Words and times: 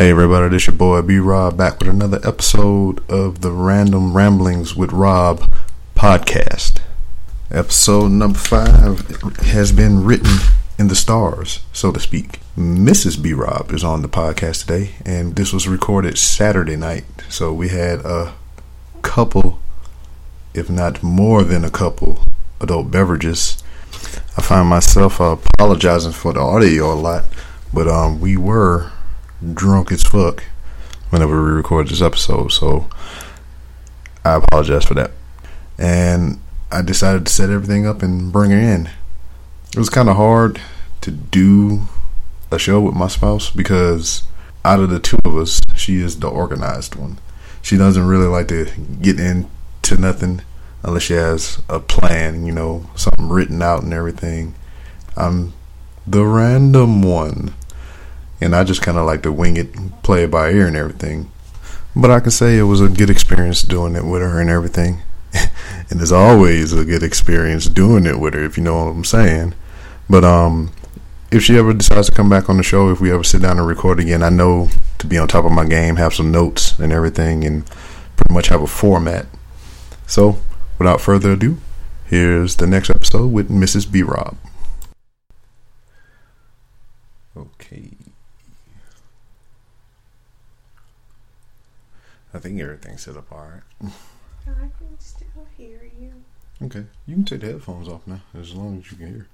Hey 0.00 0.08
everybody, 0.08 0.48
this 0.48 0.66
your 0.66 0.76
boy 0.76 1.02
B 1.02 1.18
Rob 1.18 1.58
back 1.58 1.78
with 1.78 1.90
another 1.90 2.20
episode 2.26 3.04
of 3.10 3.42
the 3.42 3.50
Random 3.50 4.16
Ramblings 4.16 4.74
with 4.74 4.92
Rob 4.92 5.46
podcast. 5.94 6.80
Episode 7.50 8.10
number 8.10 8.38
five 8.38 9.06
has 9.40 9.72
been 9.72 10.02
written 10.02 10.38
in 10.78 10.88
the 10.88 10.94
stars, 10.94 11.60
so 11.74 11.92
to 11.92 12.00
speak. 12.00 12.40
Mrs. 12.56 13.22
B 13.22 13.34
Rob 13.34 13.72
is 13.72 13.84
on 13.84 14.00
the 14.00 14.08
podcast 14.08 14.64
today, 14.64 14.92
and 15.04 15.36
this 15.36 15.52
was 15.52 15.68
recorded 15.68 16.16
Saturday 16.16 16.76
night, 16.76 17.04
so 17.28 17.52
we 17.52 17.68
had 17.68 17.98
a 17.98 18.32
couple, 19.02 19.60
if 20.54 20.70
not 20.70 21.02
more 21.02 21.44
than 21.44 21.62
a 21.62 21.70
couple, 21.70 22.24
adult 22.58 22.90
beverages. 22.90 23.62
I 24.38 24.40
find 24.40 24.66
myself 24.66 25.20
uh, 25.20 25.36
apologizing 25.58 26.12
for 26.12 26.32
the 26.32 26.40
audio 26.40 26.90
a 26.90 26.94
lot, 26.94 27.26
but 27.70 27.86
um, 27.86 28.18
we 28.18 28.38
were 28.38 28.92
drunk 29.54 29.92
as 29.92 30.02
fuck 30.02 30.44
whenever 31.10 31.42
we 31.42 31.50
record 31.50 31.88
this 31.88 32.02
episode, 32.02 32.52
so 32.52 32.88
I 34.24 34.34
apologize 34.34 34.84
for 34.84 34.94
that. 34.94 35.12
And 35.78 36.40
I 36.70 36.82
decided 36.82 37.26
to 37.26 37.32
set 37.32 37.50
everything 37.50 37.86
up 37.86 38.02
and 38.02 38.32
bring 38.32 38.50
her 38.50 38.58
in. 38.58 38.90
It 39.72 39.78
was 39.78 39.90
kind 39.90 40.08
of 40.08 40.16
hard 40.16 40.60
to 41.00 41.10
do 41.10 41.82
a 42.50 42.58
show 42.58 42.80
with 42.80 42.94
my 42.94 43.08
spouse 43.08 43.50
because 43.50 44.24
out 44.64 44.80
of 44.80 44.90
the 44.90 45.00
two 45.00 45.18
of 45.24 45.36
us, 45.36 45.60
she 45.74 45.96
is 45.96 46.18
the 46.18 46.28
organized 46.28 46.94
one. 46.94 47.18
She 47.62 47.76
doesn't 47.76 48.06
really 48.06 48.26
like 48.26 48.48
to 48.48 48.66
get 49.00 49.18
into 49.18 49.96
nothing 49.98 50.42
unless 50.82 51.04
she 51.04 51.14
has 51.14 51.62
a 51.68 51.80
plan, 51.80 52.46
you 52.46 52.52
know, 52.52 52.88
something 52.94 53.28
written 53.28 53.62
out 53.62 53.82
and 53.82 53.92
everything. 53.92 54.54
I'm 55.16 55.52
the 56.06 56.24
random 56.24 57.02
one. 57.02 57.54
And 58.40 58.54
I 58.54 58.64
just 58.64 58.82
kind 58.82 58.96
of 58.96 59.06
like 59.06 59.22
to 59.22 59.32
wing 59.32 59.56
it, 59.56 60.02
play 60.02 60.24
it 60.24 60.30
by 60.30 60.50
ear 60.50 60.66
and 60.66 60.76
everything. 60.76 61.30
But 61.94 62.10
I 62.10 62.20
can 62.20 62.30
say 62.30 62.58
it 62.58 62.62
was 62.62 62.80
a 62.80 62.88
good 62.88 63.10
experience 63.10 63.62
doing 63.62 63.96
it 63.96 64.04
with 64.04 64.22
her 64.22 64.40
and 64.40 64.48
everything. 64.48 65.02
and 65.32 66.00
it's 66.00 66.12
always 66.12 66.72
a 66.72 66.84
good 66.84 67.02
experience 67.02 67.66
doing 67.66 68.06
it 68.06 68.18
with 68.18 68.34
her, 68.34 68.44
if 68.44 68.56
you 68.56 68.62
know 68.62 68.84
what 68.84 68.90
I'm 68.90 69.04
saying. 69.04 69.54
But 70.08 70.24
um, 70.24 70.72
if 71.30 71.42
she 71.42 71.56
ever 71.56 71.72
decides 71.72 72.08
to 72.08 72.14
come 72.14 72.28
back 72.28 72.48
on 72.48 72.56
the 72.56 72.62
show, 72.62 72.90
if 72.90 73.00
we 73.00 73.12
ever 73.12 73.24
sit 73.24 73.42
down 73.42 73.58
and 73.58 73.66
record 73.66 74.00
again, 74.00 74.22
I 74.22 74.30
know 74.30 74.68
to 74.98 75.06
be 75.06 75.18
on 75.18 75.28
top 75.28 75.44
of 75.44 75.52
my 75.52 75.64
game, 75.64 75.96
have 75.96 76.14
some 76.14 76.32
notes 76.32 76.78
and 76.78 76.92
everything, 76.92 77.44
and 77.44 77.66
pretty 78.16 78.34
much 78.34 78.48
have 78.48 78.62
a 78.62 78.66
format. 78.66 79.26
So, 80.06 80.38
without 80.78 81.00
further 81.00 81.32
ado, 81.32 81.58
here's 82.06 82.56
the 82.56 82.66
next 82.66 82.90
episode 82.90 83.28
with 83.28 83.48
Mrs. 83.48 83.90
B. 83.90 84.02
Rob. 84.02 84.36
Okay. 87.36 87.90
I 92.32 92.38
think 92.38 92.60
everything's 92.60 93.02
set 93.02 93.16
up 93.16 93.32
all 93.32 93.38
right. 93.38 93.92
I 94.46 94.68
can 94.78 94.98
still 94.98 95.46
hear 95.56 95.90
you. 96.00 96.12
Okay, 96.62 96.84
you 97.06 97.14
can 97.14 97.24
take 97.24 97.40
the 97.40 97.46
headphones 97.46 97.88
off 97.88 98.06
now, 98.06 98.20
as 98.38 98.54
long 98.54 98.78
as 98.78 98.90
you 98.90 98.96
can 98.98 99.06
hear. 99.06 99.28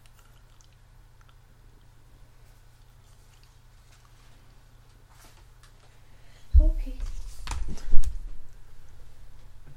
Okay. 6.60 6.94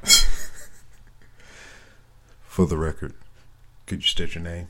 For 2.44 2.66
the 2.66 2.78
record, 2.78 3.14
could 3.86 4.00
you 4.00 4.08
state 4.08 4.36
your 4.36 4.44
name 4.44 4.68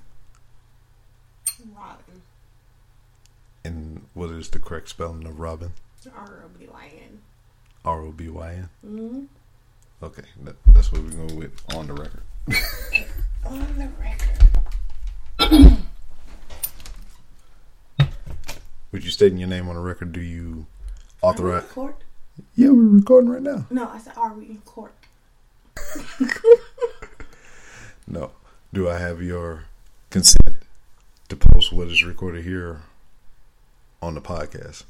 Robyn. 1.76 2.22
and 3.64 4.06
what 4.14 4.32
is 4.32 4.50
the 4.50 4.60
correct 4.60 4.90
spelling 4.90 5.26
of 5.28 5.40
Robyn? 5.40 5.74
R 6.16 6.44
O 6.46 6.48
B 6.48 6.49
Y 6.49 6.49
N. 6.49 6.49
R 7.86 8.02
O 8.02 8.12
B 8.12 8.28
Y 8.30 8.54
N. 8.54 8.70
Mm-hmm. 8.86 9.24
Okay, 10.06 10.24
that, 10.44 10.56
that's 10.68 10.92
what 10.92 11.02
we're 11.04 11.10
going 11.12 11.36
with 11.38 11.76
on 11.76 11.88
the 11.88 11.94
record. 11.94 12.22
On 13.46 13.60
the 13.78 13.90
record. 14.00 15.78
With 18.92 19.04
you 19.06 19.12
stating 19.12 19.38
your 19.38 19.48
name 19.50 19.70
on 19.70 19.76
the 19.76 19.82
record, 19.82 20.12
do 20.12 20.20
you 20.22 20.66
Are 21.24 21.32
we 21.34 21.40
in 21.40 21.46
authorize? 21.46 21.64
court? 21.72 22.04
Yeah, 22.56 22.70
we're 22.70 22.84
recording 22.98 23.30
right 23.30 23.42
now. 23.42 23.66
No, 23.70 23.88
I 23.88 23.98
said, 24.00 24.14
are 24.18 24.34
we 24.34 24.46
in 24.46 24.62
court? 24.66 24.94
No. 28.08 28.32
Do 28.74 28.90
I 28.90 28.98
have 28.98 29.22
your 29.22 29.66
consent 30.10 30.56
to 31.30 31.36
post 31.36 31.72
what 31.72 31.90
is 31.90 32.04
recorded 32.04 32.44
here 32.44 32.82
on 34.02 34.16
the 34.16 34.22
podcast? 34.22 34.84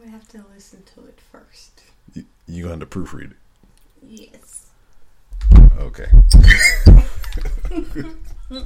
I 0.00 0.04
would 0.04 0.12
have 0.12 0.28
to 0.28 0.42
listen 0.54 0.82
to 0.94 1.04
it 1.06 1.18
first. 1.30 1.82
You, 2.14 2.24
you 2.46 2.64
going 2.68 2.80
to 2.80 2.86
proofread 2.86 3.32
it? 3.32 3.36
Yes. 4.02 4.68
Okay. 5.78 6.06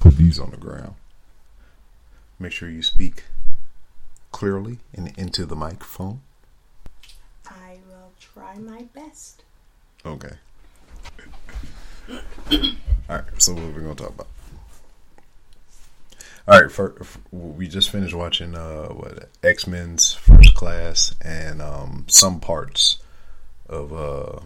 Put 0.00 0.16
these 0.16 0.38
on 0.38 0.50
the 0.50 0.58
ground. 0.58 0.96
Make 2.38 2.52
sure 2.52 2.68
you 2.68 2.82
speak 2.82 3.24
clearly 4.32 4.80
and 4.92 5.16
into 5.16 5.46
the 5.46 5.56
microphone. 5.56 6.20
I 7.46 7.78
will 7.88 8.12
try 8.20 8.58
my 8.58 8.82
best. 8.94 9.44
Okay. 10.04 10.34
All 12.10 12.18
right. 13.08 13.24
So 13.38 13.54
what 13.54 13.62
are 13.62 13.70
we 13.70 13.80
gonna 13.80 13.94
talk 13.94 14.10
about? 14.10 14.28
All 16.50 16.60
right. 16.60 16.72
For, 16.72 16.96
we 17.30 17.68
just 17.68 17.90
finished 17.90 18.12
watching 18.12 18.56
uh 18.56 18.88
what 18.88 19.28
X 19.40 19.68
Men's 19.68 20.12
First 20.12 20.56
Class 20.56 21.14
and 21.22 21.62
um 21.62 22.06
some 22.08 22.40
parts 22.40 22.98
of 23.68 23.92
uh 23.92 24.40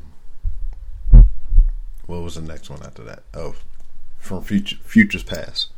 what 2.04 2.20
was 2.20 2.34
the 2.34 2.43
next 2.43 2.69
one 2.69 2.82
after 2.82 3.03
that? 3.04 3.22
Oh, 3.32 3.54
from 4.19 4.43
Future 4.43 4.76
Futures 4.84 5.22
Past. 5.22 5.69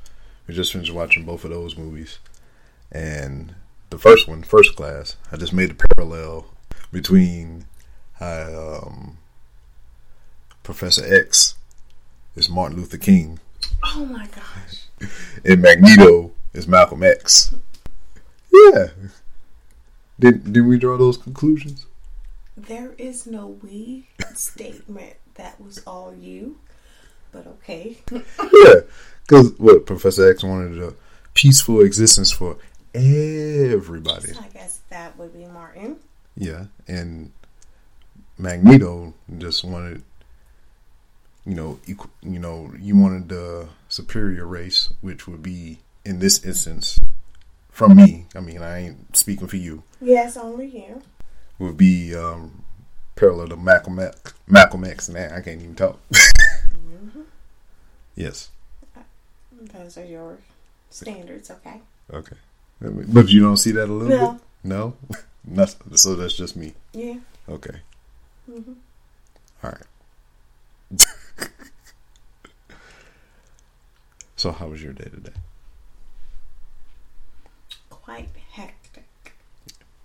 We 0.48 0.54
just 0.54 0.72
finished 0.72 0.92
watching 0.92 1.24
both 1.24 1.44
of 1.44 1.50
those 1.50 1.76
movies, 1.76 2.18
and 2.90 3.54
the 3.90 3.98
first 3.98 4.26
one, 4.26 4.42
First 4.42 4.74
Class, 4.74 5.14
I 5.30 5.36
just 5.36 5.52
made 5.52 5.70
a 5.70 5.74
parallel 5.94 6.46
between 6.90 7.66
how 8.14 8.82
um, 8.84 9.18
Professor 10.64 11.04
X 11.04 11.54
is 12.34 12.50
Martin 12.50 12.76
Luther 12.76 12.98
King 12.98 13.38
Oh 13.82 14.04
my 14.06 14.26
gosh. 14.26 15.10
and 15.44 15.62
Magneto 15.62 16.32
is 16.52 16.66
Malcolm 16.66 17.02
X. 17.02 17.54
Yeah. 18.52 18.88
Did 20.18 20.52
did 20.52 20.66
we 20.66 20.78
draw 20.78 20.96
those 20.96 21.16
conclusions? 21.16 21.86
There 22.56 22.92
is 22.98 23.26
no 23.26 23.58
we 23.62 24.08
statement. 24.34 25.14
That 25.34 25.60
was 25.60 25.78
all 25.86 26.14
you. 26.14 26.58
But 27.32 27.46
okay. 27.46 27.98
Yeah. 28.10 28.80
Because 29.22 29.52
what 29.58 29.86
Professor 29.86 30.30
X 30.30 30.42
wanted 30.42 30.82
a 30.82 30.94
peaceful 31.34 31.82
existence 31.82 32.32
for 32.32 32.56
everybody. 32.94 34.32
I 34.40 34.48
guess 34.48 34.80
that 34.88 35.18
would 35.18 35.34
be 35.34 35.46
Martin. 35.46 35.96
Yeah, 36.36 36.66
and 36.88 37.32
Magneto 38.38 39.14
just 39.38 39.64
wanted, 39.64 40.02
you 41.46 41.54
know, 41.54 41.78
equal, 41.86 42.10
you 42.22 42.38
know, 42.40 42.72
you 42.78 42.96
wanted 42.96 43.28
the 43.28 43.68
superior 43.88 44.46
race, 44.46 44.92
which 45.00 45.26
would 45.28 45.42
be 45.42 45.78
in 46.04 46.18
this 46.18 46.44
instance, 46.44 46.98
from 47.70 47.94
me. 47.96 48.26
I 48.34 48.40
mean, 48.40 48.62
I 48.62 48.78
ain't 48.86 49.16
speaking 49.16 49.46
for 49.46 49.56
you. 49.56 49.82
Yes, 50.00 50.36
only 50.36 50.66
you. 50.66 51.02
Would 51.58 51.76
be 51.76 52.14
um, 52.14 52.64
parallel 53.14 53.48
to 53.48 53.56
Malcolm 53.56 53.98
X. 53.98 54.34
Malcolm 54.46 54.84
X. 54.84 55.08
I 55.08 55.40
can't 55.40 55.62
even 55.62 55.74
talk. 55.74 55.98
yes. 58.14 58.50
Those 59.72 59.96
are 59.98 60.04
your 60.04 60.38
standards, 60.90 61.50
okay? 61.50 61.80
Okay. 62.12 62.36
But 62.80 63.28
you 63.28 63.40
don't 63.40 63.56
see 63.56 63.72
that 63.72 63.88
a 63.88 63.92
little 63.92 64.08
No. 64.08 64.32
bit? 64.32 64.40
No. 64.64 64.94
Nothing. 65.44 65.96
So 65.96 66.14
that's 66.16 66.34
just 66.34 66.56
me. 66.56 66.74
Yeah. 66.92 67.18
Okay. 67.48 67.76
hmm 68.46 68.72
All 69.62 69.70
right. 69.70 71.00
so, 74.46 74.52
how 74.52 74.68
was 74.68 74.80
your 74.80 74.92
day 74.92 75.08
today? 75.10 75.32
Quite 77.90 78.28
hectic. 78.52 79.32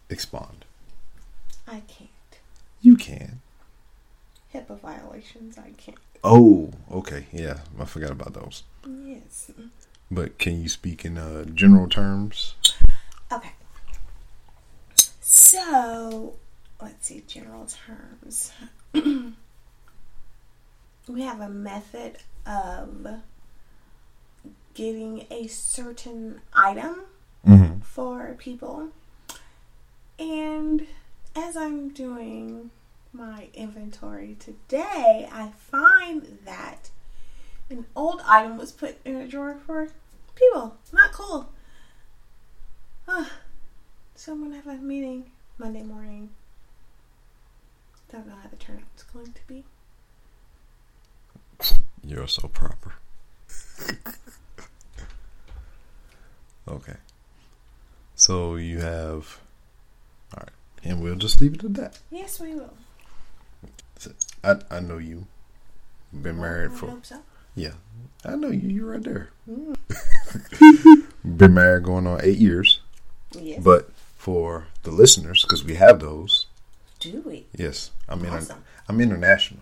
Expand. 0.10 0.66
I 1.68 1.82
can't. 1.82 2.10
You 2.82 2.96
can. 2.98 3.42
HIPAA 4.52 4.80
violations, 4.80 5.60
I 5.60 5.74
can't. 5.78 6.00
Oh, 6.24 6.72
okay. 6.92 7.28
Yeah, 7.32 7.60
I 7.80 7.86
forgot 7.86 8.10
about 8.10 8.34
those. 8.34 8.64
Yes. 8.84 9.52
But 10.10 10.40
can 10.40 10.60
you 10.60 10.70
speak 10.70 11.06
in 11.06 11.20
uh, 11.20 11.46
general 11.46 11.88
terms? 11.88 12.56
Okay. 13.32 13.52
So, 15.22 16.34
let's 16.82 17.06
see, 17.06 17.22
general 17.28 17.68
terms. 17.68 18.54
we 21.08 21.22
have 21.22 21.42
a 21.42 21.50
method 21.50 22.18
of 22.48 23.22
getting 24.74 25.26
a 25.32 25.48
certain 25.48 26.42
item 26.54 27.02
Mm-hmm. 27.48 27.80
for 27.80 28.36
people. 28.38 28.90
And 30.20 30.86
as 31.36 31.58
I'm 31.58 31.90
doing 31.90 32.70
my 33.12 33.48
inventory 33.56 34.38
today, 34.40 35.28
I 35.32 35.52
find 35.58 36.38
that 36.46 36.92
an 37.72 37.88
old 37.96 38.22
item 38.28 38.60
was 38.60 38.72
put 38.72 38.98
in 39.04 39.16
a 39.16 39.28
drawer 39.28 39.58
for 39.66 39.88
people. 40.36 40.78
Not 40.94 41.12
cool. 41.14 41.50
Ah, 43.08 43.32
so 44.14 44.34
I'm 44.34 44.44
gonna 44.44 44.58
have 44.58 44.68
a 44.68 44.76
meeting 44.76 45.32
Monday 45.58 45.82
morning. 45.82 46.30
Don't 48.12 48.28
know 48.28 48.36
how 48.36 48.50
the 48.50 48.56
turnout's 48.58 49.02
going 49.12 49.34
to 49.34 49.48
be. 49.48 49.64
You're 52.04 52.28
so 52.28 52.48
proper. 52.48 52.94
okay. 56.72 56.96
So 58.16 58.56
you 58.56 58.80
have. 58.80 59.40
All 60.36 60.42
right. 60.44 60.50
And 60.84 61.02
we'll 61.02 61.16
just 61.16 61.42
leave 61.42 61.54
it 61.56 61.64
at 61.64 61.74
that. 61.76 62.00
Yes, 62.12 62.40
we 62.40 62.56
will. 62.56 62.74
I, 64.44 64.56
I 64.72 64.80
know 64.80 64.98
you. 64.98 65.28
Been 66.14 66.40
married 66.40 66.72
I 66.72 66.76
for. 66.76 66.88
hope 66.88 67.06
so. 67.06 67.20
Yeah. 67.56 67.74
I 68.26 68.36
know 68.36 68.50
you. 68.50 68.68
You're 68.70 68.92
right 68.92 69.04
there. 69.04 69.30
Mm. 69.50 69.76
Been 71.38 71.54
married 71.54 71.84
going 71.84 72.08
on 72.08 72.20
eight 72.24 72.38
years. 72.38 72.82
Yes. 73.40 73.64
But 73.64 73.92
for 74.18 74.68
the 74.84 74.92
listeners, 74.92 75.44
because 75.44 75.64
we 75.64 75.76
have 75.76 76.00
those, 76.00 76.48
do 77.00 77.22
we? 77.26 77.46
yes, 77.56 77.92
I'm, 78.10 78.20
inter- 78.26 78.38
Awesome. 78.38 78.64
I'm 78.88 79.00
international, 79.02 79.62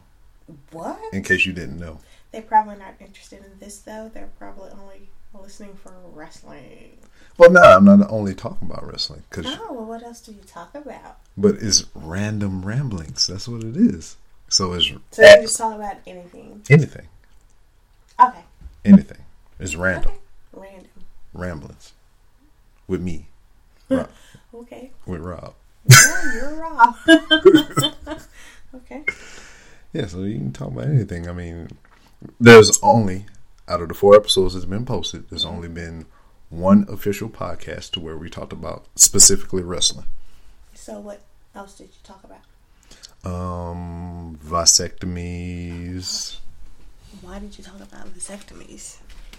What? 0.72 1.00
in 1.14 1.24
case 1.24 1.46
you 1.46 1.54
didn't 1.54 1.80
know. 1.80 2.00
They're 2.32 2.42
probably 2.42 2.76
not 2.78 2.96
interested 3.00 3.40
in 3.46 3.60
this 3.60 3.78
though. 3.80 4.10
They're 4.14 4.30
probably 4.40 4.72
only 4.72 5.10
listening 5.34 5.76
for 5.76 5.94
wrestling. 6.14 6.98
Well, 7.38 7.52
no, 7.52 7.62
I'm 7.62 7.86
not 7.86 8.10
only 8.12 8.34
talking 8.36 8.70
about 8.70 8.86
wrestling, 8.90 9.24
cause, 9.30 9.46
Oh, 9.48 9.74
well, 9.74 9.86
what 9.86 10.04
else 10.04 10.20
do 10.22 10.31
you 10.34 10.42
talk 10.46 10.76
about? 10.76 11.20
but 11.38 11.56
it's 11.62 11.86
random 11.96 12.66
ramblings. 12.66 13.28
That's 13.28 13.48
what 13.48 13.64
it 13.64 13.78
is. 13.78 14.18
So 14.50 14.74
it's 14.74 14.88
So 15.12 15.22
you 15.24 15.42
just 15.42 15.58
talk 15.58 15.76
about 15.76 15.98
anything. 16.08 16.64
anything. 16.70 17.08
Okay. 18.20 18.44
Anything. 18.84 19.20
It's 19.60 19.76
random. 19.76 20.12
Okay. 20.12 20.20
Random. 20.72 20.90
Ramblings. 21.34 21.94
With 22.88 23.02
me. 23.02 23.28
Rob, 23.90 24.10
Okay. 24.54 24.92
with 25.06 25.22
Rob. 25.22 25.54
Yeah, 25.88 26.34
you're 26.36 26.56
Rob. 26.56 26.96
okay. 28.75 29.04
Yeah, 29.94 30.08
so 30.08 30.24
you 30.24 30.38
can 30.38 30.52
talk 30.52 30.68
about 30.70 30.86
anything. 30.86 31.28
I 31.30 31.32
mean, 31.34 31.70
there's 32.40 32.78
only, 32.84 33.25
out 33.69 33.81
of 33.81 33.88
the 33.88 33.94
four 33.94 34.16
episodes 34.16 34.54
that's 34.54 34.66
been 34.66 34.86
posted, 34.86 35.30
there's 35.30 35.45
only 35.45 35.68
been 35.68 36.06
one 36.50 36.86
official 36.89 37.30
podcast 37.30 37.92
to 37.92 38.00
where 38.00 38.18
we 38.18 38.30
talked 38.30 38.51
about 38.54 38.86
specifically 38.95 39.62
wrestling. 39.62 40.07
So 40.74 41.00
what 41.00 41.21
else 41.54 41.77
did 41.77 41.86
you 41.89 42.00
talk 42.04 42.24
about? 42.24 42.39
Um, 43.31 44.39
vasectomies. 44.44 46.38
Why 47.21 47.39
did 47.39 47.57
you 47.57 47.63
talk 47.63 47.80
about 47.81 48.07
vasectomies? 48.16 48.98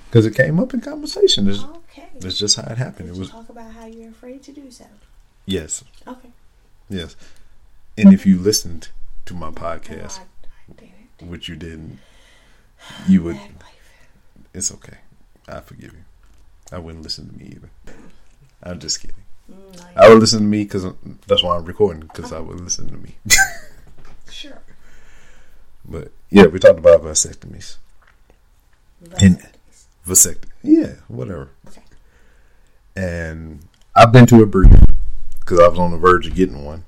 Because 0.09 0.27
it 0.27 0.35
came 0.35 0.59
up 0.59 0.75
in 0.75 0.81
conversation. 0.81 1.47
That's, 1.47 1.63
Okay. 1.65 2.09
that's 2.19 2.39
just 2.39 2.57
how 2.57 2.71
it 2.71 2.79
happened. 2.79 3.09
Did 3.09 3.13
It 3.13 3.15
you 3.15 3.21
was, 3.21 3.31
talk 3.31 3.49
about 3.49 3.73
how 3.73 3.87
you're 3.87 4.11
afraid 4.11 4.43
to 4.45 4.53
do 4.53 4.71
so? 4.71 4.87
yes, 5.47 5.85
Okay. 6.07 6.31
yes. 6.89 7.17
And 7.97 8.13
if 8.15 8.25
you 8.27 8.39
listened 8.39 8.89
to 9.27 9.35
my 9.35 9.51
podcast, 9.51 10.19
No, 10.19 10.25
I, 10.25 10.73
I 10.73 10.73
didn't. 11.19 11.31
which 11.31 11.49
you 11.49 11.57
didn't, 11.57 11.99
you 13.09 13.23
would. 13.23 13.39
It's 14.55 14.73
okay. 14.73 14.99
I 15.49 15.61
forgive 15.61 15.93
you. 15.93 16.05
I 16.73 16.79
wouldn't 16.79 17.03
listen 17.05 17.29
to 17.29 17.37
me 17.37 17.53
either. 17.57 17.71
I'm 18.63 18.79
just 18.79 19.01
kidding. 19.01 19.17
Mm, 19.51 19.77
no, 19.77 19.83
I 19.97 20.09
would 20.09 20.19
listen 20.21 20.41
to 20.41 20.45
me 20.47 20.65
because 20.65 20.87
that's 21.27 21.43
why 21.43 21.57
I'm 21.57 21.65
recording 21.65 22.01
because 22.03 22.33
I 22.33 22.39
would 22.41 22.61
listen 22.61 22.89
to 22.89 22.97
me. 22.97 23.17
Sure. 24.31 24.59
but 25.85 26.13
yeah, 26.31 26.47
we 26.47 26.59
talked 26.61 26.79
about 26.79 27.03
vasectomies. 27.03 27.77
And- 29.21 29.45
Vasectomies. 30.07 30.45
Yeah, 30.63 30.93
whatever. 31.09 31.51
Okay. 31.69 31.83
And 32.97 33.61
I've 33.97 34.13
been 34.13 34.27
to 34.27 34.43
a 34.43 34.47
brief 34.47 34.73
because 35.41 35.59
I 35.59 35.67
was 35.69 35.79
on 35.81 35.91
the 35.91 35.99
verge 35.99 36.27
of 36.29 36.35
getting 36.37 36.65
one, 36.65 36.85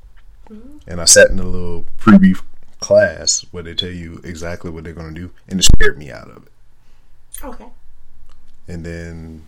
Mhm. 0.49 0.81
and 0.87 1.01
I 1.01 1.05
sat 1.05 1.31
in 1.31 1.41
a 1.41 1.45
little 1.45 1.85
pre-brief 1.99 2.43
class 2.81 3.45
where 3.51 3.65
they 3.65 3.75
tell 3.75 3.91
you 3.91 4.21
exactly 4.25 4.71
what 4.71 4.85
they're 4.85 4.93
going 4.93 5.13
to 5.15 5.21
do, 5.21 5.31
and 5.49 5.59
it 5.59 5.65
scared 5.65 5.99
me 5.99 6.11
out 6.13 6.31
of 6.31 6.45
it. 6.47 6.52
Okay. 7.43 7.69
And 8.69 8.85
then 8.85 9.47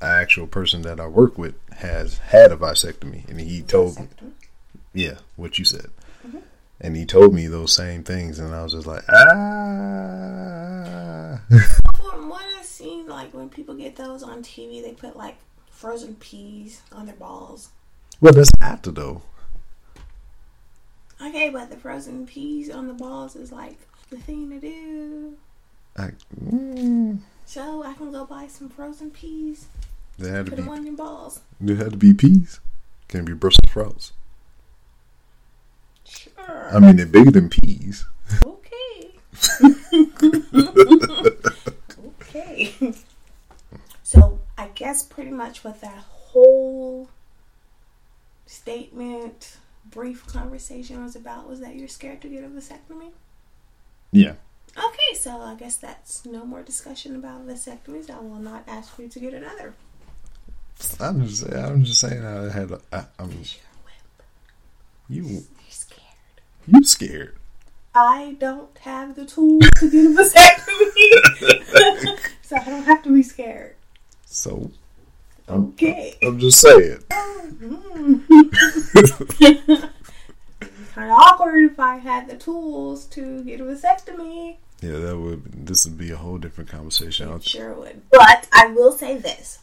an 0.00 0.08
actual 0.08 0.46
person 0.46 0.82
that 0.82 1.00
I 1.00 1.06
work 1.06 1.36
with 1.38 1.54
has 1.76 2.18
had 2.18 2.52
a 2.52 2.56
vasectomy, 2.56 3.28
and 3.28 3.40
he 3.40 3.62
told 3.62 3.98
me, 3.98 4.08
yeah, 4.94 5.18
what 5.36 5.58
you 5.58 5.64
said. 5.64 5.90
Mhm. 6.26 6.42
And 6.80 6.96
he 6.96 7.04
told 7.04 7.34
me 7.34 7.46
those 7.46 7.74
same 7.74 8.04
things, 8.04 8.38
and 8.38 8.54
I 8.54 8.62
was 8.62 8.72
just 8.72 8.86
like, 8.86 9.02
ah. 9.08 11.40
From 11.96 12.28
what 12.28 12.44
I've 12.58 12.64
seen, 12.64 13.06
like 13.08 13.34
when 13.34 13.48
people 13.48 13.74
get 13.74 13.96
those 13.96 14.22
on 14.22 14.42
TV, 14.42 14.82
they 14.82 14.92
put 14.92 15.16
like 15.16 15.36
frozen 15.70 16.14
peas 16.16 16.82
on 16.92 17.06
their 17.06 17.16
balls. 17.16 17.70
well, 18.20 18.32
that's 18.32 18.50
after 18.60 18.90
though. 18.90 19.22
Okay, 21.20 21.50
but 21.50 21.70
the 21.70 21.76
frozen 21.76 22.26
peas 22.26 22.70
on 22.70 22.86
the 22.86 22.94
balls 22.94 23.34
is 23.36 23.50
like 23.50 23.78
the 24.10 24.16
thing 24.18 24.48
to 24.50 24.60
do. 24.60 25.36
I, 25.98 26.10
mm, 26.40 27.18
So 27.44 27.82
I 27.82 27.92
can 27.94 28.12
go 28.12 28.24
buy 28.24 28.46
some 28.46 28.68
frozen 28.68 29.10
peas, 29.10 29.66
there 30.18 30.32
had 30.32 30.46
to 30.46 30.52
put 30.52 30.56
be 30.56 30.62
them 30.62 30.70
on 30.72 30.86
your 30.86 30.96
balls. 30.96 31.40
there 31.60 31.76
had 31.76 31.90
to 31.92 31.96
be 31.96 32.14
peas. 32.14 32.60
Can 33.08 33.24
be 33.24 33.32
Brussels 33.32 33.68
sprouts? 33.68 34.12
Sure. 36.04 36.70
I 36.74 36.78
mean, 36.78 36.96
they're 36.96 37.06
bigger 37.06 37.30
than 37.30 37.48
peas. 37.50 38.04
Okay. 38.44 39.10
okay. 42.06 42.74
So 44.02 44.38
I 44.56 44.68
guess 44.74 45.02
pretty 45.02 45.30
much 45.30 45.64
what 45.64 45.80
that 45.80 46.04
whole 46.08 47.08
statement, 48.46 49.56
brief 49.90 50.26
conversation 50.26 51.02
was 51.02 51.16
about 51.16 51.48
was 51.48 51.60
that 51.60 51.76
you're 51.76 51.88
scared 51.88 52.20
to 52.22 52.28
get 52.28 52.44
a 52.44 52.48
vasectomy. 52.48 53.10
Yeah. 54.12 54.34
Okay, 54.76 55.14
so 55.18 55.40
I 55.40 55.54
guess 55.54 55.76
that's 55.76 56.24
no 56.24 56.44
more 56.44 56.62
discussion 56.62 57.16
about 57.16 57.46
vasectomies. 57.46 58.08
I 58.10 58.20
will 58.20 58.36
not 58.38 58.62
ask 58.68 58.96
you 58.98 59.08
to 59.08 59.20
get 59.20 59.34
another. 59.34 59.74
I'm 61.00 61.26
just 61.26 61.44
I'm 61.52 61.82
just 61.84 62.00
saying 62.00 62.24
I 62.24 62.48
had 62.52 62.70
a, 62.70 62.80
I, 62.92 63.04
I'm 63.18 63.30
you're 65.08 65.24
you 65.24 65.32
You're 65.32 65.42
scared. 65.70 66.40
you 66.66 66.84
scared. 66.84 67.34
I 67.94 68.36
don't 68.38 68.76
have 68.78 69.16
the 69.16 69.24
tools 69.24 69.64
to 69.80 69.90
get 69.90 70.06
a 70.06 70.10
vasectomy. 70.10 72.18
so 72.42 72.56
I 72.56 72.64
don't 72.64 72.84
have 72.84 73.02
to 73.04 73.12
be 73.12 73.22
scared. 73.24 73.74
So 74.26 74.70
I'm, 75.48 75.68
Okay. 75.70 76.16
I'm 76.22 76.38
just 76.38 76.60
saying. 76.60 77.02
Mm-hmm. 77.58 78.28
kind 80.98 81.12
of 81.12 81.18
awkward 81.18 81.70
if 81.70 81.78
I 81.78 81.96
had 81.96 82.28
the 82.28 82.36
tools 82.36 83.06
to 83.06 83.44
get 83.44 83.60
a 83.60 83.64
vasectomy. 83.64 84.56
Yeah, 84.80 84.98
that 84.98 85.18
would 85.18 85.66
this 85.66 85.84
would 85.84 85.98
be 85.98 86.10
a 86.10 86.16
whole 86.16 86.38
different 86.38 86.70
conversation. 86.70 87.30
It 87.32 87.44
sure 87.44 87.74
would. 87.74 88.02
But 88.10 88.48
I 88.52 88.66
will 88.68 88.92
say 88.92 89.16
this. 89.16 89.60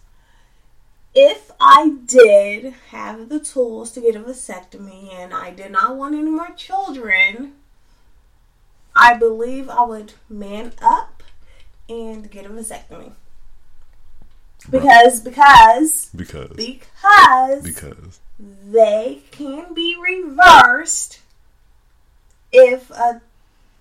If 1.13 1.51
I 1.62 1.96
did 2.06 2.74
have 2.89 3.30
the 3.30 3.39
tools 3.39 3.92
to 3.94 4.01
get 4.01 4.18
a 4.18 4.20
vasectomy 4.20 5.13
and 5.13 5.34
I 5.34 5.51
did 5.51 5.72
not 5.72 5.96
want 5.96 6.15
any 6.15 6.30
more 6.30 6.51
children, 6.58 7.54
I 8.94 9.15
believe 9.15 9.70
I 9.70 9.86
would 9.86 10.13
man 10.30 10.74
up 10.82 11.24
and 11.88 12.30
get 12.30 12.46
a 12.46 12.50
vasectomy. 12.50 13.13
Because, 14.70 15.22
because, 15.22 16.10
Because 16.15 16.50
because 16.50 17.63
because 17.63 18.20
they 18.39 19.22
can 19.32 19.74
be 19.74 19.96
reversed 19.96 21.20
if 22.56 22.90
a 22.92 23.22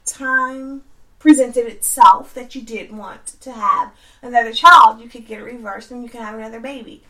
time 0.04 0.82
presented 1.18 1.66
itself 1.66 2.34
that 2.34 2.54
you 2.54 2.60
did 2.60 2.92
want 2.92 3.26
to 3.40 3.52
have 3.52 3.92
another 4.20 4.52
child 4.52 5.00
you 5.00 5.08
could 5.08 5.26
get 5.26 5.38
it 5.38 5.44
reversed 5.44 5.90
and 5.90 6.02
you 6.02 6.08
can 6.08 6.22
have 6.22 6.34
another 6.34 6.60
baby 6.60 7.02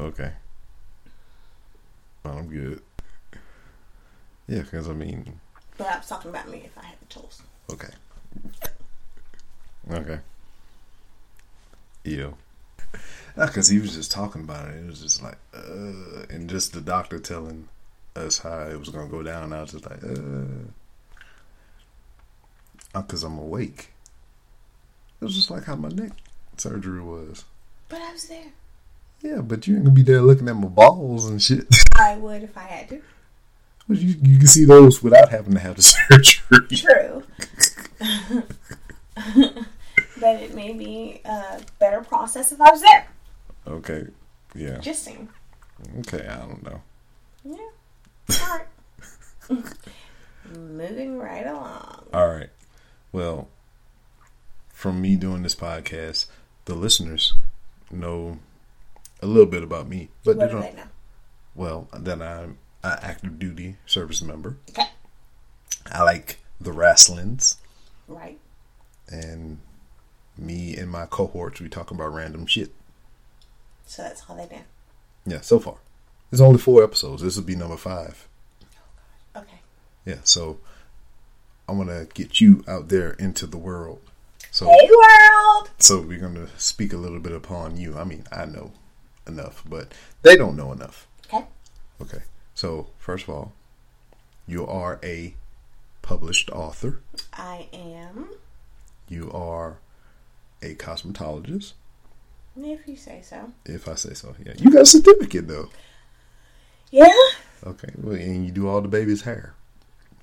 okay, 0.00 0.32
I'm 2.24 2.48
good. 2.48 2.80
Yeah, 4.46 4.62
because 4.62 4.88
I 4.88 4.92
mean, 4.92 5.40
but 5.76 5.88
i 5.88 5.96
was 5.98 6.06
talking 6.06 6.30
about 6.30 6.48
me 6.48 6.62
if 6.64 6.76
i 6.78 6.84
had 6.86 6.98
the 7.00 7.06
tools 7.06 7.42
okay, 7.70 7.92
okay, 9.92 10.18
yeah. 12.04 12.30
Because 13.36 13.68
he 13.68 13.78
was 13.78 13.94
just 13.94 14.10
talking 14.10 14.42
about 14.42 14.68
it. 14.68 14.76
It 14.76 14.86
was 14.86 15.00
just 15.00 15.22
like, 15.22 15.36
uh, 15.54 16.24
and 16.30 16.48
just 16.48 16.72
the 16.72 16.80
doctor 16.80 17.18
telling 17.18 17.68
us 18.18 18.38
how 18.38 18.60
it 18.60 18.78
was 18.78 18.88
gonna 18.90 19.08
go 19.08 19.22
down. 19.22 19.52
I 19.52 19.60
was 19.62 19.72
just 19.72 19.88
like, 19.88 20.02
uh, 20.04 20.44
because 23.00 23.22
I'm 23.22 23.38
awake. 23.38 23.90
It 25.20 25.24
was 25.24 25.34
just 25.34 25.50
like 25.50 25.64
how 25.64 25.76
my 25.76 25.88
neck 25.88 26.12
surgery 26.56 27.00
was. 27.00 27.44
but 27.88 28.00
i 28.00 28.12
was 28.12 28.26
there 28.28 28.52
Yeah, 29.22 29.40
but 29.40 29.66
you 29.66 29.74
ain't 29.76 29.84
gonna 29.84 29.94
be 29.94 30.02
there 30.02 30.22
looking 30.22 30.48
at 30.48 30.56
my 30.56 30.66
balls 30.68 31.26
and 31.26 31.40
shit. 31.42 31.66
I 31.96 32.16
would 32.16 32.42
if 32.42 32.56
I 32.56 32.62
had 32.62 32.88
to. 32.90 33.02
But 33.88 33.98
you 33.98 34.14
you 34.22 34.38
can 34.38 34.46
see 34.46 34.64
those 34.64 35.02
without 35.02 35.30
having 35.30 35.54
to 35.54 35.60
have 35.60 35.76
the 35.76 35.82
surgery. 36.10 36.66
True. 36.76 37.22
but 40.20 40.36
it 40.42 40.54
may 40.54 40.72
be 40.72 41.20
a 41.24 41.60
better 41.78 42.00
process 42.02 42.52
if 42.52 42.60
I 42.60 42.70
was 42.70 42.82
there. 42.82 43.06
Okay. 43.66 44.06
Yeah. 44.54 44.78
Just 44.78 45.04
saying. 45.04 45.28
Okay. 46.00 46.26
I 46.26 46.36
don't 46.38 46.62
know. 46.62 46.82
Yeah. 47.44 47.56
All 48.30 48.58
right. 48.58 48.66
Moving 50.56 51.18
right 51.18 51.46
along. 51.46 52.06
All 52.12 52.28
right. 52.28 52.50
Well, 53.12 53.48
from 54.72 55.00
me 55.00 55.16
doing 55.16 55.42
this 55.42 55.54
podcast, 55.54 56.26
the 56.64 56.74
listeners 56.74 57.34
know 57.90 58.38
a 59.22 59.26
little 59.26 59.46
bit 59.46 59.62
about 59.62 59.88
me, 59.88 60.08
but 60.24 60.36
What 60.36 60.46
they 60.46 60.54
do 60.54 60.60
don't. 60.62 60.76
they? 60.76 60.82
Well, 61.54 61.88
then 61.96 62.22
I'm 62.22 62.58
an 62.82 62.98
active 63.02 63.38
duty 63.38 63.76
service 63.86 64.22
member. 64.22 64.56
Okay. 64.70 64.88
I 65.90 66.02
like 66.02 66.38
the 66.60 66.72
wrestlings, 66.72 67.56
Right. 68.06 68.38
and 69.08 69.58
me 70.36 70.76
and 70.76 70.90
my 70.90 71.06
cohorts 71.06 71.60
we 71.60 71.68
talk 71.68 71.90
about 71.90 72.12
random 72.12 72.46
shit. 72.46 72.72
So 73.86 74.02
that's 74.02 74.22
all 74.28 74.36
they 74.36 74.46
know. 74.54 74.62
Yeah, 75.26 75.40
so 75.40 75.58
far. 75.58 75.76
There's 76.30 76.40
only 76.40 76.58
four 76.58 76.82
episodes. 76.84 77.22
This 77.22 77.36
will 77.36 77.44
be 77.44 77.56
number 77.56 77.76
five. 77.76 78.28
Oh, 79.34 79.40
okay. 79.40 79.60
Yeah, 80.04 80.18
so 80.24 80.58
I 81.68 81.72
want 81.72 81.88
to 81.88 82.06
get 82.14 82.40
you 82.40 82.64
out 82.68 82.88
there 82.88 83.12
into 83.12 83.46
the 83.46 83.56
world. 83.58 84.00
So, 84.50 84.66
Hey 84.66 84.88
world. 84.90 85.70
so 85.78 86.00
we're 86.00 86.18
going 86.18 86.34
to 86.34 86.48
speak 86.56 86.92
a 86.92 86.96
little 86.96 87.20
bit 87.20 87.32
upon 87.32 87.76
you. 87.76 87.96
I 87.98 88.04
mean, 88.04 88.24
I 88.32 88.46
know 88.46 88.72
enough, 89.26 89.62
but 89.68 89.92
they 90.22 90.36
don't 90.36 90.56
know 90.56 90.72
enough. 90.72 91.06
Okay. 91.26 91.44
Okay. 92.00 92.22
So, 92.54 92.88
first 92.98 93.24
of 93.24 93.30
all, 93.30 93.52
you 94.46 94.66
are 94.66 94.98
a 95.02 95.34
published 96.02 96.50
author. 96.50 97.00
I 97.34 97.68
am. 97.72 98.30
You 99.08 99.30
are 99.32 99.78
a 100.62 100.74
cosmetologist, 100.74 101.72
If 102.56 102.88
you 102.88 102.96
say 102.96 103.20
so. 103.22 103.52
if 103.66 103.86
I 103.88 103.94
say 103.94 104.14
so. 104.14 104.34
Yeah. 104.44 104.54
You 104.58 104.70
got 104.72 104.82
a 104.82 104.86
certificate 104.86 105.46
though. 105.48 105.68
Yeah. 106.90 107.12
Okay. 107.66 107.90
Well, 107.96 108.14
and 108.14 108.44
you 108.44 108.52
do 108.52 108.68
all 108.68 108.80
the 108.80 108.88
baby's 108.88 109.22
hair. 109.22 109.54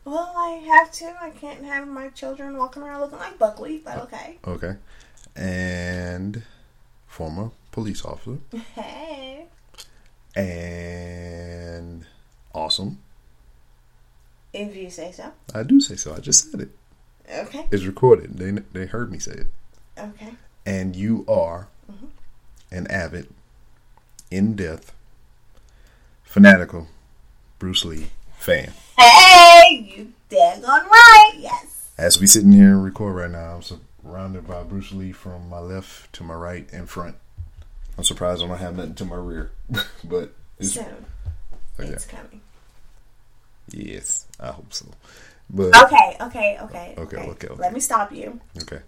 Well, 0.04 0.34
I 0.36 0.62
have 0.68 0.92
to. 0.94 1.16
I 1.20 1.32
can't 1.32 1.64
have 1.66 1.88
my 1.88 2.10
children 2.10 2.58
walking 2.58 2.84
around 2.84 3.02
looking 3.02 3.20
like 3.20 3.40
buckwheat, 3.40 3.84
but 3.84 3.98
okay. 4.04 4.38
Okay. 4.46 4.76
And 5.36 6.44
former 7.08 7.52
police 7.72 8.06
officer. 8.06 8.38
Hey. 8.76 9.48
And 10.36 12.06
awesome. 12.54 13.00
If 14.54 14.76
you 14.76 14.90
say 14.90 15.12
so. 15.12 15.32
I 15.54 15.64
do 15.64 15.82
say 15.82 15.96
so. 15.96 16.14
I 16.14 16.20
just 16.20 16.52
said 16.52 16.62
it. 16.62 16.70
Okay. 17.30 17.66
It's 17.72 17.84
recorded. 17.84 18.38
They 18.38 18.52
they 18.78 18.86
heard 18.86 19.12
me 19.12 19.20
say 19.20 19.32
it. 19.32 19.48
Okay. 19.98 20.36
And 20.66 20.96
you 20.96 21.26
are 21.28 21.68
mm-hmm. 21.92 22.08
an 22.72 22.88
avid, 22.88 23.28
in 24.32 24.56
depth, 24.56 24.94
fanatical 26.36 26.86
Bruce 27.60 27.86
Lee 27.86 28.08
fan. 28.38 28.74
Hey, 29.00 29.90
you 29.96 30.12
daggone 30.30 30.86
right. 30.86 31.32
Yes. 31.38 31.92
As 31.98 32.20
we 32.20 32.28
sitting 32.28 32.52
here 32.52 32.72
and 32.72 32.84
record 32.84 33.16
right 33.16 33.32
now, 33.32 33.56
I'm 33.56 33.62
surrounded 34.04 34.46
by 34.46 34.64
Bruce 34.64 34.92
Lee 34.92 35.14
from 35.14 35.48
my 35.50 35.60
left 35.60 36.12
to 36.12 36.26
my 36.26 36.34
right 36.34 36.68
and 36.74 36.90
front. 36.90 37.16
I'm 37.98 38.04
surprised 38.04 38.44
I 38.44 38.48
don't 38.48 38.58
have 38.58 38.76
nothing 38.76 38.96
to 38.96 39.06
my 39.06 39.16
rear, 39.16 39.52
but 40.04 40.34
it's, 40.60 40.74
Soon. 40.74 41.06
oh, 41.80 41.84
yeah. 41.84 41.86
It's 41.92 42.06
coming. 42.06 42.42
yes, 43.72 44.26
I 44.38 44.48
hope 44.48 44.74
so. 44.74 44.88
But 45.50 45.68
Okay, 45.86 46.18
okay, 46.20 46.58
okay, 46.64 46.96
Okay, 46.98 47.16
okay, 47.18 47.48
okay. 47.48 47.56
Let 47.56 47.72
me 47.72 47.80
stop 47.80 48.12
you. 48.12 48.42
okay, 48.62 48.80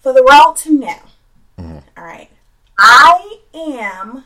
For 0.00 0.14
the 0.14 0.22
world 0.22 0.56
to 0.56 0.72
know. 0.72 0.98
Mhm. 1.58 1.82
all 1.98 2.04
right. 2.04 2.30
I 2.78 3.40
am 3.52 4.24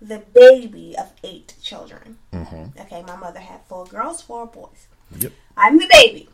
the 0.00 0.18
baby 0.18 0.94
of 0.98 1.12
eight 1.24 1.54
children. 1.62 2.18
hmm 2.32 2.66
Okay, 2.80 3.02
my 3.06 3.16
mother 3.16 3.40
had 3.40 3.60
four 3.68 3.84
girls, 3.86 4.22
four 4.22 4.46
boys. 4.46 4.86
yep, 5.16 5.32
I'm 5.56 5.78
the 5.78 5.88
baby. 5.90 6.28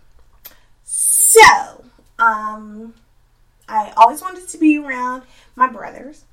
So, 0.84 1.84
um, 2.18 2.94
I 3.68 3.92
always 3.96 4.22
wanted 4.22 4.48
to 4.48 4.58
be 4.58 4.78
around 4.78 5.22
my 5.56 5.66
brothers. 5.68 6.24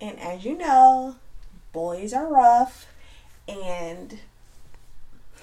And 0.00 0.18
as 0.20 0.44
you 0.44 0.56
know, 0.56 1.16
boys 1.72 2.12
are 2.12 2.26
rough. 2.28 2.86
And 3.48 4.18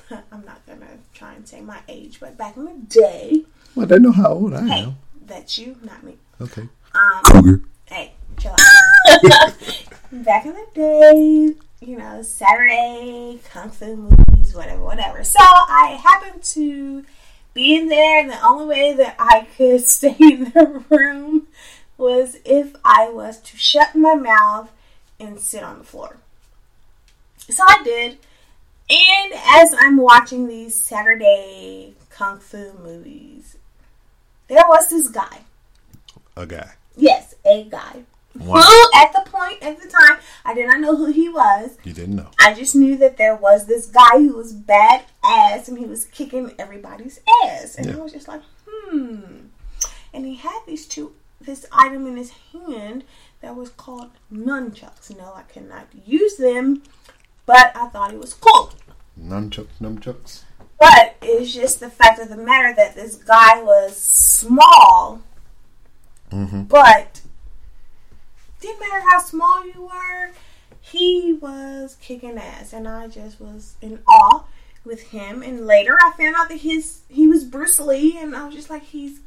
I'm 0.32 0.46
not 0.46 0.66
going 0.66 0.80
to 0.80 0.88
try 1.14 1.34
and 1.34 1.48
say 1.48 1.60
my 1.62 1.80
age, 1.90 2.20
but 2.20 2.38
back 2.38 2.56
in 2.56 2.66
the 2.66 2.74
day, 2.88 3.44
well 3.76 3.86
they 3.86 4.00
know 4.00 4.14
how 4.14 4.30
old 4.34 4.54
I 4.54 4.66
hey, 4.68 4.84
am. 4.84 4.98
that's 5.26 5.58
you, 5.58 5.76
not 5.84 6.04
me. 6.04 6.16
Okay, 6.40 6.68
Um, 6.96 7.22
cougar. 7.26 7.62
hey, 7.86 8.14
chill 8.38 8.54
out. 8.54 9.54
Back 10.10 10.46
in 10.46 10.54
the 10.54 10.68
day, 10.74 11.56
you 11.82 11.98
know, 11.98 12.22
Saturday, 12.22 13.40
kung 13.52 13.70
fu 13.70 13.96
movies, 13.98 14.56
whatever, 14.56 14.82
whatever. 14.82 15.22
So 15.26 15.40
I 15.42 16.00
happened 16.02 16.44
to 16.44 17.04
be 17.54 17.76
in 17.76 17.90
there, 17.90 18.22
and 18.22 18.30
the 18.30 18.42
only 18.42 18.68
way 18.68 18.94
that 18.94 19.18
I 19.20 19.48
could 19.58 19.82
stay 19.86 20.16
in 20.18 20.46
the 20.46 20.82
room 20.90 21.48
was 21.98 22.38
if 22.46 22.74
I 22.86 23.10
was 23.10 23.42
to 23.42 23.58
shut 23.58 23.96
my 23.96 24.16
mouth 24.16 24.72
and 25.20 25.42
sit 25.42 25.62
on 25.62 25.80
the 25.80 25.84
floor. 25.84 26.16
So 27.50 27.64
I 27.68 27.82
did. 27.84 28.18
And 28.90 29.34
as 29.46 29.76
I'm 29.78 29.98
watching 29.98 30.48
these 30.48 30.74
Saturday 30.74 31.96
kung 32.10 32.40
fu 32.40 32.72
movies, 32.82 33.58
there 34.48 34.64
was 34.70 34.90
this 34.90 35.10
guy. 35.10 35.42
A 36.38 36.46
guy. 36.46 36.76
Yes, 36.96 37.36
a 37.44 37.66
guy. 37.66 38.04
Who, 38.40 38.56
at 38.96 39.14
the 39.14 39.24
point, 39.30 39.62
at 39.62 39.80
the 39.82 39.88
time, 39.88 40.18
I 40.46 40.54
did 40.54 40.68
not 40.68 40.80
know 40.80 40.96
who 40.96 41.08
he 41.08 41.30
was. 41.30 41.78
You 41.84 41.94
didn't 41.94 42.16
know. 42.16 42.30
I 42.40 42.54
just 42.54 42.76
knew 42.76 42.96
that 42.98 43.18
there 43.18 43.36
was 43.36 43.66
this 43.68 43.86
guy 43.88 44.18
who 44.20 44.36
was 44.36 44.54
bad 44.54 45.06
ass 45.24 45.68
and 45.68 45.78
he 45.78 45.86
was 45.86 46.06
kicking 46.06 46.54
everybody's 46.60 47.20
ass. 47.46 47.76
And 47.76 47.92
I 47.92 47.96
was 47.98 48.14
just 48.14 48.28
like, 48.28 48.42
hmm. 48.68 49.20
And 50.14 50.26
he 50.26 50.36
had 50.36 50.60
these 50.68 50.86
two, 50.86 51.14
this 51.42 51.66
item 51.72 52.08
in 52.08 52.18
his 52.18 52.32
hand 52.54 53.04
that 53.42 53.56
was 53.56 53.70
called 53.70 54.12
nunchucks. 54.34 55.16
No, 55.16 55.34
I 55.36 55.44
cannot 55.44 55.88
use 56.06 56.38
them, 56.38 56.82
but 57.46 57.72
I 57.76 57.88
thought 57.88 58.14
it 58.14 58.20
was 58.20 58.34
cool. 58.34 58.74
Nunchucks, 59.20 59.80
nunchucks. 59.82 60.44
But 60.80 61.16
it's 61.22 61.54
just 61.54 61.80
the 61.80 61.90
fact 61.90 62.20
of 62.20 62.30
the 62.30 62.38
matter 62.38 62.74
that 62.76 62.94
this 62.96 63.16
guy 63.16 63.62
was 63.64 63.98
small, 63.98 65.22
Mm-hmm. 66.32 66.64
but 66.64 67.22
didn't 68.62 68.80
matter 68.80 69.04
how 69.10 69.20
small 69.20 69.66
you 69.66 69.84
were, 69.84 70.32
he 70.82 71.34
was 71.34 71.98
kicking 72.02 72.38
ass, 72.38 72.74
and 72.74 72.88
I 72.88 73.08
just 73.08 73.40
was 73.40 73.76
in 73.82 74.00
awe 74.08 74.46
with 74.86 75.02
him. 75.10 75.44
And 75.44 75.66
later, 75.68 75.98
I 76.02 76.12
found 76.18 76.36
out 76.38 76.50
that 76.50 76.60
his 76.60 77.02
he 77.10 77.28
was 77.28 77.44
Bruce 77.44 77.80
Lee, 77.80 78.18
and 78.18 78.36
I 78.36 78.46
was 78.46 78.56
just 78.56 78.70
like, 78.70 78.84
he's 78.84 79.20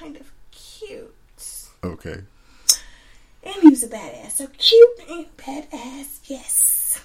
kind 0.00 0.16
of 0.16 0.30
cute, 0.50 1.14
Okay. 1.84 2.20
and 3.42 3.54
he 3.60 3.68
was 3.68 3.82
a 3.82 3.88
badass. 3.88 4.32
So 4.32 4.46
cute 4.58 4.98
and 5.08 5.26
badass, 5.36 6.20
yes. 6.24 7.02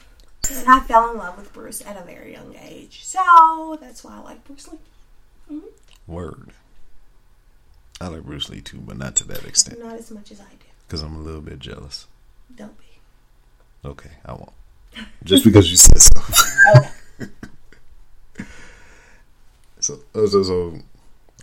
And 0.52 0.68
I 0.68 0.82
fell 0.82 1.10
in 1.12 1.18
love 1.18 1.38
with 1.38 1.54
Bruce 1.54 1.82
at 1.86 1.96
a 1.96 2.04
very 2.04 2.34
young 2.34 2.56
age, 2.62 3.04
so 3.06 3.78
that's 3.80 4.04
why 4.04 4.18
I 4.18 4.20
like 4.22 4.44
Bruce 4.46 4.68
Lee. 4.72 4.78
Mm-hmm. 5.52 6.12
Word. 6.12 6.52
I 8.02 8.08
like 8.08 8.24
Bruce 8.24 8.50
Lee 8.50 8.60
too, 8.62 8.80
but 8.80 8.98
not 8.98 9.16
to 9.18 9.28
that 9.28 9.46
extent. 9.46 9.80
Not 9.80 9.96
as 9.96 10.12
much 10.12 10.32
as 10.32 10.42
I 10.42 10.44
do. 10.44 10.66
Because 10.94 11.02
I'm 11.02 11.16
a 11.16 11.22
little 11.22 11.42
bit 11.42 11.58
jealous. 11.58 12.06
Don't 12.56 12.78
be. 12.78 12.86
Okay, 13.84 14.12
I 14.24 14.34
won't. 14.34 14.52
Just 15.24 15.44
because 15.44 15.72
you 15.72 15.76
said 15.76 16.00
so. 16.00 16.22
Okay. 16.76 17.32
so, 19.80 19.98
so, 20.14 20.26
so, 20.28 20.44
so, 20.44 20.78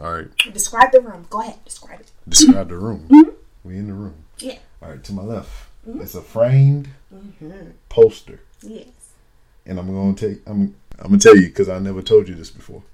all 0.01 0.13
right. 0.13 0.29
Describe 0.55 0.93
the 0.93 1.01
room. 1.01 1.27
Go 1.29 1.41
ahead. 1.41 1.57
Describe 1.65 1.99
it. 1.99 2.13
Describe 2.29 2.69
the 2.69 2.77
room. 2.79 3.09
Mm-hmm. 3.09 3.31
We 3.65 3.77
in 3.77 3.89
the 3.89 3.93
room. 3.95 4.15
Yeah. 4.39 4.59
All 4.81 4.91
right, 4.91 5.03
to 5.03 5.13
my 5.13 5.23
left, 5.23 5.51
mm-hmm. 5.85 6.01
it's 6.01 6.15
a 6.15 6.23
framed 6.23 6.91
Mm-hmm. 7.13 7.71
poster, 7.89 8.39
Yes. 8.63 8.87
and 9.67 9.81
I'm 9.81 9.93
gonna 9.93 10.15
take. 10.15 10.43
I'm. 10.47 10.77
I'm 11.01 11.07
gonna 11.09 11.19
tell 11.19 11.35
you 11.37 11.49
because 11.49 11.69
I 11.69 11.81
never 11.81 12.03
told 12.03 12.29
you 12.29 12.37
this 12.37 12.51
before. 12.51 12.85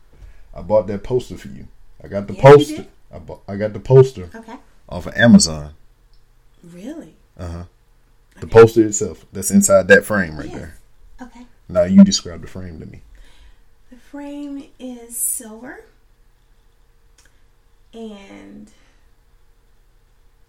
I 0.55 0.63
bought 0.63 0.87
that 0.87 1.05
poster 1.05 1.37
for 1.37 1.49
you. 1.49 1.69
I 2.03 2.09
got 2.09 2.27
the 2.29 2.33
Yeah, 2.35 2.41
poster. 2.41 2.87
I 3.13 3.19
bought. 3.19 3.43
I 3.47 3.57
got 3.57 3.75
the 3.75 3.81
poster 3.81 4.31
Okay. 4.35 4.57
off 4.89 5.05
of 5.07 5.13
Amazon. 5.17 5.75
Really? 6.73 7.15
Uh 7.39 7.49
huh. 7.49 7.65
The 8.41 8.47
poster 8.47 8.85
itself 8.87 9.25
that's 9.33 9.51
inside 9.51 9.89
that 9.89 10.05
frame 10.05 10.37
right 10.37 10.47
Yes. 10.51 10.55
there. 10.55 10.79
Okay. 11.23 11.47
Now 11.69 11.85
you 11.85 12.05
describe 12.05 12.43
the 12.43 12.47
frame 12.49 12.79
to 12.81 12.87
me. 12.87 13.01
The 13.91 13.97
frame 13.97 14.65
is 14.79 15.17
silver. 15.17 15.85
And 17.95 18.71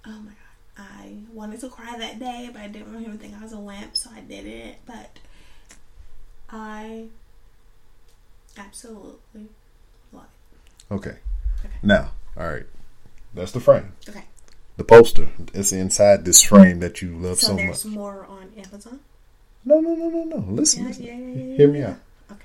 oh 0.05 0.12
my 0.19 0.31
god. 0.31 0.33
I 0.79 1.13
wanted 1.33 1.59
to 1.62 1.69
cry 1.69 1.97
that 1.97 2.19
day, 2.19 2.50
but 2.53 2.62
I 2.62 2.67
didn't 2.67 2.93
want 2.93 3.05
him 3.05 3.13
to 3.13 3.17
think 3.17 3.33
I 3.36 3.41
was 3.41 3.53
a 3.53 3.57
wimp, 3.59 3.95
so 3.97 4.12
I 4.15 4.19
did 4.21 4.45
it. 4.45 4.75
But 4.86 5.17
I 6.50 7.05
absolutely 8.57 9.47
love 10.13 10.25
it. 10.89 10.93
Okay. 10.93 11.17
Okay. 11.65 11.74
Now, 11.81 12.12
all 12.38 12.47
right. 12.47 12.65
That's 13.33 13.51
the 13.51 13.59
frame. 13.59 13.93
Okay. 14.07 14.25
The 14.77 14.84
poster. 14.84 15.29
It's 15.53 15.72
inside 15.72 16.24
this 16.24 16.41
frame 16.43 16.79
that 16.81 17.01
you 17.01 17.17
love 17.17 17.39
So, 17.39 17.48
so, 17.48 17.55
there's 17.55 17.84
much. 17.86 17.93
more 17.96 18.25
on 18.27 18.51
Amazon. 18.57 19.00
No, 19.65 19.79
no, 19.81 19.96
no, 19.96 20.10
no, 20.10 20.24
no. 20.24 20.38
Listen, 20.53 20.84
Yeah, 20.84 20.88
listen. 20.89 21.03
yeah, 21.05 21.15
yeah, 21.15 21.55
Hear 21.57 21.67
me 21.67 21.81
out. 21.84 21.98
Okay. 22.31 22.41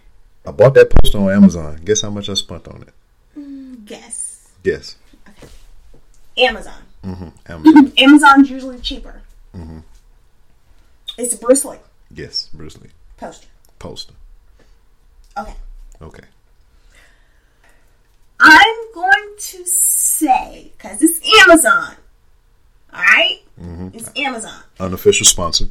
I 0.46 0.50
bought 0.50 0.74
that 0.74 0.90
poster 0.90 1.18
on 1.18 1.30
Amazon. 1.30 1.76
Guess 1.84 2.00
how 2.02 2.10
much 2.10 2.28
I 2.28 2.34
spent 2.34 2.66
on 2.68 2.82
it? 2.82 2.94
Mm, 3.38 3.84
guess. 3.84 4.48
Yes. 4.64 4.96
Amazon. 6.38 6.82
Mm-hmm. 7.04 7.28
Amazon. 7.52 7.92
Amazon's 7.98 8.50
usually 8.50 8.78
cheaper. 8.80 9.22
mm-hmm. 9.54 9.78
It's 11.18 11.34
Bruce 11.34 11.64
Lee 11.66 11.76
Yes, 12.14 12.48
Bruce 12.54 12.80
Lee. 12.80 12.88
poster. 13.18 13.46
Poster. 13.78 14.14
Okay. 15.38 15.54
Okay. 16.00 16.22
I'm 18.40 18.92
going 18.94 19.34
to 19.38 19.64
say, 19.66 20.72
because 20.76 21.02
it's 21.02 21.20
Amazon. 21.46 21.96
Mm-hmm. 24.09 24.26
Amazon. 24.26 24.62
Unofficial 24.80 25.26
sponsor. 25.26 25.66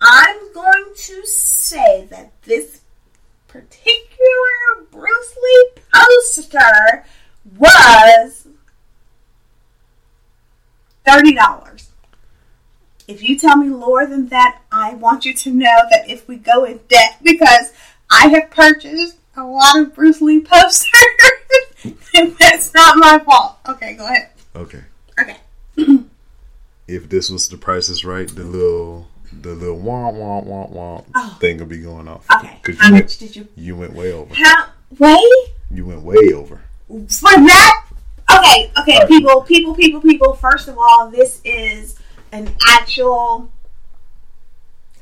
I'm 0.00 0.52
going 0.52 0.86
to 0.94 1.26
say 1.26 2.06
that 2.10 2.32
this 2.42 2.80
particular 3.48 4.86
Bruce 4.90 5.36
Lee 5.42 5.70
poster 5.92 7.04
was 7.58 8.46
$30. 11.06 11.88
If 13.08 13.22
you 13.22 13.38
tell 13.38 13.56
me 13.56 13.68
lower 13.68 14.06
than 14.06 14.28
that, 14.28 14.62
I 14.70 14.94
want 14.94 15.24
you 15.24 15.34
to 15.34 15.50
know 15.50 15.82
that 15.90 16.08
if 16.08 16.28
we 16.28 16.36
go 16.36 16.64
in 16.64 16.80
debt, 16.88 17.18
because 17.22 17.72
I 18.08 18.28
have 18.28 18.50
purchased 18.50 19.16
a 19.36 19.44
lot 19.44 19.78
of 19.78 19.94
Bruce 19.94 20.20
Lee 20.20 20.40
posters, 20.40 20.86
and 22.14 22.36
that's 22.38 22.72
not 22.72 22.98
my 22.98 23.18
fault. 23.18 23.58
Okay, 23.68 23.94
go 23.94 24.04
ahead. 24.06 24.30
Okay. 24.54 24.82
Okay. 25.18 25.36
If 26.92 27.08
this 27.08 27.30
was 27.30 27.48
the 27.48 27.56
price 27.56 27.88
is 27.88 28.04
right, 28.04 28.26
the 28.28 28.44
little 28.44 29.08
the 29.32 29.54
little 29.54 29.78
wah 29.78 30.10
wah 30.10 30.40
wah 30.40 30.66
wah 30.66 31.02
Oh. 31.14 31.36
thing 31.40 31.58
will 31.58 31.66
be 31.66 31.78
going 31.78 32.08
off. 32.08 32.26
Okay. 32.36 32.58
Because 32.62 32.78
How 32.80 32.88
you 32.88 32.92
much 32.94 33.02
went, 33.02 33.18
did 33.20 33.36
you? 33.36 33.48
you 33.54 33.76
went 33.76 33.92
way 33.94 34.12
over. 34.12 34.34
How? 34.34 34.66
Wait. 34.98 35.48
You 35.70 35.86
went 35.86 36.02
way 36.02 36.32
over. 36.34 36.62
for 36.88 37.30
that 37.30 37.86
okay 38.28 38.70
okay 38.78 38.94
Alright. 38.94 39.08
people 39.08 39.42
people 39.42 39.74
people 39.74 40.00
people 40.00 40.34
first 40.34 40.66
of 40.68 40.76
all 40.78 41.10
this 41.10 41.40
is 41.44 41.96
an 42.32 42.48
actual 42.68 43.50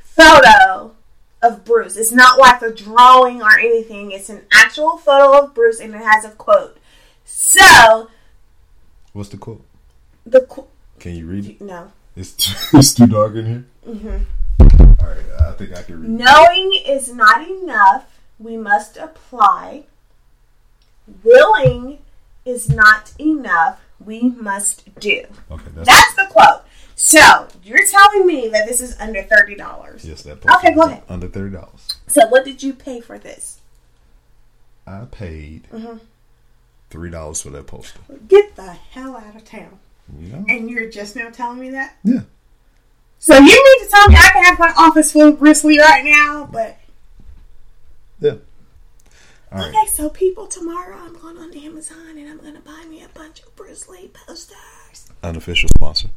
photo 0.02 0.94
of 1.42 1.64
bruce 1.64 1.96
it's 1.96 2.12
not 2.12 2.38
like 2.38 2.60
a 2.62 2.72
drawing 2.72 3.40
or 3.42 3.58
anything 3.58 4.10
it's 4.12 4.28
an 4.28 4.42
actual 4.52 4.96
photo 4.98 5.44
of 5.44 5.54
bruce 5.54 5.78
and 5.80 5.94
it 5.94 6.02
has 6.02 6.24
a 6.24 6.30
quote 6.30 6.76
so 7.24 8.08
What's 9.12 9.28
the 9.30 9.36
quote? 9.38 9.64
the 10.26 10.40
qu- 10.42 10.66
Can 11.00 11.14
you 11.14 11.26
read 11.26 11.46
it? 11.46 11.60
no 11.60 11.92
It's 12.16 12.32
too, 12.32 12.54
it's 12.78 12.94
too 12.94 13.06
dark 13.06 13.34
in 13.34 13.46
here. 13.46 13.64
hmm 13.84 14.22
All 15.00 15.06
right, 15.08 15.24
I 15.40 15.52
think 15.52 15.76
I 15.76 15.82
can 15.82 16.00
read. 16.02 16.10
knowing 16.10 16.72
is 16.86 17.12
not 17.12 17.46
enough 17.48 18.06
we 18.38 18.56
must 18.56 18.96
apply 18.96 19.84
willing 21.24 21.98
is 22.44 22.68
not 22.68 23.12
enough 23.18 23.80
we 24.04 24.30
must 24.30 24.94
do 25.00 25.24
Okay, 25.50 25.64
that's, 25.74 25.88
That's 25.88 26.14
the 26.14 26.26
quote. 26.30 26.62
So 26.94 27.46
you're 27.62 27.86
telling 27.86 28.26
me 28.26 28.48
that 28.48 28.66
this 28.66 28.80
is 28.80 28.98
under 29.00 29.22
thirty 29.22 29.54
dollars. 29.54 30.04
yes. 30.04 30.22
That 30.22 30.40
poster 30.40 30.58
Okay, 30.66 30.74
go 30.74 30.82
ahead. 30.82 31.02
Under 31.08 31.28
thirty 31.28 31.52
dollars. 31.54 31.88
So 32.08 32.26
what 32.28 32.44
did 32.44 32.62
you 32.62 32.72
pay 32.74 33.00
for 33.00 33.18
this? 33.18 33.60
I 34.86 35.04
paid 35.10 35.68
Mhm. 35.72 36.00
three 36.90 37.10
dollars 37.10 37.40
for 37.42 37.50
that 37.50 37.66
poster. 37.68 38.00
Get 38.26 38.56
the 38.56 38.72
hell 38.72 39.16
out 39.16 39.36
of 39.36 39.44
town! 39.44 39.78
And 40.48 40.70
you're 40.70 40.88
just 40.88 41.16
now 41.16 41.30
telling 41.30 41.60
me 41.60 41.70
that. 41.70 41.96
Yeah. 42.04 42.20
So 43.18 43.34
you 43.34 43.42
mean 43.42 43.84
to 43.84 43.90
tell 43.90 44.08
me 44.08 44.14
I 44.16 44.30
can 44.32 44.44
have 44.44 44.58
my 44.58 44.72
office 44.76 45.12
full 45.12 45.28
of 45.28 45.38
Bruce 45.38 45.64
Lee 45.64 45.78
right 45.80 46.04
now? 46.04 46.48
But 46.50 46.78
Yeah. 48.20 48.36
All 49.50 49.58
right. 49.60 49.68
okay, 49.68 49.86
so 49.86 50.08
people, 50.10 50.46
tomorrow 50.46 50.96
I'm 50.98 51.14
going 51.14 51.36
on 51.38 51.52
Amazon 51.56 52.16
and 52.18 52.28
I'm 52.28 52.38
gonna 52.38 52.60
buy 52.60 52.84
me 52.88 53.02
a 53.02 53.08
bunch 53.08 53.40
of 53.42 53.54
Bruce 53.56 53.88
Lee 53.88 54.08
posters. 54.12 55.10
Unofficial 55.22 55.68
sponsor. 55.70 56.08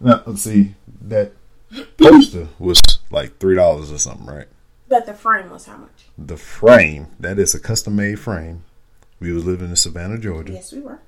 Now, 0.00 0.22
let's 0.26 0.42
see. 0.42 0.74
That 1.02 1.32
poster 1.96 2.48
was 2.58 2.80
like 3.10 3.38
three 3.38 3.54
dollars 3.54 3.90
or 3.92 3.98
something, 3.98 4.26
right? 4.26 4.48
But 4.88 5.06
the 5.06 5.14
frame 5.14 5.48
was 5.50 5.64
how 5.66 5.78
much? 5.78 6.06
The 6.18 6.36
frame. 6.36 7.06
That 7.20 7.38
is 7.38 7.54
a 7.54 7.60
custom 7.60 7.96
made 7.96 8.18
frame. 8.20 8.64
We 9.20 9.32
was 9.32 9.44
living 9.46 9.70
in 9.70 9.76
Savannah, 9.76 10.18
Georgia, 10.18 10.52
Yes, 10.52 10.72
we 10.72 10.80
were. 10.80 10.98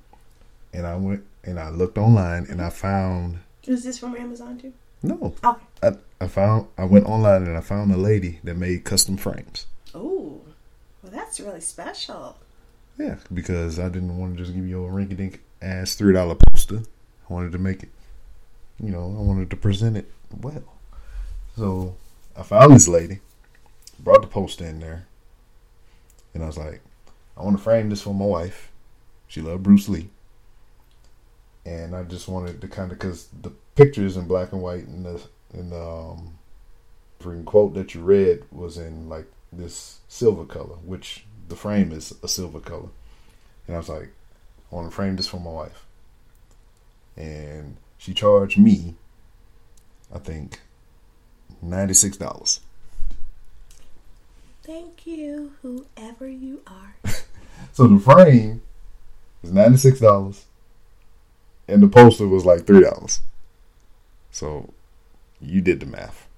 and 0.73 0.87
I 0.87 0.97
went 0.97 1.25
and 1.45 1.59
I 1.59 1.71
looked 1.71 1.99
online 1.99 2.47
and 2.49 2.61
I 2.63 2.71
found 2.71 3.39
Was 3.67 3.85
this 3.85 3.99
from 3.99 4.17
Amazon 4.17 4.59
too? 4.59 4.73
no. 5.03 5.35
Okay. 5.45 5.61
I, 5.83 5.93
I 6.21 6.27
found 6.29 6.69
I 6.79 6.85
went 6.85 7.07
online 7.07 7.45
and 7.45 7.57
I 7.57 7.61
found 7.61 7.93
a 7.93 7.97
lady 7.97 8.41
that 8.45 8.57
made 8.57 8.85
custom 8.85 9.17
frames. 9.17 9.67
Oh, 9.95 10.41
well, 11.03 11.13
that's 11.13 11.39
really 11.41 11.61
special. 11.61 12.37
Yeah, 12.99 13.17
because 13.33 13.79
I 13.79 13.89
didn't 13.89 14.17
want 14.17 14.37
to 14.37 14.43
just 14.45 14.55
give 14.55 14.67
you 14.67 14.85
a 14.85 14.89
rinky 14.89 15.17
dink 15.17 15.41
ass 15.61 15.95
three 15.95 16.13
dollar 16.15 16.37
poster. 16.37 16.79
I 17.29 17.33
wanted 17.33 17.53
to 17.53 17.59
make 17.59 17.83
it, 17.83 17.89
you 18.81 18.91
know, 18.91 19.15
I 19.19 19.23
wanted 19.23 19.51
to 19.51 19.57
present 19.57 19.97
it 19.97 20.11
well. 20.41 20.63
So 21.57 21.97
I 22.37 22.43
found 22.43 22.75
this 22.75 22.89
lady, 22.89 23.21
brought 23.99 24.23
the 24.23 24.29
poster 24.29 24.65
in 24.67 24.81
there, 24.81 25.07
and 26.35 26.43
I 26.43 26.47
was 26.47 26.59
like, 26.59 26.81
I 27.37 27.43
want 27.43 27.57
to 27.57 27.63
frame 27.63 27.89
this 27.91 28.03
for 28.03 28.15
my 28.15 28.25
wife. 28.25 28.71
She 29.27 29.41
loved 29.41 29.63
Bruce 29.65 29.89
Lee, 29.89 30.09
and 31.65 31.95
I 31.95 32.03
just 32.03 32.29
wanted 32.29 32.61
to 32.61 32.69
kind 32.69 32.93
of 32.93 32.99
because 32.99 33.29
the 33.29 33.51
picture 33.75 34.05
is 34.05 34.17
in 34.17 34.27
black 34.27 34.53
and 34.53 34.63
white, 34.63 34.87
and 34.87 35.05
the 35.05 35.23
and 35.53 35.73
the 35.73 35.81
um, 35.83 36.39
freaking 37.21 37.45
quote 37.45 37.75
that 37.75 37.95
you 37.95 38.03
read 38.03 38.45
was 38.51 38.77
in 38.77 39.09
like 39.09 39.27
this 39.53 40.01
silver 40.09 40.45
color, 40.45 40.77
which 40.85 41.25
the 41.49 41.57
frame 41.57 41.93
is 41.93 42.15
a 42.23 42.29
silver 42.29 42.61
color. 42.61 42.89
And 43.67 43.77
I 43.77 43.79
was 43.79 43.89
like, 43.89 44.13
I 44.71 44.75
want 44.75 44.91
to 44.91 44.95
frame 44.95 45.17
this 45.17 45.29
for 45.29 45.41
my 45.41 45.51
wife. 45.51 45.87
And 47.17 47.77
she 47.97 48.13
charged 48.13 48.59
me, 48.59 48.95
I 50.13 50.19
think, 50.19 50.61
$96. 51.65 52.61
Thank 54.63 55.07
you, 55.07 55.53
whoever 55.63 56.29
you 56.29 56.63
are. 56.67 56.97
So 57.73 57.87
the 57.87 57.99
frame 57.99 58.63
is 59.43 59.51
$96 59.51 60.43
and 61.69 61.83
the 61.83 61.89
poster 61.89 62.27
was 62.29 62.45
like 62.45 62.63
$3. 62.63 63.21
So 64.31 64.73
you 65.41 65.61
did 65.61 65.81
the 65.81 65.87
math 65.87 66.29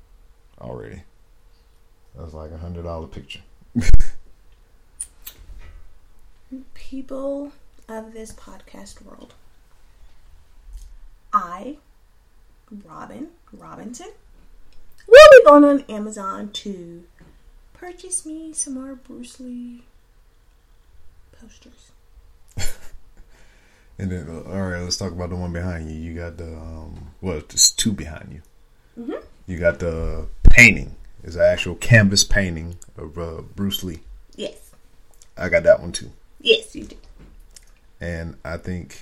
already. 0.61 1.03
That 2.15 2.25
was 2.25 2.35
like 2.35 2.51
a 2.51 2.59
$100 2.59 3.11
picture. 3.11 3.41
People 6.75 7.53
of 7.89 8.13
this 8.13 8.33
podcast 8.33 9.03
world, 9.03 9.35
I, 11.33 11.79
Robyn 12.71 13.29
Robinson, 13.53 14.13
will 15.07 15.29
be 15.33 15.45
going 15.45 15.65
on 15.65 15.81
Amazon 15.89 16.51
to 16.53 17.05
purchase 17.75 18.25
me 18.25 18.53
some 18.53 18.75
more 18.75 18.95
Bruce 18.95 19.41
Lee 19.41 19.83
posters. 21.39 21.91
And 23.99 24.11
then, 24.11 24.27
uh, 24.29 24.51
all 24.51 24.69
right, 24.69 24.81
let's 24.83 24.97
talk 24.99 25.13
about 25.13 25.31
the 25.31 25.37
one 25.37 25.53
behind 25.53 25.91
you. 25.91 25.97
You 25.97 26.15
got 26.15 26.37
the, 26.37 26.55
um, 26.57 27.13
well, 27.21 27.41
there's 27.49 27.71
two 27.71 27.93
behind 27.93 28.33
you. 28.97 29.03
Mhm. 29.05 29.23
You 29.47 29.59
got 29.59 29.79
the 29.79 30.27
painting. 30.51 30.97
It's 31.23 31.37
an 31.37 31.43
actual 31.43 31.75
canvas 31.77 32.23
painting 32.25 32.77
of 32.97 33.17
uh, 33.19 33.43
Bruce 33.55 33.83
Lee. 33.83 34.01
Yes, 34.37 34.55
I 35.37 35.49
got 35.49 35.63
that 35.65 35.81
one 35.81 35.93
too. 35.93 36.11
yes, 36.41 36.75
you 36.77 36.85
do. 36.85 36.97
And 38.01 38.37
I 38.45 38.59
think, 38.59 39.01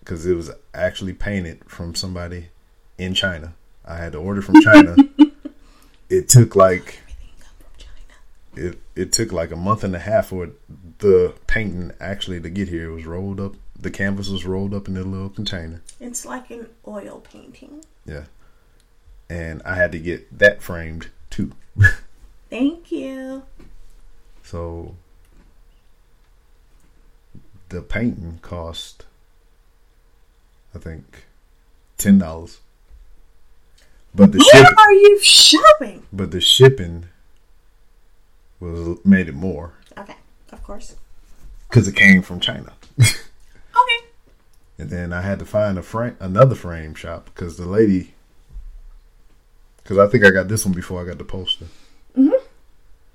because 0.00 0.24
it 0.26 0.34
was 0.34 0.50
actually 0.72 1.12
painted 1.12 1.60
from 1.66 1.94
somebody 1.94 2.46
in 2.96 3.12
China, 3.14 3.52
I 3.84 3.96
had 3.98 4.12
to 4.12 4.18
order 4.18 4.40
from 4.40 4.60
China. 4.62 4.96
it 6.08 6.28
took 6.30 6.56
like 6.56 7.00
Everything 7.02 7.34
come 7.40 7.52
from 7.58 7.72
China. 7.76 8.18
It, 8.56 8.80
it 8.94 9.12
took 9.12 9.32
like 9.32 9.50
a 9.50 9.56
month 9.56 9.84
and 9.84 9.94
a 9.94 9.98
half 9.98 10.28
for 10.28 10.50
the 10.98 11.34
painting 11.46 11.92
actually 12.00 12.40
to 12.40 12.50
get 12.50 12.68
here. 12.68 12.90
It 12.90 12.94
was 12.94 13.06
rolled 13.06 13.40
up. 13.40 13.54
The 13.78 13.90
canvas 13.90 14.28
was 14.28 14.44
rolled 14.46 14.72
up 14.72 14.88
in 14.88 14.96
a 14.96 15.02
little 15.02 15.28
container. 15.28 15.82
It's 16.00 16.24
like 16.24 16.50
an 16.50 16.68
oil 16.86 17.20
painting. 17.20 17.84
Yeah. 18.06 18.24
And 19.28 19.62
I 19.64 19.74
had 19.74 19.92
to 19.92 19.98
get 19.98 20.38
that 20.38 20.62
framed 20.62 21.08
too. 21.30 21.52
Thank 22.50 22.92
you. 22.92 23.42
So 24.42 24.94
the 27.70 27.82
painting 27.82 28.38
cost, 28.42 29.04
I 30.74 30.78
think, 30.78 31.26
ten 31.96 32.18
dollars. 32.18 32.60
But 34.14 34.30
the 34.32 34.38
Where 34.52 34.64
are 34.78 34.92
you 34.92 35.20
shopping? 35.22 36.06
but 36.12 36.30
the 36.30 36.40
shipping 36.40 37.06
was 38.72 39.04
made 39.04 39.28
it 39.28 39.34
more 39.34 39.74
Okay, 39.98 40.16
of 40.52 40.62
course. 40.62 40.96
because 41.68 41.86
it 41.88 41.94
came 41.96 42.22
from 42.22 42.40
China. 42.40 42.72
Okay. 43.76 44.06
And 44.78 44.90
then 44.90 45.12
I 45.12 45.20
had 45.22 45.40
to 45.40 45.44
find 45.44 45.76
a 45.78 45.82
frame, 45.82 46.16
another 46.20 46.54
frame 46.54 46.94
shop 46.94 47.24
because 47.26 47.56
the 47.56 47.66
lady, 47.66 48.14
because 49.82 49.98
I 49.98 50.06
think 50.06 50.24
I 50.24 50.30
got 50.30 50.46
this 50.48 50.64
one 50.64 50.74
before 50.74 51.02
I 51.02 51.04
got 51.04 51.18
the 51.18 51.24
poster. 51.24 51.66
Mhm. 52.16 52.40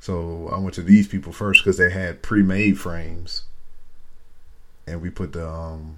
So 0.02 0.50
I 0.54 0.60
went 0.60 0.74
to 0.76 0.82
these 0.82 1.08
people 1.08 1.32
first 1.32 1.64
because 1.64 1.78
they 1.78 1.90
had 1.92 2.22
pre-made 2.22 2.78
frames, 2.80 3.44
and 4.86 5.02
we 5.02 5.10
put 5.10 5.32
the 5.34 5.48
um, 5.48 5.98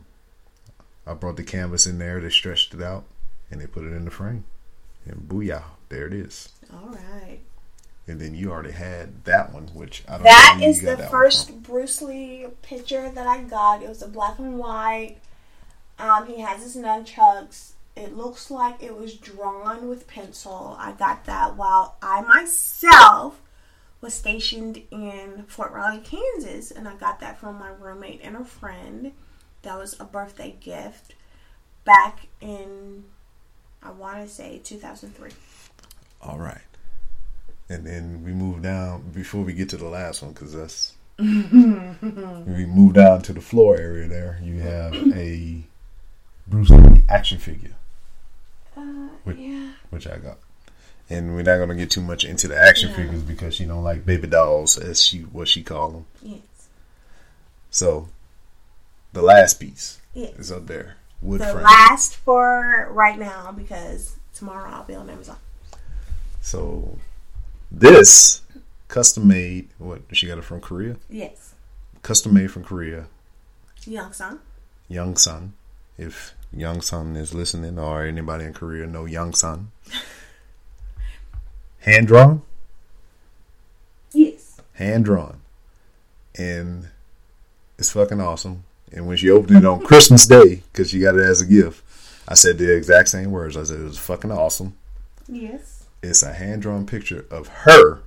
I 1.08 1.14
brought 1.16 1.38
the 1.38 1.44
canvas 1.44 1.86
in 1.88 1.98
there. 1.98 2.22
They 2.22 2.30
stretched 2.30 2.74
it 2.76 2.82
out, 2.84 3.06
and 3.50 3.60
they 3.60 3.68
put 3.68 3.84
it 3.84 3.94
in 3.94 4.06
the 4.06 4.12
frame, 4.12 4.44
and 5.06 5.28
booyah, 5.28 5.64
there 5.90 6.06
it 6.08 6.14
is. 6.14 6.50
All 6.72 6.90
right. 6.90 7.40
And 8.08 8.20
then 8.20 8.34
you 8.34 8.52
already 8.52 8.72
had 8.72 9.24
that 9.26 9.54
one, 9.54 9.68
which 9.68 10.04
I 10.08 10.14
don't. 10.14 10.24
That 10.24 10.58
know 10.60 10.68
is 10.68 10.82
the 10.82 10.96
that 10.96 11.12
first. 11.12 11.64
Bruce 11.64 12.02
Lee 12.02 12.48
picture 12.62 13.10
that 13.10 13.28
I 13.28 13.44
got. 13.44 13.84
It 13.84 13.90
was 13.90 14.02
a 14.02 14.08
black 14.08 14.40
and 14.40 14.58
white. 14.58 15.18
Um, 16.00 16.26
he 16.26 16.42
has 16.42 16.64
his 16.64 16.76
nunchucks. 16.76 17.74
It 17.96 18.18
looks 18.18 18.50
like 18.50 18.82
it 18.82 18.98
was 18.98 19.14
drawn 19.14 19.88
with 19.88 20.08
pencil. 20.08 20.76
I 20.80 20.94
got 20.94 21.26
that 21.26 21.56
while 21.56 21.98
I 22.02 22.22
myself 22.22 23.40
was 24.00 24.14
stationed 24.16 24.82
in 24.90 25.44
Fort 25.48 25.72
Riley, 25.72 26.02
Kansas, 26.02 26.72
and 26.72 26.88
I 26.88 26.96
got 26.96 27.20
that 27.20 27.40
from 27.40 27.60
my 27.60 27.70
roommate 27.70 28.22
and 28.24 28.36
a 28.36 28.44
friend. 28.44 29.12
That 29.62 29.78
was 29.78 29.96
a 30.00 30.06
birthday 30.06 30.56
gift 30.60 31.14
back 31.86 32.28
in 32.40 33.04
I 33.84 33.92
want 33.92 34.18
to 34.18 34.28
say 34.28 34.60
2003. 34.64 35.32
All 36.22 36.38
right. 36.38 36.62
And 37.72 37.86
then 37.86 38.24
we 38.26 38.32
move 38.34 38.62
down 38.62 39.12
before 39.14 39.44
we 39.44 39.54
get 39.54 39.70
to 39.70 39.78
the 39.78 39.88
last 39.88 40.22
one 40.22 40.34
because 40.34 40.52
that's 40.54 40.94
we 41.20 41.26
move 42.66 42.94
down 42.96 43.22
to 43.22 43.32
the 43.34 43.40
floor 43.40 43.78
area. 43.78 44.08
There, 44.10 44.40
you 44.44 44.60
have 44.60 44.94
a 45.16 45.64
Bruce 46.48 46.70
Lee 46.70 47.04
action 47.08 47.38
figure, 47.38 47.76
Uh, 48.76 49.08
Wait. 49.24 49.38
yeah. 49.38 49.70
which 49.90 50.06
I 50.06 50.18
got. 50.18 50.38
And 51.10 51.34
we're 51.36 51.44
not 51.44 51.60
gonna 51.60 51.76
get 51.76 51.92
too 51.92 52.02
much 52.02 52.26
into 52.26 52.48
the 52.50 52.58
action 52.62 52.90
Yeah. 52.90 52.96
figures 52.98 53.22
because 53.24 53.56
she 53.56 53.66
don't 53.66 53.84
like 53.84 54.06
baby 54.06 54.28
dolls, 54.28 54.78
as 54.78 55.02
she 55.02 55.20
what 55.20 55.48
she 55.48 55.64
call 55.64 55.92
them. 55.92 56.06
Yes. 56.22 56.42
So, 57.70 58.10
the 59.14 59.22
last 59.22 59.60
piece 59.62 60.00
Yes. 60.14 60.34
is 60.38 60.52
up 60.52 60.68
there, 60.68 60.96
wood 61.22 61.40
the 61.40 61.46
frame. 61.48 61.64
last 61.64 62.18
for 62.18 62.90
right 62.92 63.18
now 63.18 63.54
because 63.54 64.18
tomorrow 64.34 64.70
I'll 64.72 64.84
be 64.84 64.96
on 64.96 65.10
Amazon. 65.10 65.38
so, 66.42 66.98
this 67.72 68.42
custom 68.88 69.28
made. 69.28 69.70
What 69.78 70.02
she 70.12 70.28
got 70.28 70.38
it 70.38 70.44
from 70.44 70.62
Korea? 70.62 70.98
Yes. 71.10 71.56
Custom 72.02 72.34
made 72.34 72.52
from 72.52 72.64
Korea. 72.64 73.08
Young 73.86 74.14
son. 74.14 74.40
Young 74.88 75.16
Sun. 75.16 75.54
If 75.98 76.34
Young 76.52 76.82
Sun 76.82 77.16
is 77.16 77.34
listening 77.34 77.80
or 77.80 78.04
anybody 78.04 78.44
in 78.46 78.54
Korea 78.54 78.86
know 78.86 79.06
Young 79.06 79.34
Sun. 79.34 79.72
Hand 81.80 82.08
drawn? 82.08 82.42
Yes. 84.12 84.60
Hand 84.74 85.06
drawn. 85.06 85.40
And 86.38 86.90
it's 87.78 87.92
fucking 87.92 88.20
awesome. 88.20 88.64
And 88.92 89.08
when 89.08 89.18
she 89.18 89.30
opened 89.30 89.58
it 89.58 89.66
on 89.66 89.86
Christmas 89.86 90.28
Day, 90.28 90.64
because 90.72 90.90
she 90.90 91.00
got 91.00 91.16
it 91.16 91.22
as 91.22 91.40
a 91.40 91.46
gift, 91.46 91.84
I 92.28 92.34
said 92.34 92.58
the 92.58 92.76
exact 92.76 93.10
same 93.10 93.32
words. 93.32 93.56
I 93.56 93.64
said 93.64 93.80
it 93.80 93.84
was 93.84 93.98
fucking 93.98 94.32
awesome. 94.32 94.76
Yes. 95.28 95.71
It's 96.04 96.24
a 96.24 96.34
hand 96.34 96.64
drawn 96.64 96.86
picture 96.86 97.26
of 97.30 97.48
her, 97.48 98.02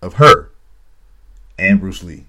of 0.00 0.14
her, 0.14 0.50
and 1.58 1.80
Bruce 1.80 2.02
Lee. 2.02 2.26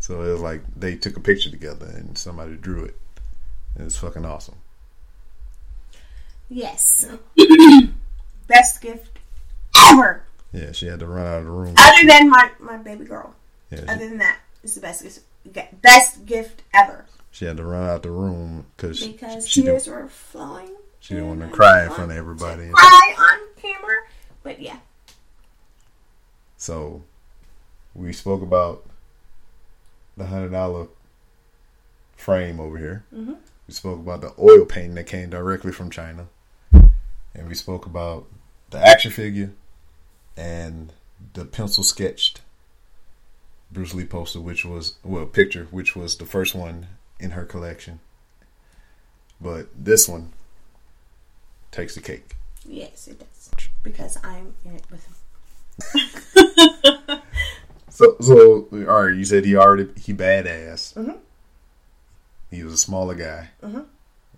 So 0.00 0.22
it 0.22 0.30
was 0.32 0.40
like 0.40 0.62
they 0.74 0.96
took 0.96 1.16
a 1.16 1.20
picture 1.20 1.50
together 1.50 1.86
and 1.86 2.16
somebody 2.16 2.56
drew 2.56 2.84
it. 2.84 2.96
And 3.74 3.86
it's 3.86 3.96
fucking 3.98 4.24
awesome. 4.24 4.56
Yes. 6.48 7.04
Best 8.46 8.80
gift 8.80 9.18
ever. 9.76 10.24
Yeah, 10.52 10.72
she 10.72 10.86
had 10.86 11.00
to 11.00 11.06
run 11.06 11.26
out 11.26 11.40
of 11.40 11.44
the 11.44 11.50
room. 11.50 11.74
Other 11.76 12.06
than 12.08 12.30
my, 12.30 12.50
my 12.58 12.78
baby 12.78 13.04
girl. 13.04 13.34
Yeah, 13.70 13.80
Other 13.86 14.00
she, 14.00 14.08
than 14.08 14.18
that, 14.18 14.38
it's 14.64 14.74
the 14.74 14.80
best 14.80 15.02
gift. 15.52 15.82
Best 15.82 16.24
gift 16.24 16.62
ever. 16.72 17.04
she 17.30 17.44
had 17.44 17.58
to 17.58 17.64
run 17.64 17.86
out 17.86 18.02
the 18.02 18.10
room 18.10 18.64
because 18.76 19.06
Because 19.06 19.46
she, 19.46 19.60
tears 19.62 19.84
didn't, 19.84 20.00
were 20.02 20.08
flowing. 20.08 20.70
she 21.00 21.12
didn't 21.14 21.28
want 21.28 21.40
to 21.42 21.48
cry 21.48 21.84
in 21.84 21.90
front 21.90 22.10
of 22.12 22.16
everybody. 22.16 22.70
Cry 22.70 23.14
on 23.18 23.40
camera. 23.60 23.96
But 24.48 24.62
yeah. 24.62 24.78
So 26.56 27.02
we 27.94 28.14
spoke 28.14 28.40
about 28.40 28.82
the 30.16 30.24
hundred 30.24 30.52
dollar 30.52 30.86
frame 32.16 32.58
over 32.58 32.78
here. 32.78 33.04
Mhm. 33.14 33.36
We 33.66 33.74
spoke 33.74 33.98
about 33.98 34.22
the 34.22 34.32
oil 34.38 34.64
painting 34.64 34.94
that 34.94 35.04
came 35.04 35.28
directly 35.28 35.70
from 35.70 35.90
China, 35.90 36.28
and 36.72 37.46
we 37.46 37.54
spoke 37.54 37.84
about 37.84 38.26
the 38.70 38.78
action 38.78 39.10
figure 39.10 39.52
and 40.34 40.94
the 41.34 41.44
pencil 41.44 41.84
sketched 41.84 42.40
Bruce 43.70 43.92
Lee 43.92 44.06
poster, 44.06 44.40
which 44.40 44.64
was 44.64 44.94
well 45.04 45.26
picture, 45.26 45.66
which 45.70 45.94
was 45.94 46.16
the 46.16 46.24
first 46.24 46.54
one 46.54 46.86
in 47.20 47.32
her 47.32 47.44
collection. 47.44 48.00
But 49.42 49.68
this 49.76 50.08
one 50.08 50.32
takes 51.70 51.94
the 51.94 52.00
cake. 52.00 52.34
Yes, 52.64 53.08
it 53.08 53.18
does. 53.18 53.67
Because 53.82 54.18
I'm 54.24 54.54
in 54.64 54.74
it 54.76 54.84
with 54.90 55.04
him. 55.06 55.14
So, 57.90 58.16
so 58.20 58.68
all 58.72 59.06
right. 59.06 59.14
You 59.16 59.24
said 59.24 59.44
he 59.44 59.56
already 59.56 59.88
he 60.00 60.14
badass. 60.14 60.94
Mhm. 60.94 61.18
He 62.48 62.62
was 62.62 62.72
a 62.72 62.78
smaller 62.78 63.16
guy, 63.16 63.50
Mhm. 63.60 63.86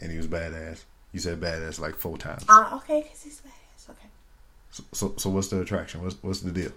and 0.00 0.10
he 0.10 0.16
was 0.16 0.26
badass. 0.28 0.84
You 1.12 1.20
said 1.20 1.40
badass 1.42 1.78
like 1.78 1.94
four 1.96 2.16
times. 2.16 2.44
Uh, 2.48 2.70
okay, 2.76 3.02
because 3.02 3.22
he's 3.22 3.42
badass. 3.42 3.90
Okay. 3.90 4.08
So, 4.70 4.84
so, 4.92 5.14
so 5.18 5.28
what's 5.28 5.48
the 5.48 5.60
attraction? 5.60 6.02
What's 6.02 6.16
what's 6.22 6.40
the 6.40 6.52
deal? 6.52 6.72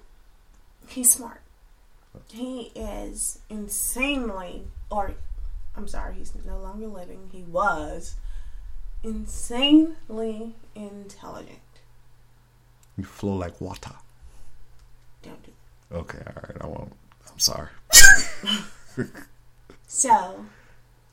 He's 0.88 1.10
smart. 1.10 1.40
He 2.28 2.72
is 2.76 3.40
insanely, 3.50 4.68
or 4.92 5.14
I'm 5.78 5.88
sorry, 5.88 6.16
he's 6.16 6.34
no 6.46 6.58
longer 6.60 6.88
living. 6.88 7.30
He 7.32 7.44
was 7.44 8.16
insanely 9.04 10.56
intelligent. 10.76 11.60
You 12.98 13.04
flow 13.04 13.36
like 13.36 13.60
water. 13.60 13.92
Don't 15.22 15.44
do 15.44 15.52
Okay, 15.92 16.20
all 16.26 16.34
right. 16.36 16.58
I 16.62 16.68
won't. 16.68 16.94
I'm 17.32 17.40
sorry. 17.40 17.70
So 19.94 20.44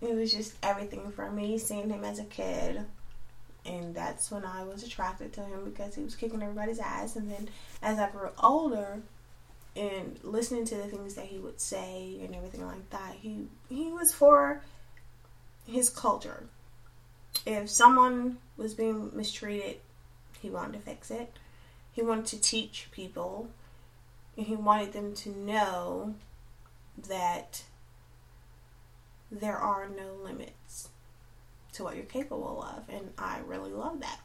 it 0.01 0.15
was 0.15 0.33
just 0.33 0.55
everything 0.63 1.11
for 1.11 1.31
me 1.31 1.59
seeing 1.59 1.91
him 1.91 2.03
as 2.03 2.19
a 2.19 2.25
kid. 2.25 2.81
And 3.67 3.95
that's 3.95 4.31
when 4.31 4.43
I 4.43 4.65
was 4.65 4.83
attracted 4.83 5.35
to 5.35 5.43
him 5.43 5.67
because 5.67 5.95
he 5.95 6.03
was 6.03 6.17
kicking 6.17 6.43
everybody's 6.43 6.79
ass. 6.79 7.15
And 7.15 7.31
then 7.31 7.51
as 7.83 7.99
I 7.99 8.09
grew 8.09 8.31
older 8.43 9.03
and 9.77 10.19
listening 10.23 10.65
to 10.65 10.77
the 10.77 10.85
things 10.85 11.15
that 11.15 11.27
he 11.27 11.39
would 11.39 11.61
say 11.61 12.21
and 12.25 12.35
everything 12.35 12.65
like 12.67 12.89
that, 12.89 13.17
he 13.21 13.49
he 13.69 13.93
was 13.93 14.15
for 14.15 14.63
his 15.67 15.91
culture. 15.91 16.45
If 17.45 17.69
someone 17.69 18.39
was 18.57 18.73
being 18.73 19.11
mistreated, 19.15 19.77
he 20.41 20.49
wanted 20.49 20.73
to 20.73 20.79
fix 20.79 21.11
it. 21.11 21.31
He 22.01 22.07
wanted 22.07 22.25
to 22.29 22.41
teach 22.41 22.89
people 22.93 23.51
and 24.35 24.47
he 24.47 24.57
wanted 24.57 24.95
them 24.95 25.13
to 25.17 25.29
know 25.29 26.15
that 27.09 27.63
there 29.31 29.59
are 29.59 29.87
no 29.87 30.15
limits 30.25 30.89
to 31.75 31.85
what 31.85 31.97
you're 31.97 32.07
capable 32.07 32.63
of, 32.63 32.89
and 32.89 33.11
I 33.19 33.41
really 33.47 33.71
love 33.71 34.01
that. 34.01 34.19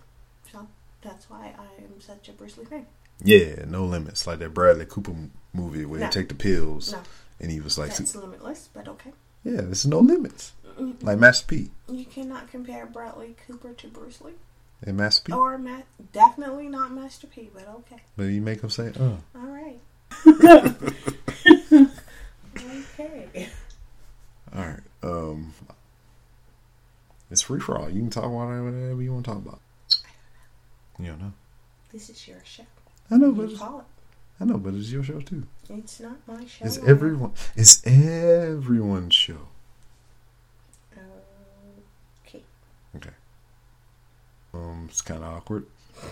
So 0.53 0.67
that's 1.01 1.29
why 1.29 1.53
I 1.59 1.83
am 1.83 1.99
such 1.99 2.29
a 2.29 2.31
Bruce 2.31 2.57
Lee 2.57 2.63
fan. 2.63 2.85
Yeah, 3.21 3.65
no 3.67 3.83
limits. 3.83 4.25
Like 4.25 4.39
that 4.39 4.53
Bradley 4.53 4.85
Cooper 4.85 5.13
movie 5.51 5.83
where 5.83 5.99
No. 5.99 6.05
he 6.05 6.11
take 6.13 6.29
the 6.29 6.35
pills, 6.35 6.93
No. 6.93 7.01
and 7.41 7.51
he 7.51 7.59
was 7.59 7.77
like, 7.77 7.89
That's 7.97 8.15
limitless, 8.15 8.69
but 8.73 8.87
okay. 8.87 9.11
"Yeah, 9.43 9.61
there's 9.61 9.85
no 9.85 9.99
limits." 9.99 10.53
Mm-hmm. 10.79 11.05
Like 11.05 11.19
Master 11.19 11.45
P 11.45 11.71
You 11.89 12.05
cannot 12.05 12.49
compare 12.49 12.85
Bradley 12.85 13.35
Cooper 13.45 13.73
to 13.73 13.87
Bruce 13.89 14.21
Lee, 14.21 14.33
and 14.85 14.97
Master 14.97 15.23
P, 15.23 15.33
or 15.33 15.57
Ma- 15.57 15.81
definitely 16.13 16.67
not 16.67 16.91
Master 16.91 17.27
P, 17.27 17.49
but 17.53 17.67
okay. 17.67 18.01
but 18.15 18.23
you 18.23 18.41
make 18.41 18.61
him 18.61 18.69
say, 18.69 18.91
"Uh." 18.99 19.17
All 19.35 19.47
right. 19.47 19.79
okay. 22.57 23.49
All 24.55 24.61
right. 24.61 24.79
Um, 25.03 25.53
it's 27.29 27.41
free 27.41 27.59
for 27.59 27.77
all. 27.77 27.89
You 27.89 28.01
can 28.01 28.09
talk 28.09 28.23
about 28.25 28.63
whatever 28.63 29.01
you 29.01 29.13
want 29.13 29.25
to 29.25 29.31
talk 29.31 29.39
about. 29.45 29.59
You 30.99 31.07
don't 31.07 31.19
know. 31.21 31.33
This 31.91 32.09
is 32.09 32.27
your 32.27 32.37
show. 32.43 32.63
I 33.11 33.17
know, 33.17 33.31
but 33.31 33.43
You 33.43 33.49
it's, 33.49 33.59
call 33.59 33.79
it. 33.79 33.85
I 34.39 34.45
know, 34.45 34.57
but 34.57 34.73
it's 34.73 34.91
your 34.91 35.03
show 35.03 35.19
too. 35.19 35.43
It's 35.69 35.99
not 35.99 36.17
my 36.27 36.45
show. 36.45 36.65
It's 36.65 36.77
everyone. 36.79 37.33
It's 37.55 37.85
everyone's 37.85 39.13
show. 39.13 39.47
Okay. 42.95 43.09
Um, 44.55 44.87
it's 44.89 45.01
kind 45.01 45.21
of 45.23 45.33
awkward. 45.33 45.65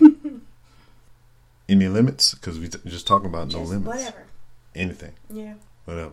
Any 1.68 1.88
limits? 1.88 2.34
Because 2.34 2.58
we 2.58 2.68
t- 2.68 2.78
just 2.84 3.06
talking 3.06 3.26
about 3.28 3.48
no 3.52 3.62
limits. 3.62 3.86
whatever. 3.86 4.24
Anything, 4.74 5.12
Yeah. 5.30 5.54
whatever. 5.86 6.12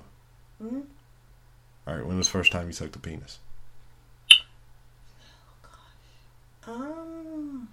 Mhm. 0.64 0.84
All 1.88 1.96
right. 1.96 2.06
When 2.06 2.18
was 2.18 2.28
the 2.28 2.32
first 2.32 2.52
time 2.52 2.68
you 2.68 2.74
sucked 2.74 2.96
a 2.96 3.00
penis? 3.00 3.40
Oh, 6.68 6.74
um, 6.74 7.68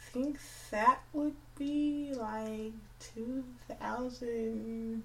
I 0.00 0.10
think 0.12 0.38
that 0.70 1.00
would 1.12 1.36
be 1.58 2.14
like 2.14 2.72
2000. 3.14 5.02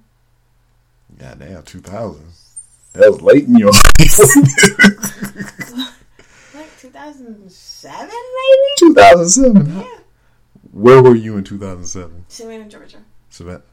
Goddamn, 1.19 1.63
two 1.63 1.81
thousand. 1.81 2.25
That 2.93 3.11
was 3.11 3.21
late 3.21 3.43
in 3.43 3.55
your 3.57 3.71
life. 3.99 4.19
Like 6.53 6.69
2007, 6.79 8.07
maybe? 8.07 8.13
two 8.77 8.93
thousand 8.93 9.29
seven. 9.29 9.75
Yeah. 9.79 9.97
Where 10.71 11.01
were 11.01 11.15
you 11.15 11.37
in 11.37 11.43
two 11.43 11.57
thousand 11.57 11.85
seven? 11.85 12.25
Savannah, 12.27 12.69
Georgia. 12.69 12.97
Savannah. 13.29 13.63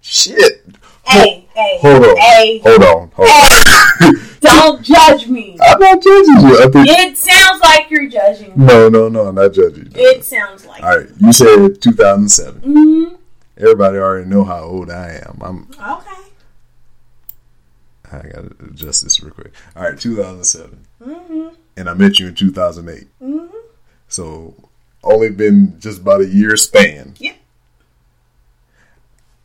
Shit. 0.00 0.64
Hey, 1.04 1.46
hey, 1.54 1.78
Hold 1.80 2.04
on. 2.04 2.16
hey, 2.16 2.58
Hold 2.60 2.82
on. 2.82 3.10
Hold 3.16 3.28
on. 3.28 4.14
don't 4.40 4.82
judge 4.82 5.26
me. 5.26 5.58
I'm 5.60 5.78
not 5.78 6.02
judging 6.02 6.48
you. 6.48 6.84
It 6.88 7.16
sounds 7.18 7.60
like 7.60 7.90
you're 7.90 8.08
judging 8.08 8.50
me. 8.56 8.64
No, 8.64 8.88
no, 8.88 9.08
no. 9.08 9.26
I'm 9.26 9.34
not 9.34 9.52
judging 9.52 9.86
you. 9.86 9.90
It 9.94 10.24
sounds 10.24 10.64
like 10.64 10.82
All 10.82 10.96
right. 10.98 11.08
You 11.18 11.32
said 11.32 11.80
2007. 11.82 12.60
hmm 12.62 13.14
Everybody 13.58 13.98
already 13.98 14.28
know 14.28 14.44
how 14.44 14.62
old 14.62 14.90
I 14.90 15.20
am. 15.26 15.38
I'm. 15.40 15.70
Okay. 15.72 16.25
I 18.12 18.18
gotta 18.22 18.52
adjust 18.70 19.02
this 19.04 19.20
real 19.20 19.32
quick. 19.32 19.52
All 19.74 19.82
right, 19.82 19.98
2007, 19.98 20.86
hmm 21.02 21.48
and 21.78 21.90
I 21.90 21.94
met 21.94 22.18
you 22.18 22.28
in 22.28 22.34
2008. 22.34 23.06
hmm 23.20 23.46
So 24.08 24.54
only 25.04 25.30
been 25.30 25.78
just 25.78 26.00
about 26.00 26.20
a 26.22 26.26
year 26.26 26.56
span. 26.56 27.14
Yeah. 27.18 27.34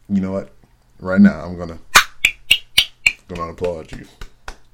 You 0.10 0.22
know 0.22 0.32
what? 0.32 0.52
Right 1.00 1.22
now, 1.22 1.44
I'm 1.46 1.58
gonna 1.58 1.80
gonna 3.28 3.52
applaud 3.52 3.92
you 3.94 4.06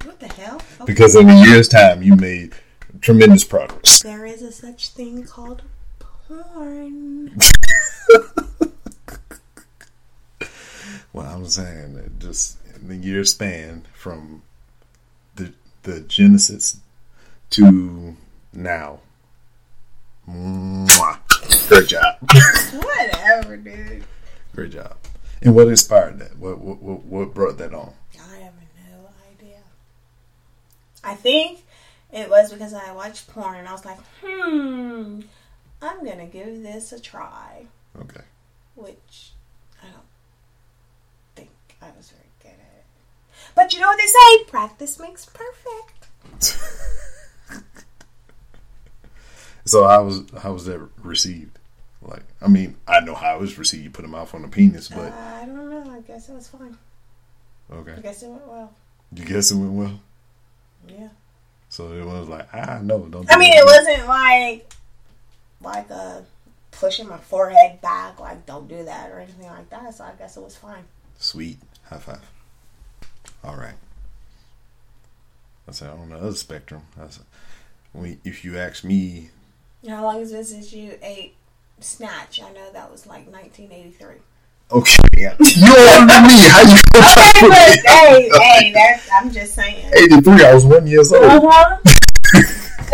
What 0.03 0.19
the 0.19 0.27
hell? 0.27 0.55
Okay. 0.81 0.85
because 0.85 1.15
in 1.15 1.29
a 1.29 1.45
year's 1.45 1.67
time, 1.67 2.01
you 2.01 2.15
made 2.15 2.53
tremendous 3.01 3.43
progress. 3.43 4.01
there 4.01 4.25
is 4.25 4.41
a 4.41 4.51
such 4.51 4.89
thing 4.89 5.23
called 5.23 5.61
porn. 5.99 7.37
Well, 11.13 11.25
I'm 11.25 11.45
saying 11.47 11.95
that 11.95 12.19
just 12.19 12.57
the 12.81 12.95
year 12.95 13.23
span 13.23 13.85
from 13.93 14.43
the 15.35 15.53
the 15.83 16.01
Genesis 16.01 16.79
to 17.51 18.15
now. 18.53 18.99
Mwah. 20.27 21.19
Great 21.69 21.87
job. 21.87 22.17
Whatever, 22.83 23.57
dude. 23.57 24.03
Great 24.53 24.71
job. 24.71 24.97
And 25.41 25.55
what 25.55 25.67
inspired 25.67 26.19
that? 26.19 26.37
What 26.37 26.59
what 26.59 26.81
what, 26.81 27.03
what 27.05 27.33
brought 27.33 27.57
that 27.59 27.73
on? 27.73 27.93
I 28.15 28.37
have 28.37 28.53
no 28.89 29.09
idea. 29.31 29.59
I 31.03 31.15
think 31.15 31.63
it 32.11 32.29
was 32.29 32.51
because 32.51 32.73
I 32.73 32.91
watched 32.93 33.27
porn 33.29 33.55
and 33.55 33.67
I 33.67 33.71
was 33.71 33.85
like, 33.85 33.99
hmm, 34.23 35.21
I'm 35.81 36.05
gonna 36.05 36.25
give 36.25 36.63
this 36.63 36.91
a 36.91 36.99
try. 36.99 37.67
Okay. 38.01 38.21
Which 38.75 39.31
I 39.81 39.87
don't 39.87 40.05
think 41.35 41.49
I 41.81 41.87
was 41.95 42.09
very 42.09 42.21
good 42.21 42.25
at 42.25 42.25
it. 42.25 42.26
But 43.57 43.73
you 43.73 43.81
know 43.81 43.87
what 43.87 43.97
they 43.97 44.05
say? 44.05 44.43
Practice 44.49 44.99
makes 44.99 45.25
perfect. 45.25 46.07
So 49.67 49.85
how 49.85 50.05
was 50.05 50.23
how 50.41 50.53
was 50.53 50.63
that 50.65 50.79
received? 51.03 51.59
Like, 52.01 52.23
I 52.41 52.47
mean, 52.47 52.77
I 52.87 53.01
know 53.01 53.15
how 53.15 53.35
it 53.35 53.41
was 53.41 53.57
received. 53.57 53.83
You 53.83 53.89
put 53.89 54.05
a 54.05 54.07
mouth 54.07 54.33
on 54.33 54.43
the 54.43 54.47
penis, 54.47 54.87
but 54.87 55.11
I 55.11 55.45
don't 55.45 55.69
know. 55.69 55.91
I 55.91 55.99
guess 55.99 56.29
it 56.29 56.33
was 56.33 56.47
fine. 56.47 56.77
Okay. 57.69 57.93
I 57.97 57.99
guess 57.99 58.23
it 58.23 58.29
went 58.29 58.47
well. 58.47 58.73
You 59.13 59.25
guess 59.25 59.51
it 59.51 59.57
went 59.57 59.73
well. 59.73 59.99
Yeah. 60.87 61.09
So 61.67 61.91
it 61.91 62.05
was 62.05 62.29
like, 62.29 62.47
ah, 62.53 62.79
no, 62.81 62.99
don't. 63.07 63.29
I 63.29 63.37
mean, 63.37 63.51
it 63.53 63.65
wasn't 63.65 64.07
like 64.07 64.71
like 65.61 65.89
a 65.89 66.23
pushing 66.71 67.09
my 67.09 67.17
forehead 67.17 67.81
back, 67.81 68.21
like 68.21 68.45
don't 68.45 68.69
do 68.69 68.85
that 68.85 69.11
or 69.11 69.19
anything 69.19 69.47
like 69.47 69.69
that. 69.71 69.93
So 69.95 70.05
I 70.05 70.13
guess 70.17 70.37
it 70.37 70.43
was 70.43 70.55
fine. 70.55 70.85
Sweet. 71.19 71.57
High 71.89 71.97
five. 71.97 72.21
All 73.43 73.55
right. 73.55 73.75
I 75.67 75.71
said 75.71 75.89
on 75.89 76.09
the 76.09 76.17
other 76.17 76.33
spectrum. 76.33 76.83
I 77.01 77.07
said, 77.09 77.25
when, 77.93 78.19
if 78.23 78.43
you 78.45 78.57
ask 78.57 78.83
me, 78.83 79.29
How 79.87 80.03
long 80.03 80.19
has 80.19 80.31
been 80.31 80.43
since 80.43 80.71
you 80.73 80.97
ate 81.01 81.35
snatch? 81.79 82.41
I 82.41 82.51
know 82.51 82.71
that 82.73 82.91
was 82.91 83.05
like 83.05 83.27
1983. 83.31 84.15
okay, 84.71 85.03
yeah. 85.17 85.35
you 85.39 85.67
older 85.67 86.05
than 86.07 86.23
me. 86.27 86.37
How 86.47 86.61
you 86.61 86.77
gonna 86.93 87.07
Okay, 87.07 87.39
to 87.39 87.49
but 87.49 87.49
me? 87.49 87.81
hey, 87.85 88.29
hey, 88.39 88.71
that's 88.73 89.09
I'm 89.13 89.31
just 89.31 89.53
saying. 89.55 89.91
Eighty 89.95 90.19
three. 90.21 90.43
I 90.45 90.53
was 90.53 90.65
one 90.65 90.87
years 90.87 91.11
old. 91.13 91.23
Uh 91.23 91.41
huh. 91.43 91.77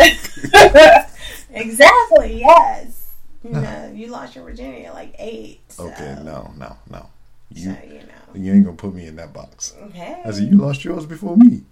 exactly. 1.50 2.40
Yes. 2.40 3.10
You 3.44 3.50
know, 3.50 3.92
you 3.94 4.06
lost 4.08 4.34
your 4.34 4.44
virginity 4.44 4.86
at 4.86 4.94
like 4.94 5.14
eight. 5.18 5.60
So, 5.68 5.84
Okay, 5.88 6.16
no, 6.24 6.52
no, 6.56 6.76
no. 6.90 7.06
So 7.54 7.60
You 7.62 7.76
you 7.86 7.98
know. 8.00 8.34
you 8.34 8.52
ain't 8.52 8.64
gonna 8.64 8.76
put 8.76 8.94
me 8.94 9.06
in 9.06 9.16
that 9.16 9.32
box. 9.32 9.74
Okay. 9.82 10.20
I 10.24 10.30
said 10.30 10.44
you 10.50 10.58
lost 10.58 10.84
yours 10.84 11.06
before 11.06 11.36
me. 11.36 11.62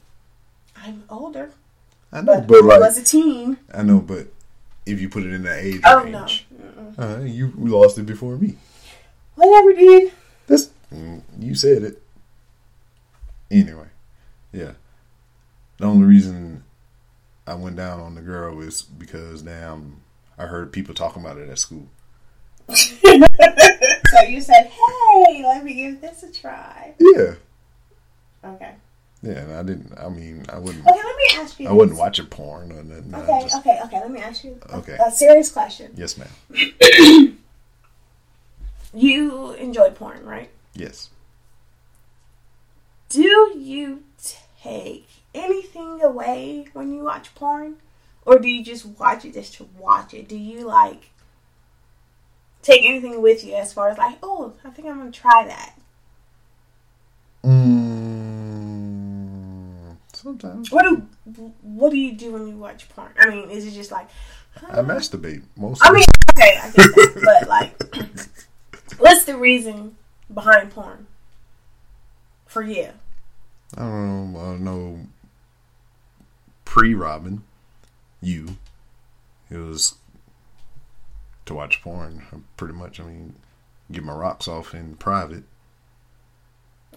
I'm 0.76 1.04
older, 1.10 1.50
I 2.12 2.20
know, 2.22 2.40
but, 2.40 2.62
but 2.62 2.76
I 2.76 2.78
was 2.78 2.98
a 2.98 3.04
teen. 3.04 3.58
I 3.72 3.82
know, 3.82 4.00
but 4.00 4.28
if 4.86 5.00
you 5.00 5.08
put 5.08 5.22
it 5.24 5.32
in 5.32 5.42
that 5.44 5.58
age 5.58 5.80
Oh 5.84 6.02
range, 6.04 6.46
Mm-mm. 6.54 6.98
uh, 6.98 7.24
you 7.24 7.52
lost 7.56 7.98
it 7.98 8.06
before 8.06 8.36
me. 8.36 8.56
Whatever, 9.36 9.72
dude. 9.74 10.12
That's 10.46 10.70
mm, 10.92 11.22
you 11.38 11.54
said 11.54 11.82
it. 11.84 12.02
Anyway, 13.50 13.86
yeah. 14.52 14.72
The 15.78 15.84
only 15.84 16.06
reason 16.06 16.64
I 17.46 17.54
went 17.54 17.76
down 17.76 18.00
on 18.00 18.14
the 18.14 18.20
girl 18.22 18.60
is 18.60 18.82
because 18.82 19.42
damn, 19.42 20.00
I 20.38 20.46
heard 20.46 20.72
people 20.72 20.94
talking 20.94 21.22
about 21.22 21.38
it 21.38 21.48
at 21.48 21.58
school. 21.58 21.88
so 24.12 24.20
you 24.28 24.40
said, 24.40 24.66
"Hey, 24.66 25.42
let 25.44 25.64
me 25.64 25.74
give 25.74 26.00
this 26.00 26.22
a 26.22 26.30
try." 26.32 26.94
Yeah, 26.98 27.34
Okay. 28.44 28.74
yeah. 29.22 29.32
And 29.32 29.52
I 29.52 29.62
didn't. 29.62 29.92
I 29.98 30.08
mean, 30.08 30.44
I 30.48 30.58
wouldn't. 30.58 30.86
Okay, 30.86 30.96
let 31.02 31.16
me 31.16 31.24
ask 31.42 31.58
you. 31.60 31.68
I 31.68 31.86
this. 31.86 31.98
watching 31.98 32.26
porn 32.26 32.72
or 32.72 32.82
nothing. 32.82 33.14
Okay, 33.14 33.40
just- 33.42 33.56
okay, 33.56 33.80
okay. 33.84 34.00
Let 34.00 34.10
me 34.10 34.20
ask 34.20 34.44
you 34.44 34.58
a, 34.68 34.76
Okay. 34.78 34.96
a 35.04 35.10
serious 35.10 35.50
question. 35.50 35.92
Yes, 35.96 36.16
ma'am. 36.18 36.28
You 38.94 39.52
enjoy 39.52 39.90
porn, 39.90 40.24
right? 40.26 40.50
Yes. 40.74 41.08
Do 43.08 43.22
you 43.56 44.02
take 44.62 45.08
anything 45.34 46.02
away 46.02 46.66
when 46.74 46.92
you 46.92 47.04
watch 47.04 47.34
porn? 47.34 47.76
Or 48.26 48.38
do 48.38 48.48
you 48.48 48.62
just 48.62 48.84
watch 48.84 49.24
it 49.24 49.34
just 49.34 49.54
to 49.54 49.68
watch 49.78 50.14
it? 50.14 50.28
Do 50.28 50.36
you 50.36 50.66
like 50.66 51.08
take 52.62 52.84
anything 52.84 53.20
with 53.20 53.44
you 53.44 53.54
as 53.54 53.72
far 53.72 53.88
as 53.88 53.98
like, 53.98 54.18
oh, 54.22 54.54
I 54.64 54.70
think 54.70 54.88
I'm 54.88 54.98
gonna 54.98 55.10
try 55.10 55.44
that? 55.46 55.74
Mm, 57.44 58.76
sometimes 60.12 60.70
What 60.70 60.84
do 60.84 61.08
what 61.62 61.90
do 61.90 61.98
you 61.98 62.12
do 62.12 62.32
when 62.32 62.46
you 62.46 62.56
watch 62.56 62.88
porn? 62.90 63.12
I 63.18 63.28
mean, 63.28 63.50
is 63.50 63.66
it 63.66 63.72
just 63.72 63.90
like 63.90 64.08
I 64.68 64.80
masturbate 64.80 65.42
most. 65.56 65.82
I 65.84 65.92
mean, 65.92 66.04
okay, 66.36 66.58
I 66.62 66.70
get 66.70 66.74
that, 66.76 67.20
but 67.24 67.48
like, 67.56 67.82
what's 68.98 69.24
the 69.24 69.36
reason 69.36 69.96
behind 70.32 70.70
porn 70.70 71.06
for 72.46 72.62
you? 72.62 72.90
I 73.76 73.80
don't 73.80 74.32
know. 74.32 74.38
I 74.38 74.42
don't 74.44 74.60
know. 74.64 75.00
Pre 76.64 76.94
Robyn, 76.94 77.42
you, 78.20 78.56
it 79.50 79.56
was 79.56 79.96
to 81.52 81.56
watch 81.56 81.82
porn. 81.82 82.44
Pretty 82.56 82.74
much. 82.74 83.00
I 83.00 83.04
mean, 83.04 83.34
get 83.90 84.04
my 84.04 84.14
rocks 84.14 84.48
off 84.48 84.74
in 84.74 84.96
private. 84.96 85.44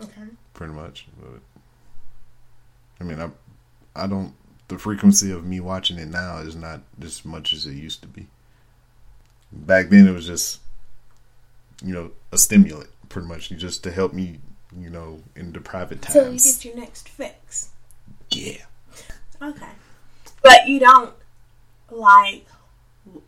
Okay. 0.01 0.23
Pretty 0.53 0.73
much. 0.73 1.07
But 1.19 1.41
I 2.99 3.03
mean, 3.03 3.19
I, 3.19 3.29
I 3.95 4.07
don't. 4.07 4.33
The 4.67 4.77
frequency 4.79 5.31
of 5.31 5.45
me 5.45 5.59
watching 5.59 5.99
it 5.99 6.07
now 6.07 6.37
is 6.39 6.55
not 6.55 6.81
as 7.01 7.23
much 7.23 7.53
as 7.53 7.65
it 7.65 7.73
used 7.73 8.01
to 8.01 8.07
be. 8.07 8.27
Back 9.51 9.89
then, 9.89 10.07
it 10.07 10.11
was 10.11 10.25
just, 10.25 10.59
you 11.83 11.93
know, 11.93 12.11
a 12.31 12.37
stimulant, 12.37 12.89
pretty 13.09 13.27
much, 13.27 13.49
just 13.49 13.83
to 13.83 13.91
help 13.91 14.11
me, 14.11 14.39
you 14.75 14.89
know, 14.89 15.21
in 15.35 15.53
the 15.53 15.61
private 15.61 16.01
times. 16.01 16.43
So 16.43 16.49
you 16.49 16.55
get 16.55 16.65
your 16.65 16.75
next 16.77 17.09
fix. 17.09 17.69
yeah. 18.31 18.57
Okay. 19.41 19.69
But 20.41 20.67
you 20.67 20.79
don't 20.79 21.13
like. 21.91 22.47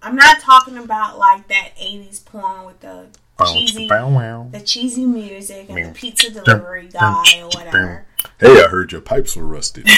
I'm 0.02 0.16
not 0.16 0.40
talking 0.40 0.78
about 0.78 1.18
like 1.18 1.48
that 1.50 1.72
'80s 1.80 2.24
porn 2.26 2.66
with 2.66 2.80
the 2.80 3.08
cheesy, 3.46 3.88
the 3.88 4.62
cheesy 4.66 5.06
music 5.06 5.70
and 5.70 5.90
the 5.90 5.94
pizza 5.94 6.32
delivery 6.32 6.88
guy 6.88 7.24
or 7.42 7.48
whatever. 7.50 8.06
Hey, 8.40 8.64
I 8.64 8.68
heard 8.68 8.92
your 8.92 9.02
pipes 9.02 9.36
were 9.36 9.46
rusted. 9.46 9.88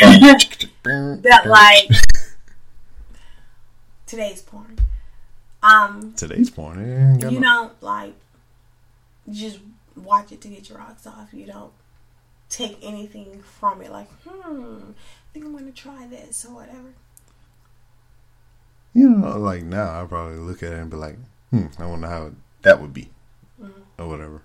That 0.83 1.43
like 1.45 1.89
today's 4.05 4.41
porn. 4.41 4.79
Um, 5.61 6.13
Today's 6.15 6.49
porn. 6.49 7.19
you 7.19 7.41
don't 7.41 7.83
like 7.83 8.13
just 9.29 9.59
watch 9.95 10.31
it 10.31 10.41
to 10.41 10.47
get 10.47 10.69
your 10.69 10.77
rocks 10.77 11.05
off. 11.05 11.33
You 11.33 11.45
don't 11.45 11.71
take 12.49 12.77
anything 12.81 13.41
from 13.41 13.81
it. 13.81 13.91
Like, 13.91 14.09
hmm, 14.25 14.91
I 14.91 15.33
think 15.33 15.45
I'm 15.45 15.55
gonna 15.55 15.71
try 15.71 16.07
this 16.07 16.45
or 16.45 16.55
whatever. 16.55 16.93
You 18.93 19.09
know, 19.09 19.37
like 19.37 19.63
now, 19.63 20.01
I 20.01 20.05
probably 20.05 20.37
look 20.37 20.63
at 20.63 20.73
it 20.73 20.79
and 20.79 20.89
be 20.89 20.97
like, 20.97 21.17
hmm, 21.51 21.67
I 21.77 21.85
wonder 21.85 22.07
how 22.07 22.31
that 22.63 22.81
would 22.81 22.93
be, 22.93 23.09
Mhm. 23.61 23.71
or 23.97 24.07
whatever. 24.07 24.41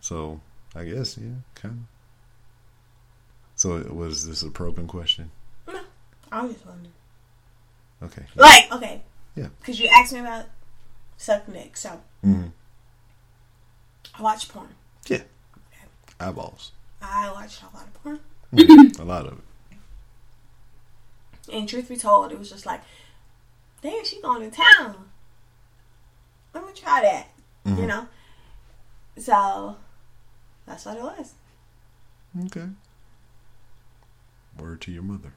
So, 0.00 0.40
I 0.74 0.84
guess, 0.84 1.16
yeah, 1.16 1.30
kind 1.54 1.74
of. 1.74 1.84
So, 3.56 3.82
was 3.92 4.26
this 4.26 4.42
a 4.42 4.50
probing 4.50 4.86
question? 4.88 5.30
No, 5.66 5.80
I 6.30 6.42
was 6.42 6.54
just 6.54 6.66
wondering. 6.66 6.92
Okay. 8.02 8.24
Like, 8.34 8.70
okay, 8.72 9.02
Yeah. 9.34 9.48
because 9.60 9.80
you 9.80 9.88
asked 9.88 10.12
me 10.12 10.20
about 10.20 10.46
suck 11.16 11.46
dick, 11.50 11.76
so 11.76 12.00
hmm 12.22 12.48
I 14.16 14.22
watch 14.22 14.48
porn. 14.48 14.68
Yeah. 15.06 15.18
Okay. 15.18 15.86
Eyeballs. 16.20 16.72
I 17.00 17.30
watched 17.32 17.62
a 17.62 17.76
lot 17.76 17.86
of 17.86 17.94
porn. 18.02 18.20
Mhm. 18.52 18.98
a 19.00 19.04
lot 19.04 19.26
of 19.26 19.38
it. 19.38 19.44
And 21.52 21.68
truth 21.68 21.88
be 21.88 21.96
told, 21.96 22.32
it 22.32 22.38
was 22.38 22.48
just 22.50 22.64
like, 22.66 22.80
damn, 23.82 24.04
she 24.04 24.20
going 24.22 24.50
to 24.50 24.56
town. 24.56 24.96
Let 26.54 26.64
me 26.66 26.72
try 26.74 27.02
that. 27.02 27.26
You 27.66 27.72
Mhm. 27.84 27.88
know? 27.88 28.08
So, 29.18 29.76
that's 30.66 30.84
what 30.86 30.96
it 30.96 31.02
was. 31.02 31.34
Okay. 32.46 32.68
Word 34.58 34.80
to 34.82 34.90
your 34.92 35.02
mother. 35.02 35.32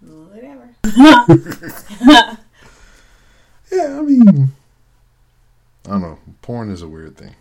Whatever. 0.00 0.74
Yeah, 3.70 3.98
I 3.98 4.00
mean, 4.00 4.48
I 5.84 5.90
don't 5.90 6.00
know. 6.00 6.18
Porn 6.40 6.70
is 6.70 6.80
a 6.80 6.88
weird 6.88 7.18
thing. 7.18 7.34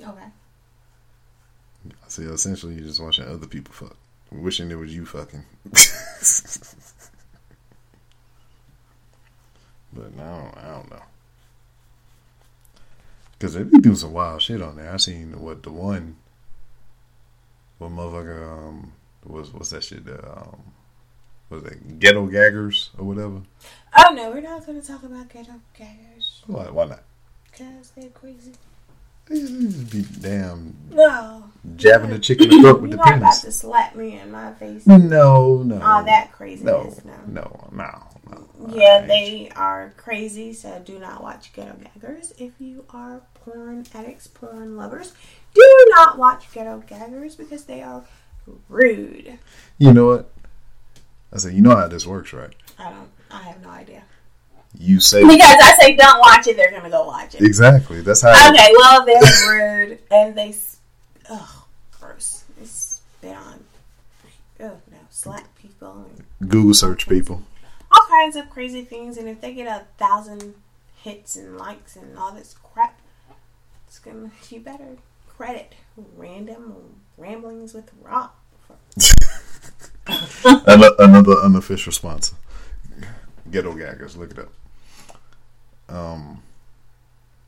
okay. 0.00 0.24
See. 2.08 2.22
Essentially, 2.22 2.74
you're 2.74 2.84
just 2.86 3.00
watching 3.00 3.28
other 3.28 3.46
people 3.46 3.74
fuck, 3.74 3.96
wishing 4.32 4.70
it 4.70 4.76
was 4.76 4.94
you 4.94 5.04
fucking. 5.04 5.44
but 9.96 10.14
no, 10.16 10.50
I 10.56 10.68
don't 10.68 10.90
know. 10.90 11.02
Because 13.32 13.54
they 13.54 13.62
be 13.64 13.78
doing 13.78 13.96
some 13.96 14.12
wild 14.12 14.40
shit 14.42 14.62
on 14.62 14.76
there. 14.76 14.92
I 14.92 14.96
seen 14.96 15.40
what 15.42 15.62
the 15.62 15.70
one, 15.70 16.16
what 17.78 17.90
motherfucker 17.90 18.68
um 18.68 18.92
was 19.24 19.52
what's 19.52 19.70
that 19.70 19.84
shit? 19.84 20.04
The, 20.04 20.24
um, 20.30 20.62
was 21.50 21.62
it 21.64 21.98
ghetto 21.98 22.26
gaggers 22.26 22.90
or 22.98 23.04
whatever? 23.04 23.42
Oh, 23.98 24.12
no, 24.14 24.30
we're 24.30 24.40
not 24.40 24.66
going 24.66 24.80
to 24.80 24.86
talk 24.86 25.02
about 25.04 25.28
ghetto 25.28 25.52
gaggers 25.78 26.42
Why? 26.46 26.70
Why 26.70 26.84
not? 26.86 27.02
because 27.50 27.90
they're 27.96 28.10
crazy. 28.10 28.52
They 29.26 29.40
just 29.40 29.90
be 29.90 30.04
damn 30.20 30.76
No. 30.90 31.44
jabbing 31.76 32.10
the 32.10 32.18
chick 32.18 32.40
in 32.42 32.48
the 32.50 32.60
throat 32.60 32.82
with 32.82 32.90
the 32.92 32.96
not 32.98 33.08
about 33.08 33.20
penis. 33.20 33.40
to 33.42 33.52
slap 33.52 33.96
me 33.96 34.18
in 34.20 34.30
my 34.30 34.52
face. 34.54 34.86
No, 34.86 35.62
no. 35.62 35.80
All 35.82 36.04
that 36.04 36.32
craziness. 36.32 37.02
No. 37.04 37.12
no, 37.26 37.42
no, 37.42 37.68
no. 37.72 38.15
Yeah, 38.68 39.06
they 39.06 39.50
are 39.54 39.92
crazy, 39.96 40.52
so 40.52 40.80
do 40.84 40.98
not 40.98 41.22
watch 41.22 41.52
Ghetto 41.52 41.76
Gaggers. 41.94 42.32
If 42.38 42.52
you 42.58 42.84
are 42.90 43.20
porn 43.34 43.86
addicts, 43.94 44.26
porn 44.26 44.76
lovers, 44.76 45.12
do 45.54 45.86
not 45.90 46.18
watch 46.18 46.50
Ghetto 46.52 46.82
Gaggers 46.86 47.36
because 47.36 47.64
they 47.64 47.82
are 47.82 48.04
rude. 48.68 49.38
You 49.78 49.92
know 49.92 50.06
what? 50.06 50.30
I 51.32 51.38
said, 51.38 51.52
you 51.54 51.60
know 51.60 51.76
how 51.76 51.86
this 51.88 52.06
works, 52.06 52.32
right? 52.32 52.54
I 52.78 52.90
don't, 52.90 53.08
I 53.30 53.42
have 53.42 53.62
no 53.62 53.68
idea. 53.70 54.02
You 54.78 55.00
say 55.00 55.22
Because 55.22 55.40
I 55.40 55.76
say 55.80 55.96
don't 55.96 56.18
watch 56.18 56.46
it, 56.46 56.56
they're 56.56 56.70
gonna 56.70 56.90
go 56.90 57.06
watch 57.06 57.34
it. 57.34 57.42
exactly. 57.42 58.00
That's 58.02 58.20
how. 58.20 58.30
Okay, 58.50 58.68
well, 58.76 59.06
they're 59.06 59.22
rude 59.86 59.98
and 60.10 60.34
they, 60.36 60.54
ugh, 61.30 61.48
gross. 61.98 62.44
They 62.58 62.66
spit 62.66 63.36
on, 63.36 63.64
oh 64.60 64.78
no, 64.90 64.98
slap 65.10 65.46
people 65.56 66.06
and 66.40 66.50
Google 66.50 66.74
search 66.74 67.08
people. 67.08 67.42
Kinds 68.16 68.36
of 68.36 68.50
crazy 68.50 68.82
things. 68.82 69.16
And 69.16 69.28
if 69.28 69.40
they 69.40 69.52
get 69.52 69.66
a 69.66 69.84
thousand 69.98 70.54
hits 71.02 71.36
and 71.36 71.56
likes 71.56 71.96
and 71.96 72.18
all 72.18 72.32
this 72.32 72.54
crap, 72.62 73.00
it's 73.86 73.98
gonna 73.98 74.30
you 74.50 74.60
better 74.60 74.96
credit 75.28 75.74
random 76.16 76.74
ramblings 77.16 77.74
with 77.74 77.90
Rob. 78.02 78.30
Another 80.98 81.34
unofficial 81.42 81.92
sponsor. 81.92 82.36
Ghetto 83.50 83.74
gaggers. 83.74 84.16
Look 84.16 84.32
it 84.32 84.38
up. 84.38 84.52
Um, 85.88 86.42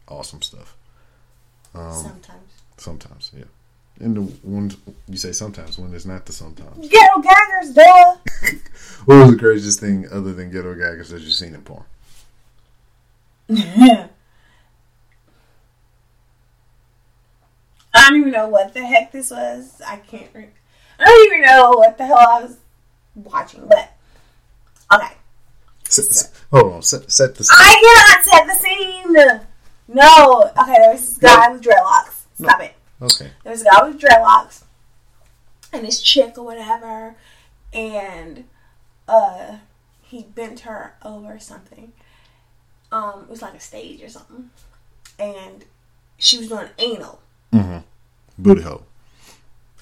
awesome 0.07 0.43
stuff. 0.43 0.77
Um, 1.75 1.93
Sometimes 1.93 2.53
sometimes, 2.77 3.33
yeah. 3.37 3.45
And 4.01 4.17
the 4.17 4.21
ones 4.49 4.77
you 5.09 5.17
say 5.17 5.33
sometimes 5.33 5.77
when 5.79 5.93
it's 5.93 6.05
not 6.07 6.25
the 6.25 6.33
sometimes. 6.33 6.89
ghetto 6.89 7.21
gaggers, 7.21 7.75
duh. 7.75 8.17
What 9.07 9.17
was 9.23 9.31
the 9.33 9.39
craziest 9.39 9.81
thing 9.81 10.07
other 10.13 10.33
than 10.35 10.51
ghetto 10.51 10.75
gaggers 10.75 11.09
that 11.09 11.21
you've 11.23 11.33
seen 11.33 11.55
in 11.55 11.63
porn? 11.63 11.85
I 17.95 18.11
don't 18.11 18.21
even 18.21 18.33
know 18.33 18.49
what 18.49 18.75
the 18.75 18.85
heck 18.87 19.13
this 19.13 19.31
was. 19.31 19.81
I 19.87 19.97
can't. 19.97 20.29
Re- 20.35 20.49
I 20.99 21.05
don't 21.05 21.27
even 21.27 21.43
know 21.43 21.71
what 21.71 21.97
the 21.99 22.07
hell 22.07 22.19
I 22.19 22.43
was 22.43 22.59
watching. 23.15 23.67
But 23.67 23.93
okay, 24.93 25.15
Set, 25.89 26.05
set- 26.07 26.33
hold 26.53 26.73
on. 26.75 26.83
Set, 26.83 27.11
set 27.11 27.35
the. 27.35 27.49
I 27.51 28.15
cannot 28.15 28.25
set 28.25 28.47
the 28.47 28.63
scene. 28.63 29.47
No. 29.89 30.51
Okay, 30.63 30.75
there's 30.79 31.01
this 31.01 31.19
guy 31.19 31.51
with 31.51 31.63
dreadlocks. 31.63 32.25
Stop 32.41 32.61
it. 32.63 32.75
Okay. 33.01 33.31
There's 33.45 33.63
a 33.63 33.65
guy 33.65 33.87
with 33.89 34.01
dreadlocks 34.01 34.65
and 35.73 35.85
this 35.85 36.01
chick 36.01 36.37
or 36.37 36.45
whatever, 36.45 37.15
and 37.73 38.45
uh, 39.07 39.57
he 40.03 40.23
bent 40.23 40.61
her 40.61 40.95
over 41.05 41.39
something. 41.39 41.93
Um, 42.91 43.25
it 43.25 43.31
was 43.31 43.43
like 43.43 43.55
a 43.55 43.61
stage 43.61 44.03
or 44.03 44.09
something, 44.09 44.51
and 45.19 45.65
she 46.17 46.39
was 46.39 46.49
doing 46.49 46.69
anal. 46.79 47.21
Mm-hmm. 47.53 47.79
Booty 48.39 48.63
hole. 48.63 48.85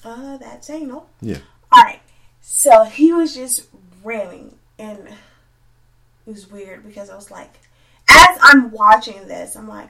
Uh, 0.03 0.37
that's 0.37 0.69
anal. 0.69 1.09
Yeah. 1.21 1.39
All 1.71 1.83
right. 1.83 2.01
So 2.41 2.83
he 2.83 3.11
was 3.11 3.33
just 3.33 3.67
ramming, 4.03 4.55
and 4.77 5.07
it 5.07 6.31
was 6.31 6.49
weird 6.49 6.85
because 6.85 7.09
I 7.09 7.15
was 7.15 7.31
like, 7.31 7.59
as 8.07 8.37
I'm 8.41 8.71
watching 8.71 9.27
this, 9.27 9.55
I'm 9.55 9.67
like, 9.67 9.89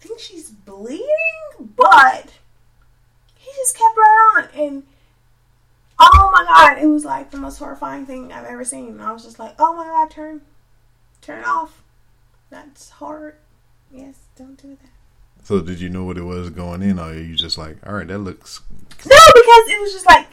think 0.00 0.18
she's 0.18 0.50
bleeding, 0.50 1.04
but 1.76 2.32
he 3.36 3.50
just 3.56 3.76
kept 3.76 3.96
right 3.96 4.34
on, 4.38 4.48
and 4.60 4.82
oh 5.98 6.30
my 6.32 6.44
god, 6.44 6.82
it 6.82 6.86
was 6.86 7.04
like 7.04 7.30
the 7.30 7.36
most 7.38 7.58
horrifying 7.58 8.06
thing 8.06 8.32
I've 8.32 8.46
ever 8.46 8.64
seen. 8.64 9.00
I 9.00 9.12
was 9.12 9.24
just 9.24 9.38
like, 9.38 9.54
oh 9.58 9.74
my 9.74 9.84
god, 9.84 10.10
turn, 10.10 10.40
turn 11.20 11.40
it 11.40 11.46
off. 11.46 11.82
That's 12.50 12.90
hard. 12.90 13.34
Yes, 13.92 14.14
don't 14.36 14.60
do 14.60 14.70
that. 14.80 14.90
So 15.44 15.60
did 15.60 15.80
you 15.80 15.88
know 15.88 16.04
what 16.04 16.18
it 16.18 16.22
was 16.22 16.50
going 16.50 16.82
in, 16.82 16.98
or 16.98 17.10
are 17.10 17.14
you 17.14 17.34
just 17.34 17.58
like, 17.58 17.76
all 17.86 17.94
right, 17.94 18.06
that 18.06 18.18
looks 18.18 18.60
No, 19.04 19.16
because 19.34 19.68
it 19.68 19.80
was 19.80 19.92
just 19.92 20.06
like 20.06 20.26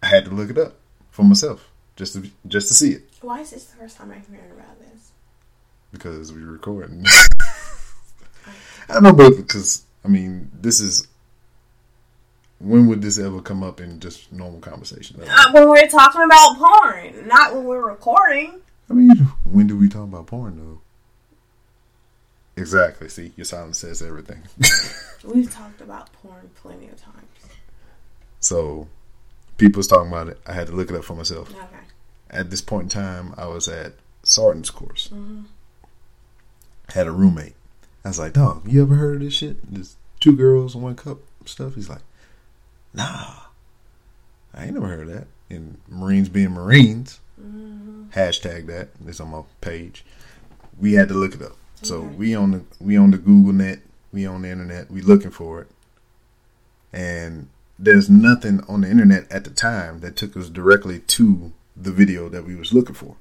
I 0.03 0.07
had 0.07 0.25
to 0.27 0.31
look 0.31 0.51
it 0.51 0.59
up 0.59 0.77
for 1.11 1.25
myself 1.25 1.69
just 1.97 2.13
to 2.15 2.31
just 2.47 2.69
to 2.69 2.75
see 2.75 2.93
it 2.93 3.03
Why 3.21 3.41
is 3.41 3.51
this 3.51 3.65
the 3.67 3.77
first 3.77 3.97
time 3.97 4.11
I'm 4.13 4.23
hearing 4.33 4.51
about 4.53 4.79
this? 4.81 5.11
because 5.93 6.33
we 6.33 6.45
were 6.45 6.53
recording. 6.53 7.05
I 8.89 8.95
don't 8.95 9.03
know, 9.03 9.13
but 9.13 9.37
because 9.37 9.85
I 10.05 10.09
mean, 10.09 10.51
this 10.55 10.81
is 10.81 11.07
when 12.61 12.87
would 12.89 13.03
this 13.03 13.19
ever 13.19 13.41
come 13.41 13.63
up 13.63 13.81
in 13.81 13.99
just 14.01 14.31
normal 14.33 14.61
conversation? 14.61 15.21
Uh, 15.21 15.51
when 15.53 15.69
we're 15.69 15.89
talking 15.89 16.23
about 16.23 16.57
porn, 16.59 17.27
not 17.27 17.55
when 17.55 17.65
we're 17.65 17.89
recording. 17.89 18.61
I 18.89 18.93
mean, 18.93 19.11
when 19.45 19.67
do 19.67 19.77
we 19.77 19.89
talk 19.89 20.05
about 20.05 20.27
porn 20.27 20.57
though? 20.59 20.81
Exactly. 22.61 23.09
See, 23.09 23.33
your 23.37 23.45
silence 23.47 23.79
says 23.79 24.03
everything. 24.03 24.43
We've 25.25 25.51
talked 25.51 25.81
about 25.81 26.13
porn 26.13 26.51
plenty 26.55 26.89
of 26.89 27.01
times. 27.01 27.17
so, 28.41 28.89
people 29.57 29.79
was 29.79 29.87
talking 29.87 30.09
about 30.09 30.29
it. 30.29 30.39
I 30.47 30.53
had 30.53 30.67
to 30.67 30.73
look 30.75 30.91
it 30.91 30.97
up 30.97 31.05
for 31.05 31.15
myself. 31.15 31.51
Okay. 31.51 31.67
At 32.31 32.51
this 32.51 32.61
point 32.61 32.85
in 32.85 32.89
time, 32.91 33.35
I 33.39 33.47
was 33.47 33.67
at 33.69 33.95
Sarton's 34.23 34.71
course. 34.71 35.09
hmm 35.09 35.43
Had 36.91 37.07
a 37.07 37.13
roommate. 37.13 37.55
I 38.05 38.09
was 38.09 38.19
like, 38.19 38.35
"Dog, 38.35 38.69
you 38.71 38.83
ever 38.83 38.95
heard 38.97 39.17
of 39.17 39.21
this 39.23 39.35
shit? 39.35 39.73
This 39.73 39.97
two 40.21 40.37
girls, 40.37 40.77
one 40.77 40.97
cup 40.97 41.19
stuff?" 41.47 41.75
He's 41.75 41.89
like, 41.89 42.03
"Nah, 42.93 43.35
I 44.55 44.65
ain't 44.65 44.75
never 44.75 44.87
heard 44.89 45.09
of 45.09 45.15
that." 45.15 45.27
And 45.49 45.79
Marines 45.89 46.29
being 46.29 46.53
Marines, 46.53 47.21
hmm 47.41 48.05
hashtag 48.11 48.67
that. 48.67 48.89
It's 49.07 49.21
on 49.21 49.31
my 49.31 49.43
page. 49.61 50.05
We 50.79 50.95
had 50.95 51.09
to 51.09 51.15
look 51.15 51.35
it 51.35 51.43
up. 51.43 51.57
So 51.83 52.01
we 52.03 52.35
on 52.35 52.51
the 52.51 52.63
we 52.81 52.97
on 52.97 53.11
the 53.11 53.19
Google 53.19 53.53
net, 53.53 53.81
we 54.13 54.27
on 54.27 54.43
the 54.43 54.51
internet, 54.51 54.91
we 54.91 55.01
looking 55.01 55.31
for 55.31 55.63
it. 55.63 55.69
And 56.93 57.49
there's 57.79 58.11
nothing 58.11 58.63
on 58.69 58.83
the 58.83 58.91
internet 58.91 59.31
at 59.31 59.45
the 59.45 59.51
time 59.51 60.01
that 60.01 60.17
took 60.17 60.37
us 60.37 60.51
directly 60.51 60.99
to 61.01 61.53
the 61.77 61.93
video 61.93 62.29
that 62.29 62.45
we 62.45 62.55
was 62.55 62.75
looking 62.75 62.95
for. 62.95 63.17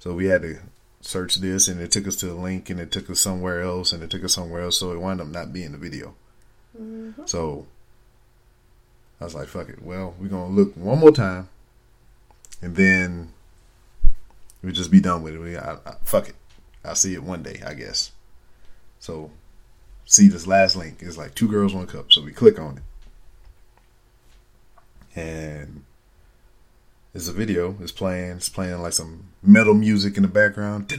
So 0.00 0.14
we 0.14 0.26
had 0.26 0.42
to 0.42 0.58
search 1.00 1.36
this 1.36 1.68
and 1.68 1.80
it 1.80 1.92
took 1.92 2.08
us 2.08 2.16
to 2.16 2.32
a 2.32 2.34
link 2.34 2.70
and 2.70 2.80
it 2.80 2.90
took 2.90 3.08
us 3.08 3.20
somewhere 3.20 3.62
else 3.62 3.92
and 3.92 4.02
it 4.02 4.10
took 4.10 4.24
us 4.24 4.34
somewhere 4.34 4.62
else 4.62 4.78
so 4.78 4.92
it 4.92 5.00
wound 5.00 5.20
up 5.20 5.28
not 5.28 5.52
being 5.52 5.72
the 5.72 5.78
video. 5.78 6.14
hmm 6.76 7.10
So 7.26 7.66
I 9.20 9.24
was 9.24 9.34
like, 9.34 9.48
fuck 9.48 9.68
it. 9.68 9.82
Well, 9.82 10.14
we're 10.18 10.28
gonna 10.28 10.48
look 10.48 10.76
one 10.76 10.98
more 10.98 11.10
time, 11.10 11.48
and 12.62 12.76
then 12.76 13.32
we'll 14.62 14.72
just 14.72 14.90
be 14.90 15.00
done 15.00 15.22
with 15.22 15.34
it. 15.34 15.38
We, 15.38 15.56
I, 15.56 15.74
I, 15.74 15.94
fuck 16.02 16.28
it. 16.28 16.36
I'll 16.84 16.94
see 16.94 17.14
it 17.14 17.22
one 17.22 17.42
day, 17.42 17.60
I 17.66 17.74
guess. 17.74 18.12
So 19.00 19.30
see 20.04 20.28
this 20.28 20.46
last 20.46 20.76
link. 20.76 20.98
It's 21.00 21.18
like 21.18 21.34
two 21.34 21.48
girls, 21.48 21.74
one 21.74 21.86
cup. 21.86 22.12
So 22.12 22.22
we 22.22 22.32
click 22.32 22.58
on 22.58 22.80
it, 25.14 25.20
and 25.20 25.84
it's 27.12 27.28
a 27.28 27.32
video. 27.32 27.76
It's 27.80 27.92
playing. 27.92 28.36
It's 28.36 28.48
playing 28.48 28.80
like 28.80 28.92
some 28.92 29.24
metal 29.42 29.74
music 29.74 30.16
in 30.16 30.22
the 30.22 30.28
background. 30.28 30.92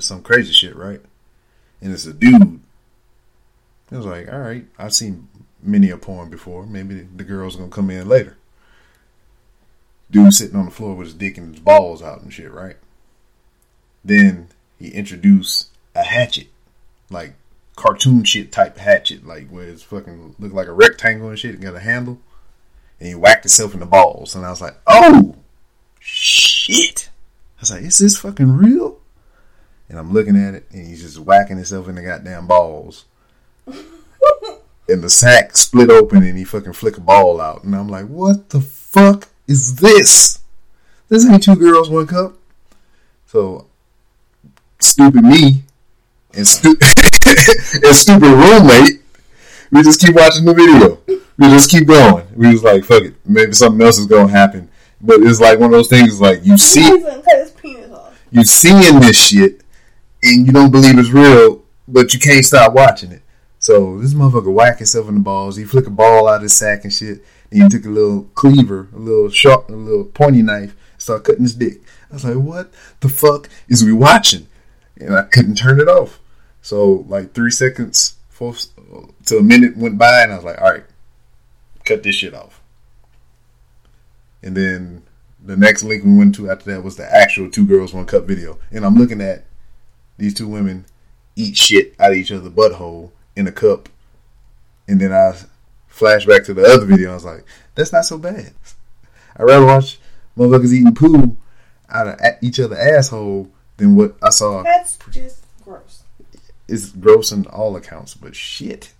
Some 0.00 0.22
crazy 0.22 0.52
shit, 0.52 0.74
right? 0.74 1.00
And 1.80 1.92
it's 1.92 2.06
a 2.06 2.12
dude. 2.12 2.60
It 3.90 3.96
was 3.96 4.06
like, 4.06 4.32
all 4.32 4.40
right, 4.40 4.64
I've 4.78 4.94
seen 4.94 5.28
many 5.62 5.90
a 5.90 5.96
porn 5.96 6.28
before. 6.28 6.66
Maybe 6.66 7.06
the 7.14 7.24
girl's 7.24 7.56
gonna 7.56 7.70
come 7.70 7.90
in 7.90 8.08
later. 8.08 8.36
Dude 10.10 10.34
sitting 10.34 10.56
on 10.56 10.66
the 10.66 10.70
floor 10.70 10.94
with 10.94 11.08
his 11.08 11.14
dick 11.14 11.38
and 11.38 11.54
his 11.54 11.62
balls 11.62 12.02
out 12.02 12.20
and 12.20 12.32
shit, 12.32 12.52
right? 12.52 12.76
Then 14.04 14.48
he 14.78 14.88
introduced 14.88 15.68
a 15.94 16.02
hatchet, 16.02 16.48
like 17.08 17.34
cartoon 17.76 18.24
shit 18.24 18.52
type 18.52 18.76
hatchet, 18.76 19.26
like 19.26 19.48
where 19.48 19.68
it's 19.68 19.82
fucking 19.82 20.36
look 20.38 20.52
like 20.52 20.66
a 20.66 20.72
rectangle 20.72 21.28
and 21.28 21.38
shit 21.38 21.54
and 21.54 21.62
got 21.62 21.76
a 21.76 21.80
handle. 21.80 22.18
And 22.98 23.08
he 23.08 23.14
whacked 23.14 23.44
himself 23.44 23.74
in 23.74 23.80
the 23.80 23.86
balls, 23.86 24.34
and 24.34 24.44
I 24.44 24.50
was 24.50 24.60
like, 24.60 24.76
oh 24.86 25.36
shit! 25.98 27.10
I 27.58 27.60
was 27.60 27.70
like, 27.70 27.82
is 27.82 27.98
this 27.98 28.18
fucking 28.18 28.52
real? 28.52 29.00
And 29.88 29.98
I'm 29.98 30.12
looking 30.12 30.36
at 30.36 30.54
it, 30.54 30.66
and 30.70 30.86
he's 30.86 31.02
just 31.02 31.18
whacking 31.18 31.56
himself 31.56 31.88
in 31.88 31.96
the 31.96 32.02
goddamn 32.02 32.46
balls 32.46 33.06
and 34.88 35.02
the 35.02 35.10
sack 35.10 35.56
split 35.56 35.90
open 35.90 36.22
and 36.22 36.36
he 36.36 36.44
fucking 36.44 36.72
flick 36.72 36.96
a 36.96 37.00
ball 37.00 37.40
out. 37.40 37.64
And 37.64 37.74
I'm 37.74 37.88
like, 37.88 38.06
what 38.06 38.50
the 38.50 38.60
fuck 38.60 39.28
is 39.46 39.76
this? 39.76 40.40
This 41.08 41.28
ain't 41.28 41.42
two 41.42 41.56
girls, 41.56 41.88
one 41.90 42.06
cup. 42.06 42.34
So, 43.26 43.66
stupid 44.80 45.24
me 45.24 45.62
and, 46.34 46.46
stu- 46.46 46.76
and 47.26 47.94
stupid 47.96 48.22
roommate, 48.30 49.02
we 49.70 49.82
just 49.82 50.00
keep 50.00 50.14
watching 50.14 50.44
the 50.44 50.54
video. 50.54 50.98
We 51.06 51.48
just 51.48 51.70
keep 51.70 51.86
going. 51.86 52.26
We 52.34 52.52
was 52.52 52.62
like, 52.62 52.84
fuck 52.84 53.02
it. 53.02 53.14
Maybe 53.24 53.52
something 53.52 53.80
else 53.84 53.98
is 53.98 54.06
going 54.06 54.26
to 54.28 54.32
happen. 54.32 54.68
But 55.00 55.20
it's 55.22 55.40
like 55.40 55.58
one 55.58 55.66
of 55.72 55.72
those 55.72 55.88
things 55.88 56.20
like 56.20 56.44
you 56.44 56.56
see 56.56 56.82
He's 56.82 57.02
gonna 57.02 57.22
cut 57.22 57.38
his 57.38 57.50
penis 57.50 57.90
off. 57.90 58.22
you 58.30 58.44
seeing 58.44 59.00
this 59.00 59.20
shit 59.20 59.62
and 60.22 60.46
you 60.46 60.52
don't 60.52 60.70
believe 60.70 60.96
it's 60.98 61.10
real, 61.10 61.62
but 61.88 62.14
you 62.14 62.20
can't 62.20 62.44
stop 62.44 62.72
watching 62.72 63.10
it. 63.10 63.21
So 63.62 63.96
this 63.98 64.12
motherfucker 64.12 64.52
whack 64.52 64.78
himself 64.78 65.08
in 65.08 65.14
the 65.14 65.20
balls. 65.20 65.54
He 65.56 65.64
flick 65.64 65.86
a 65.86 65.90
ball 65.90 66.26
out 66.26 66.36
of 66.36 66.42
his 66.42 66.52
sack 66.52 66.82
and 66.82 66.92
shit. 66.92 67.24
And 67.50 67.62
he 67.62 67.68
took 67.68 67.84
a 67.84 67.90
little 67.90 68.24
cleaver, 68.34 68.88
a 68.92 68.98
little 68.98 69.30
sharp, 69.30 69.68
a 69.68 69.72
little 69.72 70.04
pointy 70.04 70.42
knife, 70.42 70.74
and 70.92 71.00
started 71.00 71.24
cutting 71.24 71.44
his 71.44 71.54
dick. 71.54 71.80
I 72.10 72.14
was 72.14 72.24
like, 72.24 72.34
what 72.34 72.72
the 72.98 73.08
fuck 73.08 73.48
is 73.68 73.84
we 73.84 73.92
watching? 73.92 74.48
And 74.96 75.14
I 75.14 75.22
couldn't 75.22 75.54
turn 75.54 75.78
it 75.78 75.86
off. 75.86 76.18
So 76.60 77.06
like 77.08 77.34
three 77.34 77.52
seconds, 77.52 78.16
four 78.28 78.54
to 79.26 79.38
a 79.38 79.42
minute 79.42 79.76
went 79.76 79.96
by, 79.96 80.22
and 80.22 80.32
I 80.32 80.36
was 80.36 80.44
like, 80.44 80.60
all 80.60 80.72
right, 80.72 80.84
cut 81.84 82.02
this 82.02 82.16
shit 82.16 82.34
off. 82.34 82.60
And 84.42 84.56
then 84.56 85.04
the 85.40 85.56
next 85.56 85.84
link 85.84 86.02
we 86.04 86.16
went 86.16 86.34
to 86.34 86.50
after 86.50 86.72
that 86.72 86.82
was 86.82 86.96
the 86.96 87.14
actual 87.14 87.48
two 87.48 87.64
girls 87.64 87.94
one 87.94 88.06
cup 88.06 88.24
video, 88.24 88.58
and 88.72 88.84
I'm 88.84 88.96
looking 88.96 89.20
at 89.20 89.44
these 90.18 90.34
two 90.34 90.48
women 90.48 90.84
eat 91.36 91.56
shit 91.56 91.94
out 92.00 92.10
of 92.10 92.16
each 92.16 92.32
other's 92.32 92.52
butthole 92.52 93.12
in 93.36 93.46
a 93.46 93.52
cup, 93.52 93.88
and 94.88 95.00
then 95.00 95.12
I 95.12 95.36
flash 95.88 96.26
back 96.26 96.44
to 96.44 96.54
the 96.54 96.64
other 96.64 96.86
video. 96.86 97.10
I 97.10 97.14
was 97.14 97.24
like, 97.24 97.44
that's 97.74 97.92
not 97.92 98.04
so 98.04 98.18
bad. 98.18 98.52
I'd 99.36 99.44
rather 99.44 99.66
watch 99.66 99.98
motherfuckers 100.36 100.72
eating 100.72 100.94
poo 100.94 101.36
out 101.88 102.08
of 102.08 102.18
each 102.42 102.58
other 102.60 102.76
asshole 102.76 103.50
than 103.76 103.96
what 103.96 104.16
I 104.22 104.30
saw. 104.30 104.62
That's 104.62 104.98
just 105.10 105.44
gross. 105.64 106.02
It's 106.68 106.90
gross 106.90 107.32
in 107.32 107.46
all 107.46 107.76
accounts, 107.76 108.14
but 108.14 108.34
shit. 108.34 108.92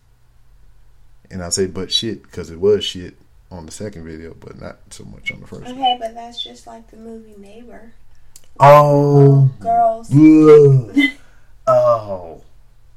And 1.30 1.42
I 1.42 1.48
say 1.48 1.66
but 1.66 1.90
shit 1.90 2.22
because 2.22 2.50
it 2.50 2.60
was 2.60 2.84
shit 2.84 3.16
on 3.50 3.66
the 3.66 3.72
second 3.72 4.04
video, 4.04 4.34
but 4.38 4.60
not 4.60 4.78
so 4.90 5.04
much 5.04 5.30
on 5.32 5.40
the 5.40 5.46
first. 5.46 5.70
Okay, 5.70 5.96
but 5.98 6.14
that's 6.14 6.42
just 6.42 6.66
like 6.66 6.90
the 6.90 6.96
movie 6.96 7.34
Neighbor. 7.38 7.92
Oh, 8.60 9.50
girls. 9.60 10.10
ugh. 10.12 11.10
oh, 11.66 12.42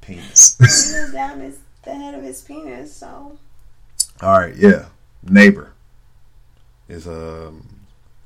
penis. 0.06 0.58
He 0.60 1.02
was 1.02 1.12
down 1.12 1.40
his 1.40 1.60
the 1.84 1.94
head 1.96 2.16
of 2.16 2.24
his 2.24 2.42
penis, 2.42 2.94
so 2.96 3.38
All 4.22 4.40
right, 4.40 4.56
yeah. 4.56 4.86
Neighbor 5.24 5.74
is 6.88 7.06
a 7.08 7.52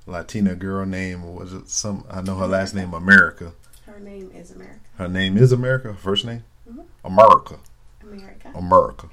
Latina 0.06 0.56
girl 0.56 0.86
name. 0.86 1.36
Was 1.36 1.54
it 1.54 1.70
some? 1.70 2.06
I 2.10 2.22
know 2.22 2.36
her 2.38 2.48
last 2.48 2.74
name 2.76 2.94
America. 2.94 3.54
her 3.86 4.00
name 4.00 4.32
is 4.36 4.52
America. 4.52 4.80
Her 4.98 5.08
name 5.08 5.38
is 5.38 5.52
America. 5.52 5.90
Her 5.90 5.94
first 5.94 6.26
name 6.26 6.44
Mhm. 6.70 6.86
America. 7.04 7.60
America. 8.02 8.52
America. 8.56 9.10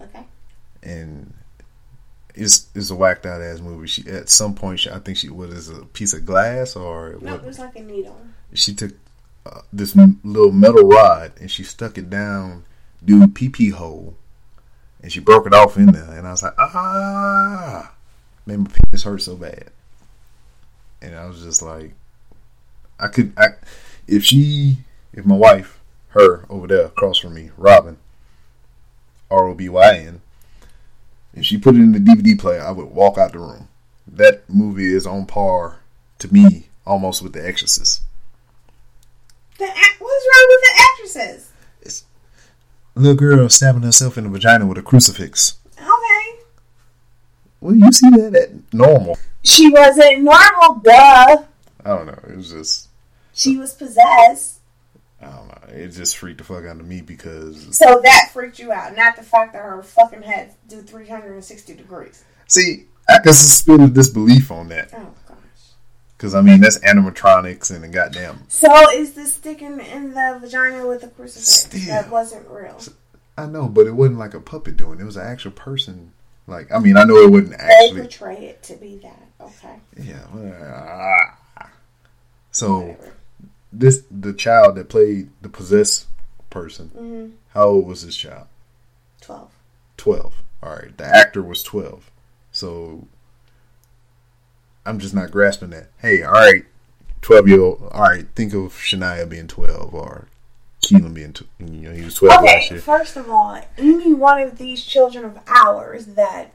Okay. 0.00 0.26
And 0.82 1.32
it's 2.34 2.68
it's 2.74 2.90
a 2.90 2.94
whacked 2.94 3.26
out 3.26 3.40
ass 3.42 3.60
movie. 3.60 3.86
She 3.88 4.08
at 4.08 4.28
some 4.28 4.54
point 4.54 4.80
she, 4.80 4.90
I 4.90 4.98
think 5.00 5.18
she 5.18 5.28
what 5.28 5.50
is 5.50 5.68
it, 5.68 5.80
a 5.82 5.84
piece 5.86 6.12
of 6.14 6.24
glass 6.24 6.76
or 6.76 7.16
No, 7.20 7.32
what? 7.32 7.40
it 7.42 7.46
was 7.46 7.58
like 7.58 7.76
a 7.76 7.82
needle. 7.82 8.16
She 8.54 8.74
took 8.74 8.92
this 9.72 9.96
little 10.24 10.52
metal 10.52 10.88
rod 10.88 11.32
and 11.40 11.50
she 11.50 11.62
stuck 11.62 11.98
it 11.98 12.10
down 12.10 12.64
dude 13.04 13.34
pee 13.34 13.48
pee 13.48 13.70
hole, 13.70 14.16
and 15.02 15.12
she 15.12 15.20
broke 15.20 15.46
it 15.46 15.54
off 15.54 15.76
in 15.76 15.86
there. 15.86 16.10
And 16.10 16.26
I 16.26 16.32
was 16.32 16.42
like, 16.42 16.54
ah, 16.58 17.94
made 18.46 18.58
my 18.58 18.66
penis 18.66 19.04
hurt 19.04 19.22
so 19.22 19.36
bad. 19.36 19.70
and 21.00 21.14
I 21.14 21.26
was 21.26 21.42
just 21.42 21.62
like, 21.62 21.94
I 22.98 23.08
could, 23.08 23.32
I, 23.36 23.48
if 24.06 24.24
she, 24.24 24.78
if 25.12 25.24
my 25.24 25.36
wife, 25.36 25.78
her 26.08 26.44
over 26.48 26.66
there 26.66 26.86
across 26.86 27.18
from 27.18 27.34
me, 27.34 27.50
Robyn, 27.56 27.98
R 29.30 29.46
O 29.48 29.54
B 29.54 29.68
Y 29.68 29.96
N, 29.98 30.20
if 31.34 31.44
she 31.44 31.58
put 31.58 31.76
it 31.76 31.80
in 31.80 31.92
the 31.92 31.98
DVD 31.98 32.38
player, 32.38 32.62
I 32.62 32.72
would 32.72 32.86
walk 32.90 33.18
out 33.18 33.32
the 33.32 33.38
room. 33.38 33.68
That 34.06 34.48
movie 34.48 34.92
is 34.92 35.06
on 35.06 35.26
par 35.26 35.80
to 36.18 36.32
me 36.32 36.68
almost 36.86 37.22
with 37.22 37.34
The 37.34 37.46
Exorcist. 37.46 38.02
The 39.58 39.64
ac- 39.64 39.96
what's 39.98 40.26
wrong 40.26 40.46
with 40.48 40.60
the 40.62 40.82
actresses? 40.92 41.50
It's 41.82 42.04
a 42.96 43.00
little 43.00 43.16
girl 43.16 43.48
stabbing 43.48 43.82
herself 43.82 44.16
in 44.18 44.24
the 44.24 44.30
vagina 44.30 44.66
with 44.66 44.78
a 44.78 44.82
crucifix. 44.82 45.58
Okay. 45.76 46.40
Well, 47.60 47.74
you 47.74 47.90
see 47.92 48.10
that 48.10 48.34
at 48.34 48.72
normal. 48.72 49.18
She 49.44 49.68
wasn't 49.70 50.22
normal, 50.22 50.80
duh. 50.82 51.42
I 51.84 51.88
don't 51.88 52.06
know. 52.06 52.18
It 52.28 52.36
was 52.36 52.50
just, 52.52 52.88
She 53.34 53.56
was 53.56 53.72
possessed. 53.74 54.60
I 55.20 55.26
don't 55.26 55.48
know. 55.48 55.74
It 55.74 55.88
just 55.88 56.16
freaked 56.16 56.38
the 56.38 56.44
fuck 56.44 56.64
out 56.64 56.78
of 56.78 56.86
me 56.86 57.00
because, 57.00 57.76
So 57.76 58.00
that 58.04 58.30
freaked 58.32 58.58
you 58.60 58.70
out, 58.72 58.94
not 58.96 59.16
the 59.16 59.22
fact 59.24 59.52
that 59.54 59.62
her 59.62 59.82
fucking 59.82 60.22
head 60.22 60.54
do 60.68 60.82
360 60.82 61.74
degrees. 61.74 62.22
see, 62.46 62.86
I 63.08 63.18
can 63.24 63.32
suspend 63.32 63.94
disbelief 63.94 64.52
on 64.52 64.68
that. 64.68 64.90
Oh. 64.94 65.12
Because, 66.18 66.34
I 66.34 66.40
mean, 66.42 66.60
that's 66.60 66.78
animatronics 66.80 67.72
and 67.72 67.84
the 67.84 67.88
goddamn. 67.88 68.42
So 68.48 68.90
is 68.90 69.12
the 69.12 69.24
sticking 69.24 69.78
in 69.80 70.10
the 70.14 70.38
vagina 70.40 70.84
with 70.86 71.00
the 71.02 71.08
crucifix? 71.08 71.48
Still. 71.48 71.86
That 71.86 72.10
wasn't 72.10 72.48
real. 72.48 72.76
I 73.36 73.46
know, 73.46 73.68
but 73.68 73.86
it 73.86 73.92
wasn't 73.92 74.18
like 74.18 74.34
a 74.34 74.40
puppet 74.40 74.76
doing 74.76 74.98
it. 74.98 75.02
It 75.02 75.06
was 75.06 75.16
an 75.16 75.26
actual 75.26 75.52
person. 75.52 76.12
Like, 76.48 76.72
I 76.72 76.80
mean, 76.80 76.96
I 76.96 77.04
know 77.04 77.18
it 77.18 77.30
wasn't 77.30 77.50
They 77.50 77.56
actually. 77.56 78.00
portray 78.00 78.36
it 78.46 78.62
to 78.64 78.74
be 78.74 78.96
that. 78.96 79.22
Okay. 79.40 79.76
Yeah. 79.96 80.22
well, 80.34 81.36
ah. 81.56 81.70
So, 82.50 82.80
Whatever. 82.80 83.12
this, 83.72 84.02
the 84.10 84.32
child 84.32 84.74
that 84.74 84.88
played 84.88 85.30
the 85.40 85.48
possessed 85.48 86.06
person, 86.50 86.88
hmm 86.88 87.26
how 87.54 87.64
old 87.66 87.86
was 87.86 88.04
this 88.04 88.16
child? 88.16 88.46
12. 89.20 89.50
12. 89.98 90.42
All 90.62 90.70
right. 90.70 90.96
The 90.96 91.04
actor 91.04 91.42
was 91.42 91.62
12. 91.62 92.10
So 92.52 93.06
I'm 94.88 94.98
just 94.98 95.14
not 95.14 95.30
grasping 95.30 95.70
that. 95.70 95.90
Hey, 96.00 96.22
all 96.22 96.32
right, 96.32 96.64
12 97.20 97.46
year 97.48 97.60
old. 97.60 97.88
All 97.92 98.02
right, 98.02 98.26
think 98.34 98.54
of 98.54 98.72
Shania 98.72 99.28
being 99.28 99.46
12 99.46 99.94
or 99.94 100.28
Keelan 100.82 101.12
being, 101.12 101.34
tw- 101.34 101.42
you 101.58 101.66
know, 101.88 101.92
he 101.92 102.02
was 102.04 102.14
12 102.14 102.42
last 102.42 102.46
Okay, 102.66 102.68
year. 102.76 102.80
first 102.80 103.16
of 103.16 103.28
all, 103.28 103.60
any 103.76 104.14
one 104.14 104.40
of 104.40 104.56
these 104.56 104.82
children 104.82 105.24
of 105.26 105.38
ours 105.46 106.06
that 106.06 106.52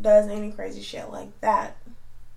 does 0.00 0.28
any 0.28 0.52
crazy 0.52 0.80
shit 0.80 1.10
like 1.10 1.38
that, 1.40 1.76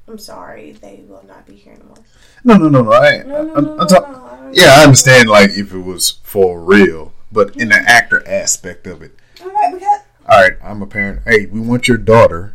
I'm 0.08 0.18
sorry, 0.18 0.72
they 0.72 1.04
will 1.08 1.24
not 1.28 1.46
be 1.46 1.56
here 1.56 1.74
anymore. 1.74 1.98
No, 2.44 2.58
no, 2.58 2.68
no, 2.68 2.82
no. 2.82 2.92
I, 2.94 3.18
No, 3.24 3.44
no, 3.44 3.56
I'm, 3.56 3.64
no, 3.66 3.72
I'm 3.74 3.78
no, 3.78 3.86
talk- 3.86 4.12
no, 4.12 4.50
Yeah, 4.52 4.78
I 4.80 4.84
understand, 4.84 5.30
like, 5.30 5.52
if 5.52 5.74
it 5.74 5.80
was 5.80 6.10
for 6.24 6.60
real, 6.60 7.14
but 7.32 7.56
in 7.56 7.70
the 7.70 7.76
actor 7.76 8.28
aspect 8.28 8.88
of 8.88 9.04
it. 9.04 9.16
Okay, 9.40 9.72
because 9.74 10.00
All 10.28 10.42
right, 10.42 10.54
I'm 10.64 10.82
a 10.82 10.88
parent. 10.88 11.22
Hey, 11.26 11.46
we 11.46 11.60
want 11.60 11.88
your 11.88 11.98
daughter 11.98 12.55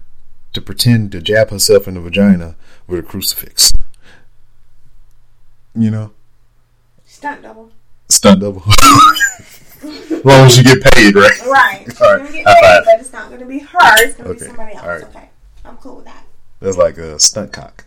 to 0.52 0.60
pretend 0.60 1.12
to 1.12 1.20
jab 1.20 1.50
herself 1.50 1.86
in 1.88 1.94
the 1.94 2.00
vagina 2.00 2.56
with 2.86 2.98
a 3.00 3.02
crucifix. 3.02 3.72
You 5.74 5.90
know? 5.90 6.12
stunt 7.04 7.42
double. 7.42 7.70
Stunt 8.08 8.40
double. 8.40 8.62
as 8.66 10.24
long 10.24 10.46
as 10.46 10.58
you 10.58 10.64
get 10.64 10.82
paid, 10.94 11.14
right? 11.14 11.40
Right. 11.46 11.82
She's 11.86 12.00
All 12.00 12.12
right, 12.12 12.18
gonna 12.18 12.32
get 12.32 12.46
paid, 12.46 12.60
five. 12.62 12.82
but 12.84 13.00
it's 13.00 13.12
not 13.12 13.30
gonna 13.30 13.46
be 13.46 13.58
her. 13.60 13.78
It's 13.98 14.16
gonna 14.16 14.34
be 14.34 14.40
somebody 14.40 14.72
else. 14.74 14.82
all 14.84 14.88
right. 14.90 15.02
Okay, 15.04 15.28
I'm 15.64 15.76
cool 15.76 15.96
with 15.96 16.04
that. 16.06 16.24
That's 16.60 16.76
like 16.76 16.98
a 16.98 17.18
stunt 17.20 17.52
cock. 17.52 17.84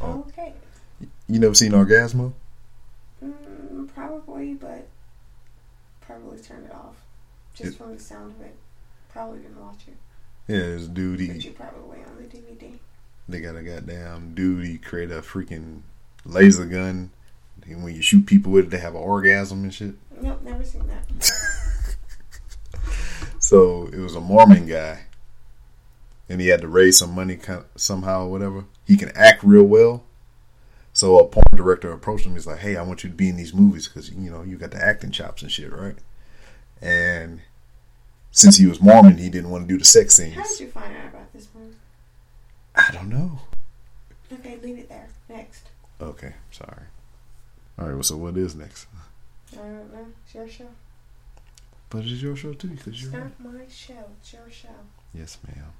Oh, 0.00 0.24
Okay. 0.28 0.52
you 1.28 1.38
never 1.40 1.54
seen 1.54 1.72
Orgazmo? 1.72 2.32
Mm, 3.24 3.92
probably, 3.94 4.54
but 4.54 4.86
probably 6.00 6.38
turn 6.38 6.64
it 6.64 6.72
off 6.74 6.94
just 7.54 7.72
It- 7.74 7.78
from 7.78 7.94
the 7.94 8.00
sound 8.00 8.32
of 8.36 8.40
it. 8.46 8.54
Probably 9.10 9.38
didn't 9.40 9.60
watch 9.60 9.82
it, 9.86 9.94
Yeah, 10.48 10.58
this 10.58 10.86
dude, 10.86 11.18
but 11.18 11.36
he, 11.36 11.48
you 11.48 11.50
probably 11.52 11.98
on 12.04 12.16
the 12.18 12.24
DVD. 12.24 12.78
they 13.28 13.40
got 13.40 13.56
a 13.56 13.62
goddamn 13.62 14.34
dude, 14.34 14.66
he 14.66 14.78
created 14.78 15.16
a 15.16 15.22
freaking 15.22 15.80
laser 16.24 16.66
gun. 16.66 17.10
And 17.66 17.82
when 17.82 17.94
you 17.94 18.02
shoot 18.02 18.26
people 18.26 18.52
with 18.52 18.66
it, 18.66 18.70
they 18.70 18.78
have 18.78 18.94
an 18.94 19.00
orgasm 19.00 19.62
and 19.62 19.72
shit. 19.72 19.94
Nope, 20.20 20.42
never 20.42 20.62
seen 20.62 20.86
that. 20.86 21.30
So 23.44 23.90
it 23.92 23.98
was 23.98 24.14
a 24.14 24.20
Mormon 24.22 24.66
guy, 24.66 25.00
and 26.30 26.40
he 26.40 26.48
had 26.48 26.62
to 26.62 26.66
raise 26.66 26.96
some 26.96 27.14
money 27.14 27.38
somehow 27.76 28.24
or 28.24 28.30
whatever. 28.30 28.64
He 28.86 28.96
can 28.96 29.10
act 29.14 29.44
real 29.44 29.64
well. 29.64 30.02
So 30.94 31.18
a 31.18 31.28
porn 31.28 31.44
director 31.54 31.92
approached 31.92 32.24
him. 32.24 32.32
He's 32.32 32.46
like, 32.46 32.60
"Hey, 32.60 32.74
I 32.74 32.82
want 32.82 33.04
you 33.04 33.10
to 33.10 33.14
be 33.14 33.28
in 33.28 33.36
these 33.36 33.52
movies 33.52 33.86
because 33.86 34.10
you 34.10 34.30
know 34.30 34.42
you 34.42 34.56
got 34.56 34.70
the 34.70 34.82
acting 34.82 35.10
chops 35.10 35.42
and 35.42 35.52
shit, 35.52 35.70
right?" 35.70 35.96
And 36.80 37.42
since 38.34 38.56
he 38.56 38.66
was 38.66 38.82
Mormon, 38.82 39.16
he 39.16 39.30
didn't 39.30 39.50
want 39.50 39.68
to 39.68 39.72
do 39.72 39.78
the 39.78 39.84
sex 39.84 40.16
scenes. 40.16 40.34
How 40.34 40.42
did 40.42 40.60
you 40.60 40.66
find 40.66 40.94
out 40.96 41.06
about 41.06 41.32
this 41.32 41.46
movie? 41.54 41.76
I 42.74 42.90
don't 42.92 43.08
know. 43.08 43.38
Okay, 44.32 44.58
leave 44.60 44.78
it 44.78 44.88
there. 44.88 45.08
Next. 45.28 45.68
Okay, 46.00 46.34
sorry. 46.50 46.82
All 47.78 47.86
right. 47.86 47.94
Well, 47.94 48.02
so 48.02 48.16
what 48.16 48.36
is 48.36 48.56
next? 48.56 48.88
I 49.52 49.56
don't 49.58 49.92
know. 49.92 50.06
It's 50.24 50.34
your 50.34 50.48
show. 50.48 50.66
But 51.90 52.00
it's 52.00 52.20
your 52.20 52.34
show 52.34 52.54
too, 52.54 52.68
because 52.68 53.00
you're. 53.00 53.12
not 53.12 53.38
my 53.38 53.66
show. 53.70 54.04
It's 54.20 54.32
your 54.32 54.50
show. 54.50 54.68
Yes, 55.14 55.38
ma'am. 55.46 55.72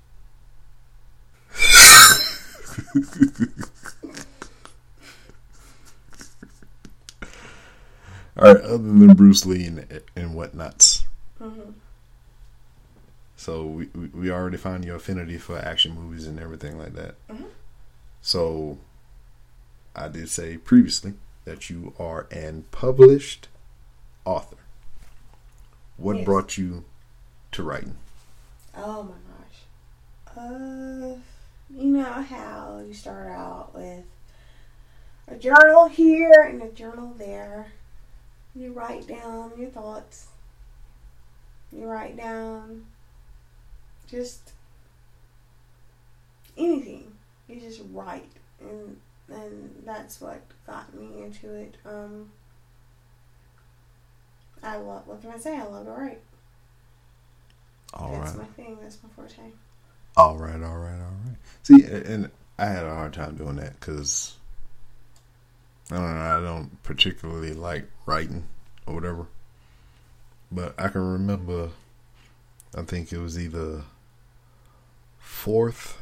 All 8.37 8.55
right, 8.55 8.63
other 8.63 8.79
than 8.79 9.15
Bruce 9.15 9.45
Lee 9.45 9.67
and, 9.67 10.03
and 10.15 10.35
whatnots. 10.35 11.05
Mm-hmm. 11.41 11.71
So 13.45 13.67
we, 13.67 13.87
we 14.15 14.31
already 14.31 14.57
found 14.57 14.87
your 14.87 14.97
affinity 14.97 15.37
for 15.37 15.59
action 15.59 15.95
movies 15.95 16.27
and 16.27 16.41
everything 16.41 16.79
like 16.79 16.95
that. 16.95 17.17
Mhm. 17.29 17.51
So 18.23 18.79
I 19.95 20.09
did 20.09 20.31
say 20.31 20.57
previously 20.57 21.13
that 21.45 21.69
you 21.69 21.93
are 21.99 22.27
an 22.31 22.65
published 22.71 23.49
author. 24.25 24.57
What 25.99 26.17
Yes. 26.17 26.25
brought 26.25 26.57
you 26.57 26.87
to 27.53 27.63
writing? 27.63 27.99
Oh 28.75 29.03
my 29.03 29.19
gosh. 29.29 30.39
Uh, 30.39 31.17
you 31.69 31.91
know 31.99 32.23
how 32.23 32.83
you 32.89 32.95
start 32.95 33.27
out 33.31 33.75
with 33.75 34.07
a 35.29 35.37
journal 35.37 35.89
here 35.89 36.41
and 36.49 36.63
a 36.63 36.71
journal 36.71 37.13
there. 37.19 37.73
You 38.55 38.73
write 38.73 39.07
down 39.07 39.53
your 39.59 39.69
thoughts. 39.69 40.29
You 41.71 41.85
write 41.85 42.17
down 42.17 42.87
just 44.09 44.53
anything. 46.57 47.13
You 47.49 47.61
just 47.61 47.83
write, 47.93 48.31
and 48.61 48.99
and 49.29 49.83
that's 49.85 50.21
what 50.21 50.43
got 50.67 50.95
me 50.95 51.23
into 51.23 51.53
it. 51.55 51.77
Um, 51.85 52.31
I 54.63 54.77
love. 54.77 55.07
What 55.07 55.21
can 55.21 55.31
I 55.31 55.39
say? 55.39 55.57
I 55.57 55.65
love 55.65 55.87
to 55.87 55.93
write. 55.93 56.21
All 57.93 58.13
that's 58.13 58.35
right. 58.35 58.39
my 58.39 58.65
thing. 58.65 58.79
That's 58.81 58.99
my 59.03 59.11
forte. 59.15 59.53
All 60.17 60.37
right, 60.37 60.63
all 60.63 60.79
right, 60.79 61.01
all 61.01 61.17
right. 61.27 61.37
See, 61.63 61.83
and 61.85 62.31
I 62.59 62.67
had 62.67 62.85
a 62.85 62.95
hard 62.95 63.13
time 63.13 63.37
doing 63.37 63.57
that 63.57 63.79
because 63.79 64.37
I 65.91 65.97
don't 65.97 66.15
know. 66.15 66.21
I 66.21 66.41
don't 66.41 66.83
particularly 66.83 67.53
like 67.53 67.87
writing 68.07 68.45
or 68.87 68.95
whatever. 68.95 69.27
But 70.51 70.75
I 70.79 70.89
can 70.89 71.13
remember. 71.13 71.71
I 72.77 72.83
think 72.83 73.13
it 73.13 73.19
was 73.19 73.39
either 73.39 73.83
fourth 75.25 75.99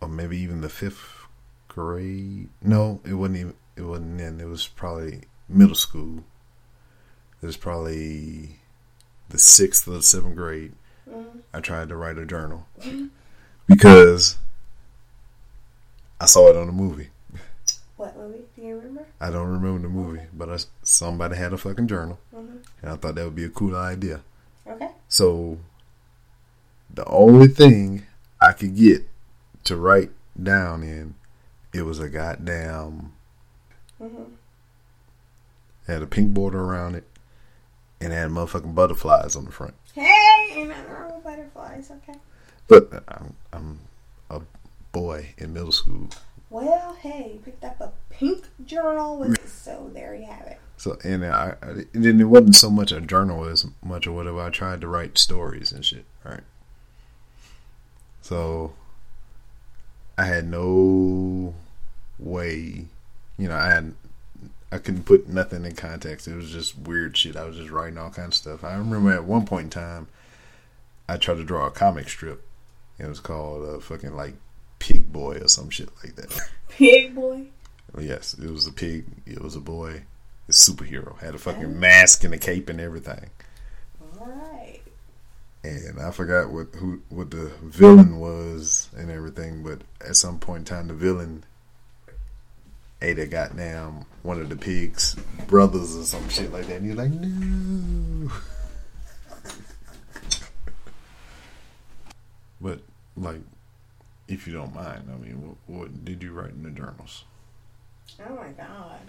or 0.00 0.08
maybe 0.08 0.38
even 0.38 0.60
the 0.60 0.68
fifth 0.68 1.26
grade. 1.68 2.48
No, 2.62 3.00
it 3.04 3.14
wasn't 3.14 3.38
even. 3.38 3.54
It 3.76 3.82
wasn't 3.82 4.18
then. 4.18 4.40
It 4.40 4.46
was 4.46 4.66
probably 4.68 5.22
middle 5.48 5.74
school. 5.74 6.24
It 7.42 7.46
was 7.46 7.56
probably 7.56 8.56
the 9.28 9.38
sixth 9.38 9.86
or 9.88 9.92
the 9.92 10.02
seventh 10.02 10.36
grade. 10.36 10.72
Mhm. 11.08 11.40
I 11.52 11.60
tried 11.60 11.88
to 11.88 11.96
write 11.96 12.18
a 12.18 12.26
journal 12.26 12.66
because 13.66 14.38
I 16.20 16.26
saw 16.26 16.48
it 16.50 16.56
on 16.56 16.68
a 16.68 16.72
movie. 16.72 17.08
What 17.96 18.16
movie? 18.16 18.44
Do 18.56 18.62
you 18.62 18.76
remember? 18.76 19.06
I 19.20 19.30
don't 19.30 19.48
remember 19.48 19.82
the 19.82 19.88
movie, 19.92 20.22
but 20.32 20.48
I, 20.48 20.56
somebody 20.82 21.36
had 21.36 21.52
a 21.52 21.58
fucking 21.58 21.88
journal, 21.88 22.18
Mm-hmm. 22.34 22.56
and 22.82 22.90
I 22.92 22.96
thought 22.96 23.14
that 23.16 23.24
would 23.24 23.34
be 23.34 23.44
a 23.44 23.50
cool 23.50 23.76
idea. 23.76 24.20
Okay. 24.66 24.90
So 25.08 25.58
the 26.94 27.04
only 27.06 27.48
thing 27.48 28.04
I 28.40 28.52
could 28.52 28.76
get 28.76 29.02
to 29.64 29.76
write 29.76 30.10
down 30.42 30.82
in 30.82 31.14
it 31.72 31.82
was 31.82 32.00
a 32.00 32.08
goddamn 32.08 33.12
Mm-hmm. 34.00 34.22
had 35.86 36.00
a 36.00 36.06
pink 36.06 36.32
border 36.32 36.62
around 36.62 36.94
it, 36.94 37.04
and 38.00 38.14
had 38.14 38.30
motherfucking 38.30 38.74
butterflies 38.74 39.36
on 39.36 39.44
the 39.44 39.52
front. 39.52 39.74
Hey, 39.94 40.08
ain't 40.52 40.70
nothing 40.70 40.90
wrong 40.90 41.14
with 41.16 41.24
butterflies. 41.24 41.90
Okay. 41.90 42.18
But 42.66 43.04
I'm, 43.08 43.36
I'm 43.52 43.80
a 44.30 44.40
boy 44.92 45.34
in 45.36 45.52
middle 45.52 45.72
school. 45.72 46.08
Well, 46.48 46.94
hey, 46.94 47.32
you 47.34 47.40
picked 47.40 47.62
up 47.62 47.78
a 47.80 47.92
pink 48.08 48.46
journal 48.64 49.18
with 49.18 49.34
it, 49.34 49.48
so 49.48 49.90
there 49.92 50.14
you 50.14 50.24
have 50.24 50.46
it. 50.46 50.58
So 50.78 50.96
and 51.04 51.22
I, 51.26 51.56
I 51.62 51.84
then 51.92 52.20
it 52.20 52.24
wasn't 52.24 52.54
so 52.54 52.70
much 52.70 52.90
a 52.92 53.02
journal 53.02 53.44
as 53.44 53.66
much 53.84 54.06
or 54.06 54.12
whatever. 54.12 54.40
I 54.40 54.48
tried 54.48 54.80
to 54.80 54.88
write 54.88 55.18
stories 55.18 55.72
and 55.72 55.84
shit. 55.84 56.06
Right. 56.24 56.40
So 58.22 58.72
I 60.18 60.24
had 60.24 60.46
no 60.46 61.54
way, 62.18 62.86
you 63.38 63.48
know, 63.48 63.56
I 63.56 63.68
had 63.68 63.94
I 64.72 64.78
couldn't 64.78 65.04
put 65.04 65.28
nothing 65.28 65.64
in 65.64 65.74
context. 65.74 66.28
It 66.28 66.36
was 66.36 66.50
just 66.50 66.78
weird 66.78 67.16
shit. 67.16 67.36
I 67.36 67.44
was 67.44 67.56
just 67.56 67.70
writing 67.70 67.98
all 67.98 68.10
kinds 68.10 68.28
of 68.28 68.34
stuff. 68.34 68.64
I 68.64 68.76
remember 68.76 69.12
at 69.12 69.24
one 69.24 69.44
point 69.44 69.64
in 69.64 69.70
time, 69.70 70.08
I 71.08 71.16
tried 71.16 71.38
to 71.38 71.44
draw 71.44 71.66
a 71.66 71.70
comic 71.72 72.08
strip. 72.08 72.46
It 72.98 73.08
was 73.08 73.18
called 73.18 73.68
uh, 73.68 73.80
fucking 73.80 74.14
like 74.14 74.34
Pig 74.78 75.12
Boy 75.12 75.38
or 75.38 75.48
some 75.48 75.70
shit 75.70 75.88
like 76.04 76.14
that. 76.16 76.38
Pig 76.68 77.14
boy. 77.14 77.46
yes, 77.98 78.34
it 78.34 78.48
was 78.48 78.66
a 78.66 78.72
pig. 78.72 79.06
It 79.26 79.42
was 79.42 79.56
a 79.56 79.60
boy. 79.60 80.02
A 80.48 80.52
superhero 80.52 81.18
had 81.20 81.34
a 81.34 81.38
fucking 81.38 81.78
mask 81.78 82.24
and 82.24 82.32
a 82.32 82.38
cape 82.38 82.68
and 82.68 82.80
everything. 82.80 83.30
All 84.20 84.26
right. 84.26 84.59
And 85.62 86.00
I 86.00 86.10
forgot 86.10 86.50
what 86.50 86.68
who 86.74 87.02
what 87.10 87.30
the 87.30 87.52
villain 87.62 88.18
was 88.18 88.88
and 88.96 89.10
everything. 89.10 89.62
But 89.62 89.82
at 90.00 90.16
some 90.16 90.38
point 90.38 90.60
in 90.60 90.64
time, 90.76 90.88
the 90.88 90.94
villain 90.94 91.44
ate 93.02 93.18
a 93.18 93.26
goddamn 93.26 94.04
one 94.22 94.40
of 94.40 94.48
the 94.48 94.56
pig's 94.56 95.16
brothers 95.46 95.96
or 95.96 96.04
some 96.04 96.28
shit 96.28 96.52
like 96.52 96.66
that. 96.66 96.76
And 96.76 96.86
you're 96.86 96.96
like, 96.96 97.10
no. 97.10 98.30
but 102.60 102.80
like, 103.16 103.40
if 104.28 104.46
you 104.46 104.52
don't 104.52 104.74
mind, 104.74 105.10
I 105.12 105.16
mean, 105.16 105.42
what, 105.46 105.56
what 105.66 106.04
did 106.04 106.22
you 106.22 106.32
write 106.32 106.50
in 106.50 106.62
the 106.62 106.70
journals? 106.70 107.24
Oh 108.26 108.34
my 108.34 108.48
god. 108.48 109.00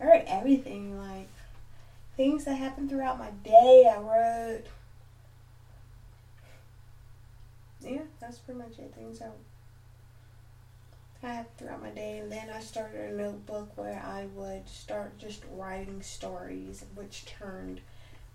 I 0.00 0.06
wrote 0.06 0.24
everything, 0.26 0.98
like 0.98 1.28
things 2.16 2.44
that 2.44 2.54
happened 2.54 2.90
throughout 2.90 3.18
my 3.18 3.30
day. 3.44 3.92
I 3.92 3.98
wrote. 4.00 4.64
Yeah, 7.80 8.02
that's 8.20 8.38
pretty 8.38 8.60
much 8.60 8.78
it. 8.78 8.94
Things 8.94 9.22
I 9.22 9.26
I 11.22 11.26
had 11.32 11.56
throughout 11.56 11.82
my 11.82 11.90
day, 11.90 12.18
and 12.18 12.30
then 12.30 12.48
I 12.54 12.60
started 12.60 13.10
a 13.10 13.16
notebook 13.16 13.76
where 13.76 14.00
I 14.04 14.26
would 14.36 14.68
start 14.68 15.18
just 15.18 15.42
writing 15.52 16.00
stories, 16.00 16.84
which 16.94 17.24
turned 17.26 17.80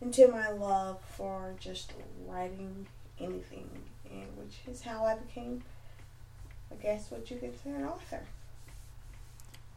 into 0.02 0.28
my 0.28 0.50
love 0.50 1.00
for 1.16 1.56
just 1.60 1.94
writing 2.26 2.88
anything, 3.20 3.70
and 4.12 4.28
which 4.38 4.58
is 4.68 4.82
how 4.82 5.06
I 5.06 5.16
became, 5.16 5.64
I 6.72 6.76
guess, 6.76 7.10
what 7.10 7.32
you 7.32 7.38
could 7.38 7.58
say 7.64 7.70
an 7.70 7.86
author. 7.86 8.24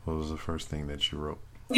What 0.04 0.16
was 0.16 0.30
the 0.30 0.36
first 0.36 0.66
thing 0.68 0.88
that 0.88 1.12
you 1.12 1.18
wrote? 1.18 1.40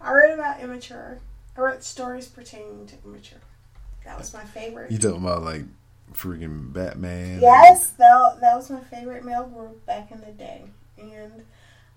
I 0.00 0.12
wrote 0.12 0.34
about 0.34 0.60
immature. 0.60 1.20
I 1.56 1.60
wrote 1.60 1.82
stories 1.84 2.26
pertaining 2.26 2.86
to 2.86 2.96
immature. 3.04 3.40
That 4.04 4.18
was 4.18 4.34
my 4.34 4.44
favorite. 4.44 4.90
You 4.90 4.98
talking 4.98 5.22
about 5.24 5.42
like 5.42 5.62
freaking 6.14 6.72
Batman? 6.72 7.40
Yes, 7.40 7.90
that, 7.92 8.38
that 8.40 8.56
was 8.56 8.70
my 8.70 8.80
favorite 8.80 9.24
male 9.24 9.44
group 9.46 9.84
back 9.86 10.10
in 10.10 10.20
the 10.20 10.32
day. 10.32 10.62
And 10.98 11.44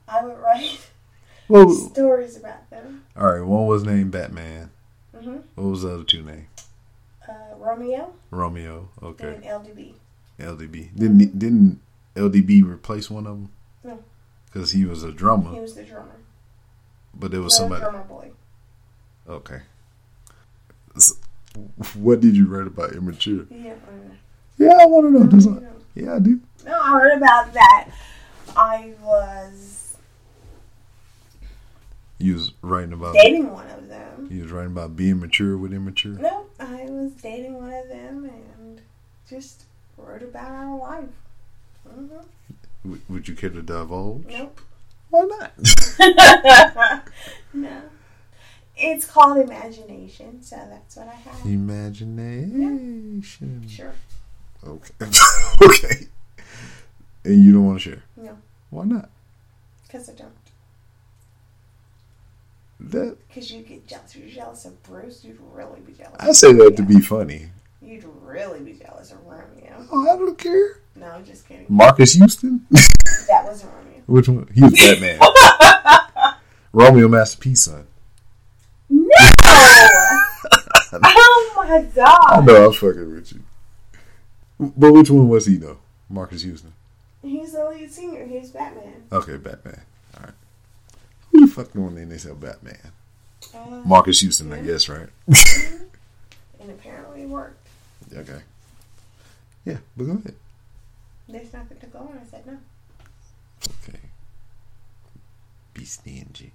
I 0.07 0.23
would 0.23 0.37
write 0.39 0.79
Well, 1.47 1.69
stories 1.69 2.37
about 2.37 2.69
them. 2.71 3.03
all 3.15 3.27
right. 3.31 3.41
One 3.45 3.67
was 3.67 3.83
named 3.83 4.11
Batman. 4.11 4.71
hmm 5.15 5.37
What 5.55 5.63
was 5.65 5.81
the 5.83 5.93
other 5.93 6.03
two 6.03 6.23
named? 6.23 6.47
Uh, 7.27 7.33
Romeo 7.57 8.13
Romeo. 8.31 8.89
Okay. 9.01 9.35
and 9.35 9.43
LDB. 9.43 9.93
LDB. 10.39 10.95
Didn't 10.95 11.39
didn't 11.39 11.81
LDB 12.15 12.63
replace 12.63 13.09
one 13.09 13.25
of 13.27 13.33
them? 13.33 13.49
No. 13.83 13.99
Because 14.45 14.71
he 14.71 14.85
was 14.85 15.03
a 15.03 15.11
drummer. 15.11 15.51
He 15.53 15.59
was 15.59 15.75
the 15.75 15.83
drummer. 15.83 16.15
but 17.13 17.31
there 17.31 17.41
was 17.41 17.53
The 17.53 17.57
somebody. 17.57 17.81
drummer 17.81 18.03
boy. 18.03 18.31
Okay. 19.27 19.61
What 21.95 22.19
did 22.21 22.35
you 22.35 22.47
write 22.47 22.67
about 22.67 22.93
immature? 22.93 23.45
Yeah, 23.49 23.73
Yeah, 24.57 24.73
I 24.79 24.85
want 24.85 25.07
to 25.07 25.19
know. 25.19 25.27
Does 25.27 25.47
I- 25.47 25.59
yeah, 25.95 26.15
I 26.15 26.19
do. 26.19 26.39
No, 26.65 26.79
I 26.79 26.89
heard 26.99 27.17
about 27.17 27.53
that. 27.53 27.89
I 28.55 28.93
was 29.01 29.97
You 32.17 32.33
was 32.35 32.51
writing 32.61 32.93
about. 32.93 33.13
dating 33.15 33.51
one 33.51 33.67
of 33.69 33.87
them. 33.87 34.27
You 34.29 34.43
was 34.43 34.51
writing 34.51 34.71
about 34.71 34.95
being 34.95 35.19
mature 35.19 35.57
with 35.57 35.73
immature. 35.73 36.13
No, 36.13 36.45
I 36.59 36.85
was 36.89 37.11
dating 37.13 37.55
one 37.55 37.73
of 37.73 37.87
them 37.89 38.25
and 38.25 38.81
just 39.29 39.65
wrote 39.97 40.23
about 40.23 40.51
our 40.51 40.77
life. 40.77 41.09
hmm 41.87 42.07
W- 42.83 43.01
would 43.09 43.27
you 43.27 43.35
care 43.35 43.49
to 43.49 43.61
divulge? 43.61 44.25
Nope. 44.29 44.61
Why 45.09 45.21
not? 45.23 47.03
no. 47.53 47.81
It's 48.77 49.05
called 49.05 49.37
imagination, 49.37 50.41
so 50.43 50.57
that's 50.69 50.97
what 50.97 51.07
I 51.07 51.13
have. 51.13 51.45
Imagination. 51.45 53.65
Sure. 53.67 53.93
Okay. 54.65 54.93
okay. 55.63 56.07
And 57.23 57.43
you 57.43 57.53
don't 57.53 57.65
want 57.65 57.81
to 57.81 57.89
share? 57.91 58.03
No, 58.17 58.37
Why 58.69 58.83
not? 58.85 59.09
because 59.87 60.09
I 60.09 60.13
don't. 60.13 60.31
That 62.79 63.17
Because 63.29 63.51
you 63.51 63.61
get 63.63 63.87
jealous. 63.87 64.15
You're 64.15 64.29
jealous 64.29 64.65
of 64.65 64.81
Bruce, 64.83 65.23
you'd 65.23 65.39
really 65.53 65.79
be 65.81 65.93
jealous. 65.93 66.17
I 66.19 66.31
say 66.33 66.51
that 66.53 66.75
to 66.77 66.83
be 66.83 66.99
funny. 66.99 67.49
You'd 67.81 68.05
really 68.21 68.59
be 68.59 68.73
jealous 68.73 69.11
of 69.11 69.23
Romeo. 69.25 69.87
Oh, 69.91 70.03
I 70.11 70.17
don't 70.17 70.37
care. 70.37 70.79
No, 70.95 71.07
I'm 71.07 71.25
just 71.25 71.47
kidding. 71.47 71.65
Marques 71.69 72.13
Houston. 72.13 72.65
That 73.27 73.45
wasn't 73.45 73.71
Romeo. 73.73 74.01
Which 74.07 74.27
one? 74.27 74.47
He 74.53 74.61
was 74.61 74.73
Batman. 74.73 75.19
Romeo 76.73 77.07
Master 77.07 77.37
P's 77.39 77.61
son. 77.61 77.87
No! 78.89 79.09
oh 80.93 81.53
my 81.55 81.81
god! 81.93 82.19
I 82.27 82.41
know 82.41 82.63
I 82.63 82.67
was 82.67 82.77
fucking 82.77 83.13
with 83.13 83.33
you. 83.33 83.41
But 84.59 84.93
which 84.93 85.09
one 85.09 85.27
was 85.27 85.45
he 85.45 85.57
though? 85.57 85.77
Marques 86.09 86.43
Houston. 86.43 86.73
He's 87.21 87.53
the 87.53 87.65
lead 87.65 87.91
singer. 87.91 88.25
He's 88.25 88.51
Batman. 88.51 89.03
Okay, 89.11 89.37
Batman. 89.37 89.81
All 90.15 90.23
right. 90.23 90.33
Who 91.31 91.45
the 91.45 91.51
fuck 91.51 91.73
going 91.73 91.97
in 91.97 92.09
they 92.09 92.17
say 92.17 92.33
Batman? 92.33 92.77
Uh, 93.53 93.81
Marques 93.85 94.19
Houston, 94.19 94.53
I 94.53 94.61
guess, 94.61 94.87
right? 94.87 95.09
and 95.27 96.69
apparently 96.69 97.23
it 97.23 97.29
worked. 97.29 97.67
Okay. 98.15 98.39
Yeah, 99.65 99.77
but 99.97 100.03
go 100.05 100.11
ahead. 100.11 100.35
There's 101.27 101.51
nothing 101.51 101.79
to 101.79 101.85
go 101.87 101.99
on. 101.99 102.19
I 102.21 102.29
said 102.29 102.45
no. 102.45 102.57
Okay. 103.63 103.99
Be 105.73 105.83
stingy. 105.85 106.51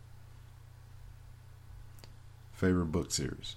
Favorite 2.61 2.93
book 2.93 3.11
series? 3.11 3.57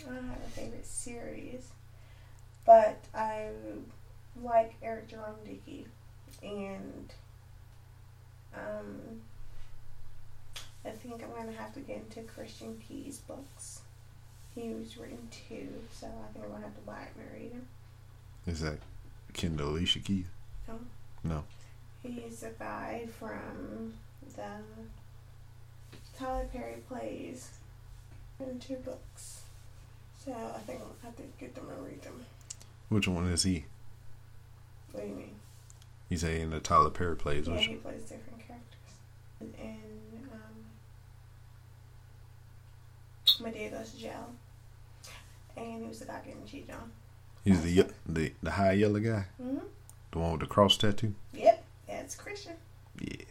I 0.00 0.14
don't 0.14 0.28
have 0.28 0.38
a 0.44 0.50
favorite 0.50 0.84
series, 0.84 1.68
but 2.64 2.98
I 3.14 3.50
like 4.42 4.74
Eric 4.82 5.06
Jerome 5.06 5.36
Dickey, 5.44 5.86
and 6.42 7.14
um, 8.52 9.20
I 10.84 10.90
think 10.90 11.22
I'm 11.22 11.30
gonna 11.30 11.56
have 11.56 11.72
to 11.74 11.80
get 11.80 11.98
into 11.98 12.22
Christian 12.22 12.82
Keyes' 12.88 13.18
books. 13.18 13.82
He 14.56 14.70
was 14.70 14.96
written 14.96 15.28
two, 15.30 15.68
so 15.92 16.08
I 16.08 16.32
think 16.32 16.46
I'm 16.46 16.50
gonna 16.50 16.64
have 16.64 16.74
to 16.74 16.80
buy 16.80 17.02
it 17.02 17.12
and 17.16 17.32
read 17.32 17.52
him. 17.52 17.68
Is 18.48 18.60
that 18.60 18.78
Kendall 19.34 19.68
Alicia 19.68 20.00
Keith? 20.00 20.30
No. 20.66 20.80
No. 21.22 21.44
He's 22.02 22.42
a 22.42 22.50
guy 22.58 23.06
from 23.20 23.94
the 24.34 24.42
Tyler 26.18 26.46
Perry 26.52 26.76
plays 26.88 27.50
in 28.40 28.58
two 28.58 28.76
books. 28.76 29.42
So 30.24 30.32
I 30.32 30.58
think 30.60 30.80
I'll 30.80 30.96
have 31.04 31.16
to 31.16 31.22
get 31.38 31.54
them 31.54 31.68
and 31.70 31.86
read 31.86 32.02
them. 32.02 32.24
Which 32.88 33.06
one 33.08 33.26
is 33.28 33.42
he? 33.42 33.64
What 34.92 35.02
do 35.04 35.08
you 35.10 35.14
mean? 35.14 35.34
He's 36.08 36.24
in 36.24 36.50
the 36.50 36.60
Tyler 36.60 36.90
Perry 36.90 37.16
plays. 37.16 37.46
Yeah, 37.46 37.54
Which 37.56 37.66
he 37.66 37.74
plays 37.74 38.02
different 38.02 38.38
characters. 38.46 38.94
And 39.40 40.28
um, 40.32 40.64
Madea 43.40 43.70
goes 43.72 43.90
to 43.92 43.98
jail. 43.98 44.30
And 45.56 45.82
he 45.82 45.88
was 45.88 45.98
the 46.00 46.06
guy 46.06 46.20
getting 46.24 46.44
cheated 46.46 46.70
on. 46.70 46.90
he's 47.44 47.62
the 47.62 47.70
ye- 47.70 47.84
the 48.06 48.32
the 48.42 48.50
high 48.52 48.72
yellow 48.72 49.00
guy, 49.00 49.24
Mm-hmm. 49.42 49.58
the 50.12 50.18
one 50.18 50.32
with 50.32 50.40
the 50.40 50.46
cross 50.46 50.76
tattoo. 50.76 51.14
Yep, 51.32 51.64
that's 51.88 52.14
Christian. 52.14 52.52
Yeah, 53.00 53.24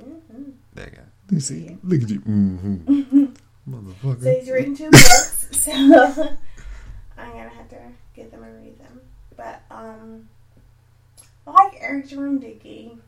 hmm 0.00 0.50
that 0.74 0.94
guy. 0.94 1.02
You 1.30 1.40
see, 1.40 1.64
Yeah. 1.64 1.74
look 1.84 2.02
at 2.02 2.10
you, 2.10 2.20
mm-hmm. 2.20 3.24
motherfucker. 3.70 4.22
So 4.22 4.30
he's 4.30 4.50
written 4.50 4.74
two 4.76 4.90
books, 4.90 5.48
so 5.52 5.72
I'm 5.72 7.30
gonna 7.30 7.48
have 7.48 7.68
to 7.70 7.78
get 8.14 8.30
them 8.30 8.42
and 8.42 8.62
read 8.62 8.78
them. 8.78 9.00
But 9.36 9.62
um, 9.70 10.28
I 11.46 11.50
like 11.50 11.74
Eric 11.80 12.08
Jerome 12.08 12.38
Dickey, 12.38 12.98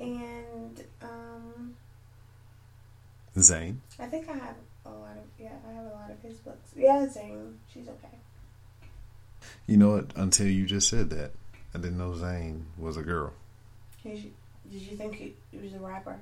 and 0.00 0.84
um, 1.02 1.74
Zane. 3.38 3.80
I 3.98 4.06
think 4.06 4.28
I 4.28 4.32
have 4.34 4.56
a 4.86 4.90
lot 4.90 5.16
of 5.16 5.24
yeah, 5.38 5.52
I 5.68 5.72
have 5.74 5.86
a 5.86 5.94
lot 5.94 6.10
of 6.10 6.20
his 6.22 6.38
books. 6.38 6.70
Yeah, 6.76 7.08
Zane, 7.08 7.58
she's 7.72 7.88
okay. 7.88 8.18
You 9.66 9.76
know 9.76 9.90
what? 9.92 10.12
Until 10.16 10.48
you 10.48 10.66
just 10.66 10.88
said 10.88 11.10
that, 11.10 11.30
I 11.74 11.78
didn't 11.78 11.98
know 11.98 12.14
Zane 12.16 12.66
was 12.76 12.96
a 12.96 13.02
girl. 13.02 13.32
Did 14.08 14.18
you, 14.24 14.30
did 14.72 14.82
you 14.82 14.96
think 14.96 15.14
he, 15.16 15.34
he 15.50 15.58
was 15.58 15.72
a 15.74 15.78
rapper? 15.78 16.16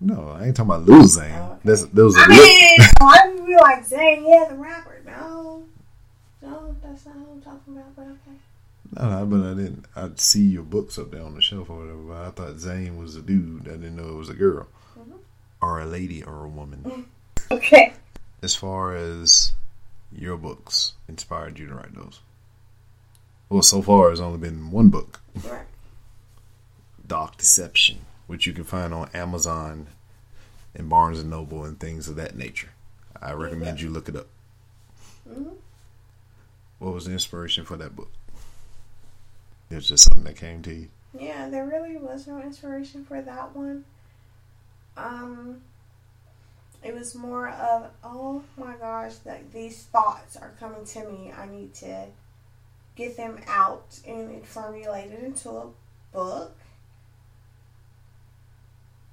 No, 0.00 0.30
I 0.38 0.46
ain't 0.46 0.56
talking 0.56 0.70
about 0.72 0.86
Lil 0.86 1.04
Zane. 1.06 1.32
Oh, 1.34 1.52
okay. 1.52 1.60
That's 1.64 1.82
there 1.86 2.04
was 2.04 2.16
a 2.16 2.20
I 2.20 2.28
mean, 2.28 2.88
I 3.00 3.32
would 3.34 3.46
be 3.46 3.56
like 3.56 3.84
Zane, 3.84 4.24
yeah, 4.26 4.46
the 4.50 4.56
rapper. 4.56 5.00
No, 5.06 5.62
no, 6.42 6.76
that's 6.82 7.06
not 7.06 7.16
what 7.16 7.28
I'm 7.34 7.40
talking 7.42 7.76
about. 7.76 7.94
But 7.96 8.02
okay. 8.02 8.38
No, 8.96 9.10
no, 9.20 9.26
but 9.26 9.50
I 9.50 9.54
didn't. 9.54 9.84
I'd 9.96 10.18
see 10.20 10.42
your 10.42 10.62
books 10.64 10.98
up 10.98 11.10
there 11.12 11.22
on 11.22 11.34
the 11.34 11.40
shelf 11.40 11.70
or 11.70 11.78
whatever. 11.78 11.98
But 12.02 12.16
I 12.26 12.30
thought 12.30 12.58
Zane 12.58 12.96
was 12.98 13.16
a 13.16 13.22
dude. 13.22 13.68
I 13.68 13.72
didn't 13.72 13.96
know 13.96 14.08
it 14.08 14.14
was 14.16 14.28
a 14.28 14.34
girl, 14.34 14.66
Mhm. 14.98 15.18
or 15.62 15.80
a 15.80 15.86
lady, 15.86 16.22
or 16.22 16.44
a 16.44 16.48
woman. 16.48 17.06
Okay. 17.50 17.94
As 18.42 18.54
far 18.54 18.94
as 18.96 19.52
your 20.12 20.36
books 20.36 20.94
inspired 21.08 21.58
you 21.58 21.66
to 21.68 21.74
write 21.74 21.94
those, 21.94 22.20
well, 23.48 23.62
so 23.62 23.80
far 23.80 24.10
it's 24.10 24.20
only 24.20 24.38
been 24.38 24.70
one 24.70 24.88
book, 24.88 25.20
Right. 25.44 25.66
Dark 27.06 27.36
Deception, 27.36 28.00
which 28.26 28.46
you 28.46 28.52
can 28.52 28.64
find 28.64 28.92
on 28.94 29.10
Amazon 29.14 29.88
and 30.74 30.88
Barnes 30.88 31.20
and 31.20 31.30
Noble 31.30 31.64
and 31.64 31.78
things 31.78 32.08
of 32.08 32.16
that 32.16 32.36
nature. 32.36 32.70
I 33.20 33.32
recommend 33.32 33.80
you 33.80 33.90
look 33.90 34.08
it 34.08 34.16
up. 34.16 34.26
hmm 35.28 35.50
What 36.78 36.94
was 36.94 37.06
the 37.06 37.12
inspiration 37.12 37.64
for 37.64 37.76
that 37.76 37.94
book? 37.96 38.10
It 39.70 39.76
was 39.76 39.88
just 39.88 40.04
something 40.04 40.24
that 40.24 40.36
came 40.36 40.62
to 40.62 40.74
you. 40.74 40.88
Yeah, 41.18 41.48
there 41.48 41.64
really 41.66 41.96
was 41.96 42.26
no 42.26 42.40
inspiration 42.40 43.04
for 43.04 43.22
that 43.22 43.54
one. 43.54 43.84
Um, 44.96 45.62
it 46.82 46.94
was 46.94 47.14
more 47.14 47.48
of, 47.48 47.90
oh 48.02 48.42
my 48.56 48.74
gosh, 48.74 49.12
like 49.24 49.52
these 49.52 49.84
thoughts 49.84 50.36
are 50.36 50.52
coming 50.60 50.84
to 50.86 51.08
me. 51.08 51.32
I 51.36 51.46
need 51.46 51.72
to 51.74 52.06
get 52.96 53.16
them 53.16 53.40
out, 53.48 53.98
and 54.06 54.46
formulate 54.46 55.10
it 55.10 55.22
into 55.22 55.50
a 55.50 55.66
book, 56.12 56.54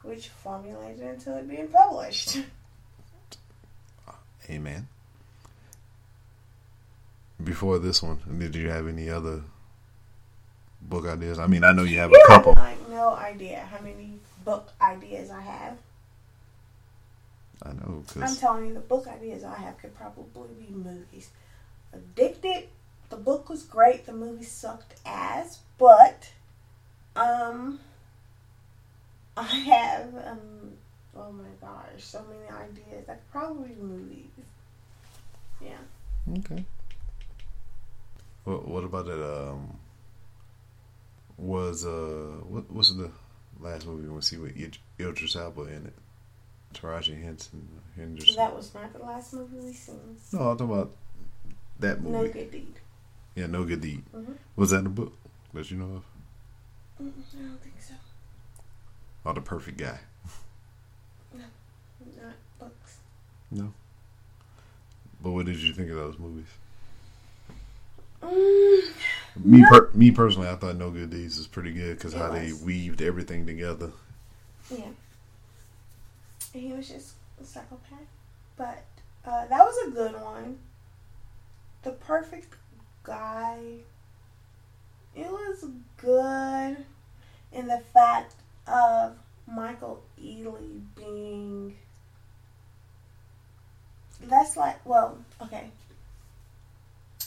which 0.04 0.30
formulated 0.30 1.02
until 1.02 1.38
it 1.38 1.50
being 1.50 1.68
published. 1.68 2.38
Amen. 4.50 4.88
Before 7.44 7.80
this 7.80 8.04
one, 8.04 8.20
did 8.38 8.56
you 8.56 8.70
have 8.70 8.88
any 8.88 9.10
other 9.10 9.42
book 10.82 11.06
ideas? 11.06 11.40
I 11.40 11.48
mean, 11.48 11.64
I 11.64 11.72
know 11.72 11.84
you 11.84 12.00
have 12.00 12.12
a 12.12 12.28
couple. 12.28 12.54
have 12.56 12.64
like 12.64 12.90
no 12.90 13.14
idea 13.14 13.68
how 13.72 13.80
many 13.82 14.20
book 14.44 14.72
ideas 14.82 15.32
I 15.32 15.42
have. 15.42 15.78
I 17.64 17.74
know 17.74 18.04
I'm 18.20 18.36
telling 18.36 18.68
you, 18.68 18.74
the 18.74 18.80
book 18.80 19.08
ideas 19.08 19.44
I 19.44 19.56
have 19.56 19.78
could 19.78 19.96
probably 19.96 20.50
be 20.60 20.74
movies. 20.74 21.30
Addicted, 21.94 22.70
the 23.10 23.18
book 23.18 23.50
was 23.50 23.64
great. 23.64 24.06
The 24.06 24.14
movie 24.14 24.46
sucked 24.46 24.96
ass, 25.06 25.60
but 25.78 26.32
um, 27.16 27.80
I 29.38 29.44
have 29.44 30.14
um, 30.26 30.72
oh 31.16 31.32
my 31.32 31.44
gosh, 31.60 32.04
so 32.04 32.24
many 32.30 32.50
ideas. 32.50 33.06
That 33.08 33.22
could 33.22 33.32
probably 33.32 33.70
be 33.70 33.82
movies. 33.82 34.26
Yeah. 35.62 35.78
okay. 36.40 36.66
What 38.44 38.68
What 38.68 38.84
about 38.84 39.08
it? 39.08 39.22
Um, 39.22 39.78
was 41.38 41.86
uh, 41.86 42.38
what 42.48 42.72
was 42.72 42.96
the 42.96 43.10
last 43.60 43.86
movie 43.88 44.04
we 44.04 44.10
want 44.10 44.22
to 44.24 44.28
see 44.28 44.38
with 44.38 44.56
Id- 44.58 44.78
Idris 45.00 45.36
Elba 45.36 45.62
in 45.64 45.88
it? 45.88 45.94
Taraji 46.74 47.22
Henson. 47.22 47.68
Henderson. 47.96 48.36
That 48.36 48.56
was 48.56 48.74
not 48.74 48.94
the 48.94 49.00
last 49.00 49.34
movie 49.34 49.58
we 49.58 49.74
seen. 49.74 50.00
no, 50.34 50.40
I'm 50.40 50.58
talking 50.58 50.74
about 50.74 50.92
that 51.80 52.02
movie. 52.02 52.18
No 52.18 52.28
good 52.32 52.52
deed. 52.52 52.74
Yeah, 53.36 53.48
No 53.48 53.64
Good 53.64 53.80
Deed. 53.82 54.04
Mhm. 54.14 54.36
Was 54.58 54.72
that 54.72 54.80
in 54.80 54.84
the 54.86 54.90
book 54.90 55.14
that 55.54 55.72
you 55.72 55.78
know 55.78 55.96
of? 55.98 56.04
Mm, 57.02 57.12
I 57.34 57.42
don't 57.42 57.62
think 57.62 57.76
so. 57.82 57.94
Or 59.24 59.34
The 59.34 59.42
Perfect 59.42 59.78
Guy? 59.78 60.00
No, 61.34 61.44
not 62.22 62.34
books. 62.60 62.98
No. 63.52 63.74
But 65.22 65.32
what 65.32 65.46
did 65.46 65.58
you 65.58 65.74
think 65.74 65.90
of 65.92 65.96
those 65.98 66.18
movies? 66.18 66.48
Mm, 68.24 68.82
Me, 69.46 69.60
No. 69.62 69.70
per- 69.70 69.90
me 69.94 70.12
personally, 70.12 70.50
I 70.50 70.56
thought 70.56 70.76
No 70.76 70.90
Good 70.92 71.10
Deeds 71.12 71.38
was 71.38 71.48
pretty 71.48 71.72
good 71.72 71.98
because 71.98 72.14
how 72.14 72.30
they 72.32 72.52
weaved 72.52 73.02
everything 73.02 73.46
together. 73.46 73.92
Yeah. 74.70 74.90
And 76.54 76.64
he 76.64 76.74
was 76.74 76.88
just 76.90 77.14
a 77.42 77.46
psychopath. 77.46 78.00
But 78.58 78.84
uh, 79.26 79.46
that 79.48 79.60
was 79.60 79.88
a 79.88 79.92
good 79.92 80.14
one. 80.20 80.58
The 81.84 81.92
perfect 81.92 82.56
guy. 83.04 83.60
It 85.16 85.30
was 85.32 85.66
good 85.98 86.86
in 87.52 87.68
the 87.68 87.82
fact 87.94 88.36
of 88.68 89.18
Michael 89.48 90.04
Ealy 90.22 90.82
being. 90.96 91.78
That's 94.24 94.56
like, 94.56 94.86
well, 94.86 95.18
okay. 95.42 95.72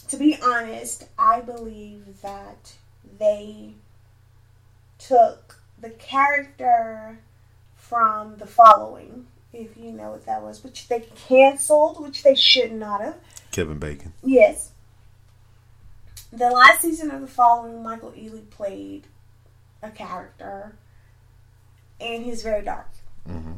To 0.08 0.16
be 0.16 0.38
honest, 0.42 1.08
I 1.18 1.40
believe 1.40 2.20
that 2.22 2.74
they 3.18 3.72
took 4.98 5.58
the 5.80 5.90
character 5.90 7.18
from 7.76 8.36
the 8.36 8.46
following, 8.46 9.26
if 9.52 9.76
you 9.76 9.92
know 9.92 10.10
what 10.12 10.26
that 10.26 10.42
was, 10.42 10.64
which 10.64 10.88
they 10.88 11.00
canceled, 11.28 12.00
which 12.00 12.22
they 12.22 12.34
should 12.34 12.72
not 12.72 13.00
have. 13.00 13.16
Kevin 13.50 13.78
Bacon. 13.78 14.12
Yes. 14.22 14.70
The 16.32 16.50
last 16.50 16.82
season 16.82 17.10
of 17.10 17.20
the 17.20 17.26
following, 17.26 17.82
Michael 17.82 18.12
Ealy 18.12 18.48
played 18.50 19.06
a 19.82 19.90
character, 19.90 20.74
and 22.00 22.24
he's 22.24 22.42
very 22.42 22.62
dark. 22.62 22.88
hmm 23.26 23.54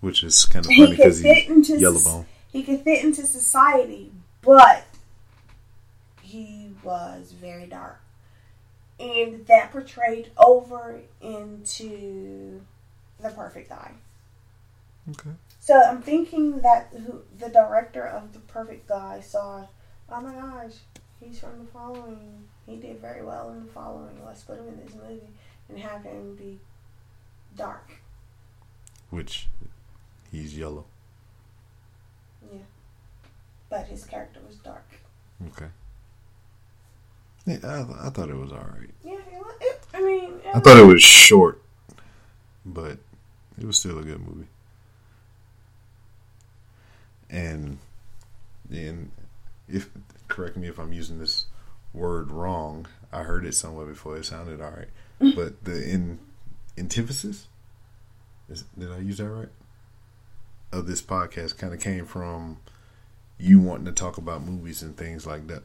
Which 0.00 0.22
is 0.22 0.44
kind 0.46 0.64
of 0.64 0.72
funny 0.72 0.90
because 0.90 1.20
fit 1.20 1.36
he's 1.36 1.50
into 1.50 1.78
yellow 1.78 2.00
bone. 2.02 2.26
He 2.50 2.62
could 2.62 2.80
fit 2.80 3.04
into 3.04 3.26
society, 3.26 4.12
but 4.42 4.84
he 6.20 6.70
was 6.82 7.32
very 7.32 7.66
dark, 7.66 8.00
and 9.00 9.46
that 9.46 9.72
portrayed 9.72 10.30
over 10.36 11.00
into 11.20 12.60
the 13.20 13.30
perfect 13.30 13.70
guy. 13.70 13.92
Okay. 15.10 15.30
So 15.58 15.80
I'm 15.80 16.02
thinking 16.02 16.60
that 16.60 16.88
who, 16.92 17.22
the 17.38 17.48
director 17.48 18.04
of 18.04 18.32
The 18.32 18.40
Perfect 18.40 18.88
Guy 18.88 19.20
saw, 19.20 19.66
oh 20.10 20.20
my 20.20 20.32
gosh, 20.32 20.72
he's 21.20 21.38
from 21.40 21.58
the 21.58 21.70
following. 21.72 22.44
He 22.66 22.76
did 22.76 23.00
very 23.00 23.22
well 23.22 23.50
in 23.50 23.66
the 23.66 23.72
following. 23.72 24.20
Let's 24.24 24.42
put 24.42 24.58
him 24.58 24.68
in 24.68 24.84
this 24.84 24.94
movie 24.94 25.22
and 25.68 25.78
have 25.78 26.02
him 26.02 26.36
be 26.36 26.58
dark. 27.56 27.90
Which 29.10 29.48
he's 30.30 30.56
yellow. 30.56 30.86
Yeah. 32.50 32.60
But 33.68 33.86
his 33.86 34.04
character 34.04 34.40
was 34.46 34.56
dark. 34.56 34.86
Okay. 35.48 35.68
Yeah, 37.46 37.58
I, 37.64 38.06
I 38.06 38.10
thought 38.10 38.30
it 38.30 38.36
was 38.36 38.52
all 38.52 38.58
right. 38.58 38.90
Yeah, 39.04 39.14
it 39.14 39.44
it, 39.60 39.80
I 39.92 40.00
mean, 40.00 40.34
it 40.44 40.54
I 40.54 40.60
thought 40.60 40.78
it 40.78 40.86
was 40.86 41.02
short, 41.02 41.60
but 42.64 42.98
it 43.58 43.66
was 43.66 43.78
still 43.78 43.98
a 43.98 44.02
good 44.02 44.20
movie. 44.20 44.46
And 47.28 47.78
and 48.70 49.10
if 49.68 49.88
correct 50.28 50.56
me 50.56 50.68
if 50.68 50.78
I'm 50.78 50.92
using 50.92 51.18
this 51.18 51.46
word 51.92 52.30
wrong, 52.30 52.86
I 53.12 53.22
heard 53.22 53.44
it 53.44 53.54
somewhere 53.54 53.86
before. 53.86 54.16
It 54.16 54.24
sounded 54.24 54.60
all 54.60 54.70
right, 54.70 55.34
but 55.34 55.64
the 55.64 55.82
in 55.82 56.20
antithesis 56.82 57.46
is, 58.48 58.64
did 58.76 58.90
I 58.92 58.98
use 58.98 59.18
that 59.18 59.28
right? 59.28 59.48
Of 60.72 60.86
this 60.86 61.00
podcast 61.00 61.56
kind 61.58 61.72
of 61.72 61.80
came 61.80 62.06
from 62.06 62.58
you 63.38 63.60
wanting 63.60 63.86
to 63.86 63.92
talk 63.92 64.18
about 64.18 64.42
movies 64.42 64.82
and 64.82 64.96
things 64.96 65.26
like 65.26 65.46
that. 65.46 65.62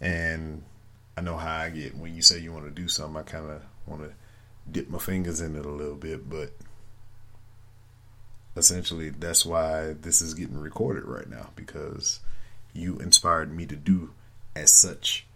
And 0.00 0.62
I 1.16 1.20
know 1.20 1.36
how 1.36 1.56
I 1.56 1.70
get 1.70 1.96
when 1.96 2.14
you 2.14 2.22
say 2.22 2.38
you 2.38 2.52
want 2.52 2.64
to 2.64 2.70
do 2.70 2.88
something. 2.88 3.16
I 3.16 3.22
kind 3.22 3.50
of 3.50 3.62
want 3.86 4.02
to 4.02 4.12
dip 4.70 4.88
my 4.88 4.98
fingers 4.98 5.40
in 5.40 5.56
it 5.56 5.64
a 5.64 5.70
little 5.70 5.94
bit, 5.94 6.28
but 6.28 6.52
essentially 8.56 9.10
that's 9.10 9.46
why 9.46 9.94
this 10.02 10.20
is 10.20 10.34
getting 10.34 10.60
recorded 10.60 11.04
right 11.04 11.28
now 11.28 11.50
because 11.56 12.20
you 12.74 12.98
inspired 12.98 13.54
me 13.54 13.66
to 13.66 13.76
do 13.76 14.10
as 14.54 14.72
such. 14.72 15.26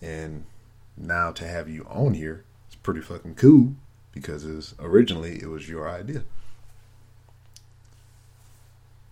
And 0.00 0.44
now 0.96 1.32
to 1.32 1.46
have 1.46 1.68
you 1.68 1.86
on 1.88 2.14
here, 2.14 2.44
it's 2.66 2.76
pretty 2.76 3.00
fucking 3.00 3.34
cool 3.34 3.74
because 4.12 4.44
it's, 4.44 4.74
originally 4.78 5.40
it 5.42 5.48
was 5.48 5.68
your 5.68 5.88
idea. 5.88 6.22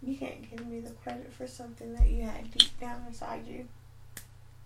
You 0.03 0.16
can't 0.16 0.51
give 0.51 0.66
me 0.66 0.80
the 0.80 0.91
credit 0.91 1.33
for 1.33 1.47
something 1.47 1.95
that 1.95 2.09
you 2.09 2.24
had 2.24 2.51
deep 2.51 2.78
down 2.80 3.05
inside 3.07 3.47
you. 3.47 3.66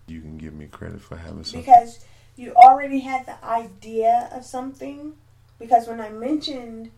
You 0.06 0.20
can 0.20 0.38
give 0.38 0.54
me 0.54 0.66
credit 0.66 1.02
for 1.02 1.16
having 1.16 1.44
something. 1.44 1.60
Because 1.60 2.04
you 2.36 2.54
already 2.54 3.00
had 3.00 3.26
the 3.26 3.44
idea 3.44 4.30
of 4.32 4.44
something. 4.44 5.14
Because 5.58 5.88
when 5.88 6.00
I 6.00 6.10
mentioned 6.10 6.90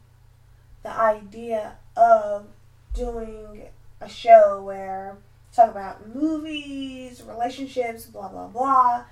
the 0.82 0.90
idea 0.90 1.74
of 1.96 2.46
doing 2.94 3.62
a 4.00 4.08
show 4.08 4.62
where 4.62 5.16
talk 5.52 5.70
about 5.70 6.14
movies, 6.14 7.22
relationships, 7.22 8.06
blah 8.06 8.28
blah 8.28 8.46
blah, 8.46 9.04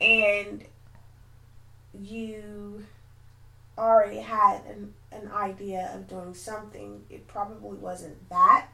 and 0.00 0.64
you 1.98 2.84
already 3.76 4.18
had 4.18 4.64
an, 4.66 4.94
an 5.12 5.30
idea 5.32 5.90
of 5.94 6.08
doing 6.08 6.34
something, 6.34 7.04
it 7.10 7.26
probably 7.26 7.76
wasn't 7.76 8.28
that 8.28 8.68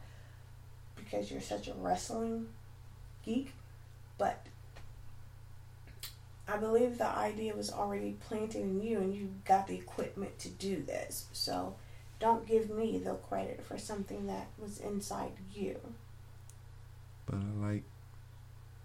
because 0.97 1.31
you're 1.31 1.41
such 1.41 1.69
a 1.69 1.75
wrestling 1.75 2.49
geek, 3.25 3.53
but 4.19 4.47
I 6.47 6.57
believe 6.57 6.99
the 6.99 7.09
idea 7.09 7.55
was 7.55 7.73
already 7.73 8.17
planted 8.29 8.63
in 8.63 8.83
you 8.83 8.99
and 8.99 9.15
you 9.15 9.31
got 9.45 9.67
the 9.67 9.77
equipment 9.77 10.39
to 10.41 10.49
do 10.51 10.83
this. 10.83 11.27
So 11.33 11.77
don't 12.21 12.47
give 12.47 12.71
me 12.71 12.99
the 12.99 13.15
credit 13.15 13.65
for 13.65 13.79
something 13.79 14.27
that 14.27 14.49
was 14.59 14.79
inside 14.79 15.33
you. 15.55 15.79
But 17.27 17.37
I 17.37 17.67
like 17.69 17.85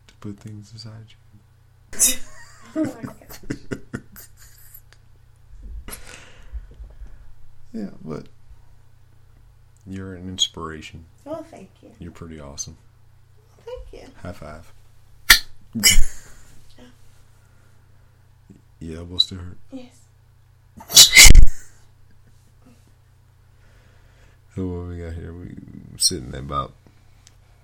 to 0.08 0.14
put 0.16 0.40
things 0.40 0.72
inside 0.72 1.06
you. 1.10 1.16
Oh. 2.76 3.06
Yeah, 7.72 7.92
but 8.04 8.28
you're 9.86 10.16
an 10.16 10.28
inspiration. 10.28 11.06
Oh, 11.26 11.46
thank 11.52 11.70
you. 11.82 11.92
You're 12.00 12.12
pretty 12.12 12.40
awesome. 12.40 12.78
Thank 13.64 13.94
you. 14.04 14.10
High 14.24 14.32
five. 14.32 14.74
yeah, 18.80 18.98
elbow 18.98 19.18
still 19.18 19.38
hurt. 19.38 19.58
Yes. 19.72 20.02
So 24.56 24.66
what 24.66 24.88
we 24.90 24.98
got 24.98 25.14
here? 25.14 25.32
We 25.32 25.56
sitting 25.98 26.34
about, 26.36 26.74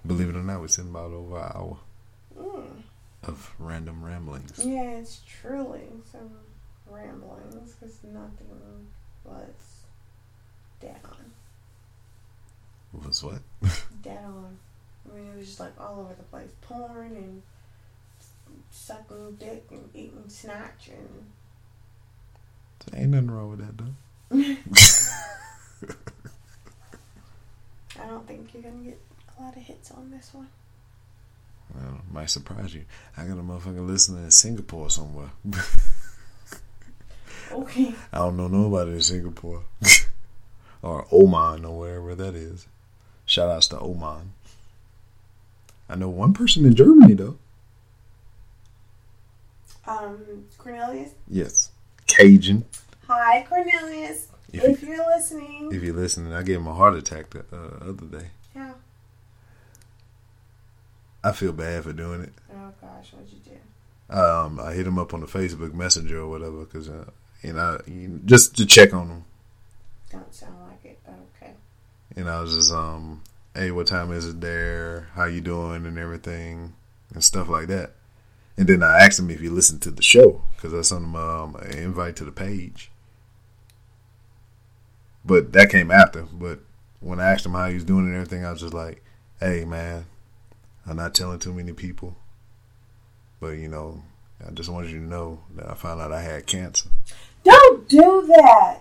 believe 0.05 0.29
it 0.29 0.35
or 0.35 0.43
not, 0.43 0.61
we're 0.61 0.67
sitting 0.69 0.91
about 0.91 1.11
over 1.11 1.37
an 1.37 1.51
hour. 1.53 1.77
Of 3.27 3.51
random 3.59 4.03
ramblings. 4.03 4.63
Yeah, 4.63 4.91
it's 4.91 5.21
truly 5.27 5.83
some 6.11 6.31
ramblings 6.89 7.73
because 7.73 8.03
nothing 8.03 8.87
was 9.23 9.83
dead 10.79 10.99
on. 11.03 11.31
Was 13.05 13.23
what? 13.23 13.41
Dead 14.01 14.23
on. 14.23 14.57
I 15.11 15.15
mean, 15.15 15.31
it 15.31 15.37
was 15.37 15.47
just 15.47 15.59
like 15.59 15.73
all 15.79 15.99
over 15.99 16.13
the 16.13 16.23
place. 16.23 16.49
Porn 16.61 17.11
and 17.17 17.41
sucking 18.71 19.35
dick 19.35 19.65
and 19.71 19.89
eating 19.93 20.23
snatch 20.27 20.89
and. 20.89 21.25
There 22.91 23.01
Ain't 23.01 23.11
nothing 23.11 23.31
wrong 23.31 23.49
with 23.49 23.59
that 23.59 23.77
though. 23.77 23.95
I 28.01 28.07
don't 28.07 28.27
think 28.27 28.53
you're 28.53 28.63
gonna 28.63 28.83
get 28.83 28.99
a 29.37 29.41
lot 29.41 29.55
of 29.55 29.63
hits 29.63 29.91
on 29.91 30.11
this 30.11 30.33
one. 30.33 30.49
Well, 31.73 32.01
might 32.11 32.29
surprise 32.29 32.73
you. 32.73 32.85
I 33.17 33.25
got 33.25 33.37
a 33.37 33.41
motherfucker 33.41 33.85
listening 33.85 34.23
in 34.25 34.31
Singapore 34.31 34.89
somewhere. 34.89 35.31
Okay. 37.51 37.93
I 38.11 38.17
don't 38.17 38.37
know 38.37 38.47
nobody 38.47 38.91
in 38.93 39.01
Singapore. 39.01 39.61
or 40.81 41.05
Oman 41.11 41.63
or 41.63 41.77
wherever 41.79 42.15
that 42.15 42.33
is. 42.35 42.67
Shout 43.25 43.49
outs 43.49 43.67
to 43.69 43.79
Oman. 43.79 44.33
I 45.87 45.95
know 45.95 46.09
one 46.09 46.33
person 46.33 46.65
in 46.65 46.75
Germany 46.75 47.13
though. 47.13 47.37
Um, 49.87 50.45
Cornelius. 50.57 51.11
Yes. 51.27 51.69
Cajun. 52.07 52.65
Hi, 53.07 53.45
Cornelius. 53.47 54.27
If 54.51 54.63
If, 54.63 54.81
you- 54.81 54.89
you're 54.95 55.05
listening. 55.15 55.69
If 55.71 55.83
you're 55.83 55.95
listening, 55.95 56.33
I 56.33 56.41
gave 56.41 56.57
him 56.57 56.67
a 56.67 56.73
heart 56.73 56.95
attack 56.95 57.29
the 57.29 57.45
uh, 57.53 57.89
other 57.91 58.05
day. 58.19 58.27
yeah. 58.55 58.73
I 61.25 61.31
feel 61.31 61.53
bad 61.53 61.83
for 61.83 61.91
doing 61.91 62.21
it. 62.21 62.33
Oh 62.53 62.71
gosh, 62.79 63.11
what'd 63.11 63.31
you 63.31 63.39
do? 63.39 64.15
Um, 64.15 64.59
I 64.59 64.73
hit 64.73 64.85
him 64.85 64.99
up 64.99 65.11
on 65.11 65.21
the 65.21 65.25
Facebook 65.25 65.73
Messenger 65.73 66.19
or 66.19 66.29
whatever 66.29 66.65
because, 66.65 66.87
uh, 66.87 67.09
you 67.41 67.53
know, 67.53 67.81
just 68.25 68.55
to 68.57 68.65
check 68.67 68.93
on 68.93 69.07
him. 69.07 69.25
Don't 70.11 70.31
sound 70.31 70.53
like 70.69 70.85
it, 70.85 70.99
but 71.03 71.15
okay. 71.35 71.53
And 72.15 72.29
I 72.29 72.41
was 72.41 72.55
just, 72.55 72.71
um, 72.71 73.23
hey, 73.55 73.71
what 73.71 73.87
time 73.87 74.11
is 74.11 74.29
it 74.29 74.39
there? 74.39 75.09
How 75.15 75.25
you 75.25 75.41
doing 75.41 75.87
and 75.87 75.97
everything 75.97 76.75
and 77.11 77.23
stuff 77.23 77.49
like 77.49 77.69
that. 77.69 77.93
And 78.55 78.67
then 78.67 78.83
I 78.83 78.99
asked 78.99 79.17
him 79.17 79.31
if 79.31 79.39
he 79.39 79.49
listened 79.49 79.81
to 79.81 79.91
the 79.91 80.03
show 80.03 80.43
because 80.55 80.75
I 80.75 80.81
sent 80.81 81.05
him 81.05 81.15
um, 81.15 81.55
an 81.55 81.75
invite 81.75 82.17
to 82.17 82.23
the 82.23 82.31
page. 82.31 82.91
But 85.25 85.53
that 85.53 85.71
came 85.71 85.89
after. 85.89 86.21
But 86.21 86.59
when 86.99 87.19
I 87.19 87.31
asked 87.31 87.47
him 87.47 87.53
how 87.53 87.67
he 87.67 87.73
was 87.73 87.83
doing 87.83 88.05
and 88.05 88.13
everything, 88.13 88.45
I 88.45 88.51
was 88.51 88.61
just 88.61 88.75
like, 88.75 89.03
hey, 89.39 89.65
man, 89.65 90.05
I'm 90.87 90.97
not 90.97 91.13
telling 91.13 91.39
too 91.39 91.53
many 91.53 91.73
people. 91.73 92.15
But, 93.39 93.57
you 93.57 93.67
know, 93.67 94.03
I 94.45 94.51
just 94.51 94.69
wanted 94.69 94.91
you 94.91 94.99
to 94.99 95.05
know 95.05 95.39
that 95.55 95.69
I 95.69 95.73
found 95.73 96.01
out 96.01 96.11
I 96.11 96.21
had 96.21 96.45
cancer. 96.45 96.89
Don't 97.43 97.87
do 97.87 98.25
that. 98.27 98.79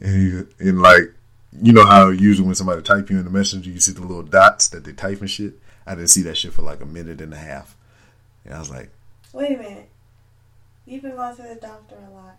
And, 0.00 0.48
he, 0.58 0.68
and 0.68 0.82
like, 0.82 1.12
you 1.60 1.72
know 1.72 1.84
how 1.84 2.08
usually 2.08 2.46
when 2.46 2.54
somebody 2.54 2.82
type 2.82 3.10
you 3.10 3.18
in 3.18 3.24
the 3.24 3.30
messenger, 3.30 3.70
you 3.70 3.80
see 3.80 3.92
the 3.92 4.00
little 4.00 4.22
dots 4.22 4.68
that 4.68 4.84
they 4.84 4.92
type 4.92 5.20
and 5.20 5.30
shit. 5.30 5.54
I 5.86 5.94
didn't 5.94 6.10
see 6.10 6.22
that 6.22 6.36
shit 6.36 6.52
for 6.52 6.62
like 6.62 6.80
a 6.80 6.86
minute 6.86 7.20
and 7.20 7.34
a 7.34 7.38
half, 7.38 7.76
and 8.44 8.54
I 8.54 8.58
was 8.58 8.70
like, 8.70 8.90
Wait 9.32 9.56
a 9.56 9.58
minute. 9.58 9.88
You've 10.86 11.02
been 11.02 11.16
going 11.16 11.36
to 11.36 11.42
the 11.42 11.54
doctor 11.56 11.96
a 11.96 12.10
lot. 12.10 12.36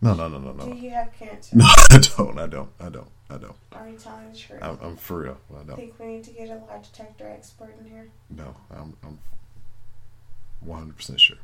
no, 0.00 0.14
no, 0.14 0.28
no, 0.28 0.38
no, 0.38 0.52
no. 0.52 0.72
Do 0.72 0.78
you 0.78 0.90
have 0.90 1.12
cancer? 1.18 1.56
no, 1.56 1.64
I 1.66 1.98
don't, 1.98 2.38
I 2.38 2.46
don't, 2.46 2.70
I 2.80 2.88
don't, 2.88 3.08
I 3.30 3.38
don't. 3.38 3.56
Are 3.72 3.88
you 3.88 3.96
telling 3.96 4.30
the 4.30 4.38
truth? 4.38 4.62
I'm, 4.62 4.78
I'm 4.82 4.96
for 4.96 5.20
real, 5.22 5.38
I 5.50 5.62
don't. 5.64 5.76
think 5.76 5.98
we 5.98 6.06
need 6.06 6.24
to 6.24 6.30
get 6.30 6.50
a 6.50 6.56
lie 6.56 6.80
detector 6.82 7.28
expert 7.28 7.74
in 7.80 7.90
here. 7.90 8.08
No, 8.30 8.54
I'm, 8.70 8.96
I'm 9.02 9.18
100 10.60 10.96
percent 10.96 11.20
sure. 11.20 11.38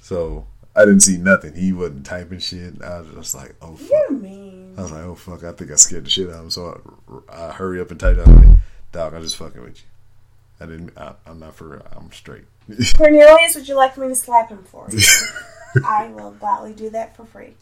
So 0.00 0.46
I 0.76 0.84
didn't 0.84 1.00
see 1.00 1.16
nothing. 1.16 1.54
He 1.54 1.72
wasn't 1.72 2.06
typing 2.06 2.38
shit. 2.38 2.82
I 2.82 3.00
was 3.00 3.08
just 3.14 3.34
like, 3.34 3.54
oh 3.62 3.76
fuck. 3.76 3.90
You're 3.90 4.10
mean. 4.12 4.74
I 4.76 4.82
was 4.82 4.92
like, 4.92 5.04
oh 5.04 5.14
fuck, 5.14 5.42
I 5.42 5.52
think 5.52 5.70
I 5.70 5.74
scared 5.74 6.04
the 6.04 6.10
shit 6.10 6.28
out 6.28 6.34
of 6.34 6.40
him. 6.44 6.50
So 6.50 6.96
I, 7.28 7.48
I 7.48 7.52
hurry 7.52 7.80
up 7.80 7.90
and 7.90 7.98
type. 7.98 8.16
Was 8.18 8.28
like, 8.28 8.58
dog, 8.92 9.14
I'm 9.14 9.22
just 9.22 9.36
fucking 9.36 9.62
with 9.62 9.82
you. 9.82 9.88
I 10.60 10.66
didn't. 10.66 10.96
I, 10.98 11.14
I'm 11.26 11.40
not 11.40 11.54
for 11.54 11.68
real. 11.68 11.86
I'm 11.96 12.12
straight. 12.12 12.44
Cornelius, 12.96 13.54
would 13.54 13.68
you 13.68 13.74
like 13.74 13.96
me 13.96 14.08
to 14.08 14.14
slap 14.14 14.50
him 14.50 14.62
for 14.64 14.88
you? 14.90 15.00
I 15.84 16.08
will 16.08 16.32
gladly 16.32 16.74
do 16.74 16.90
that 16.90 17.16
for 17.16 17.24
free. 17.24 17.54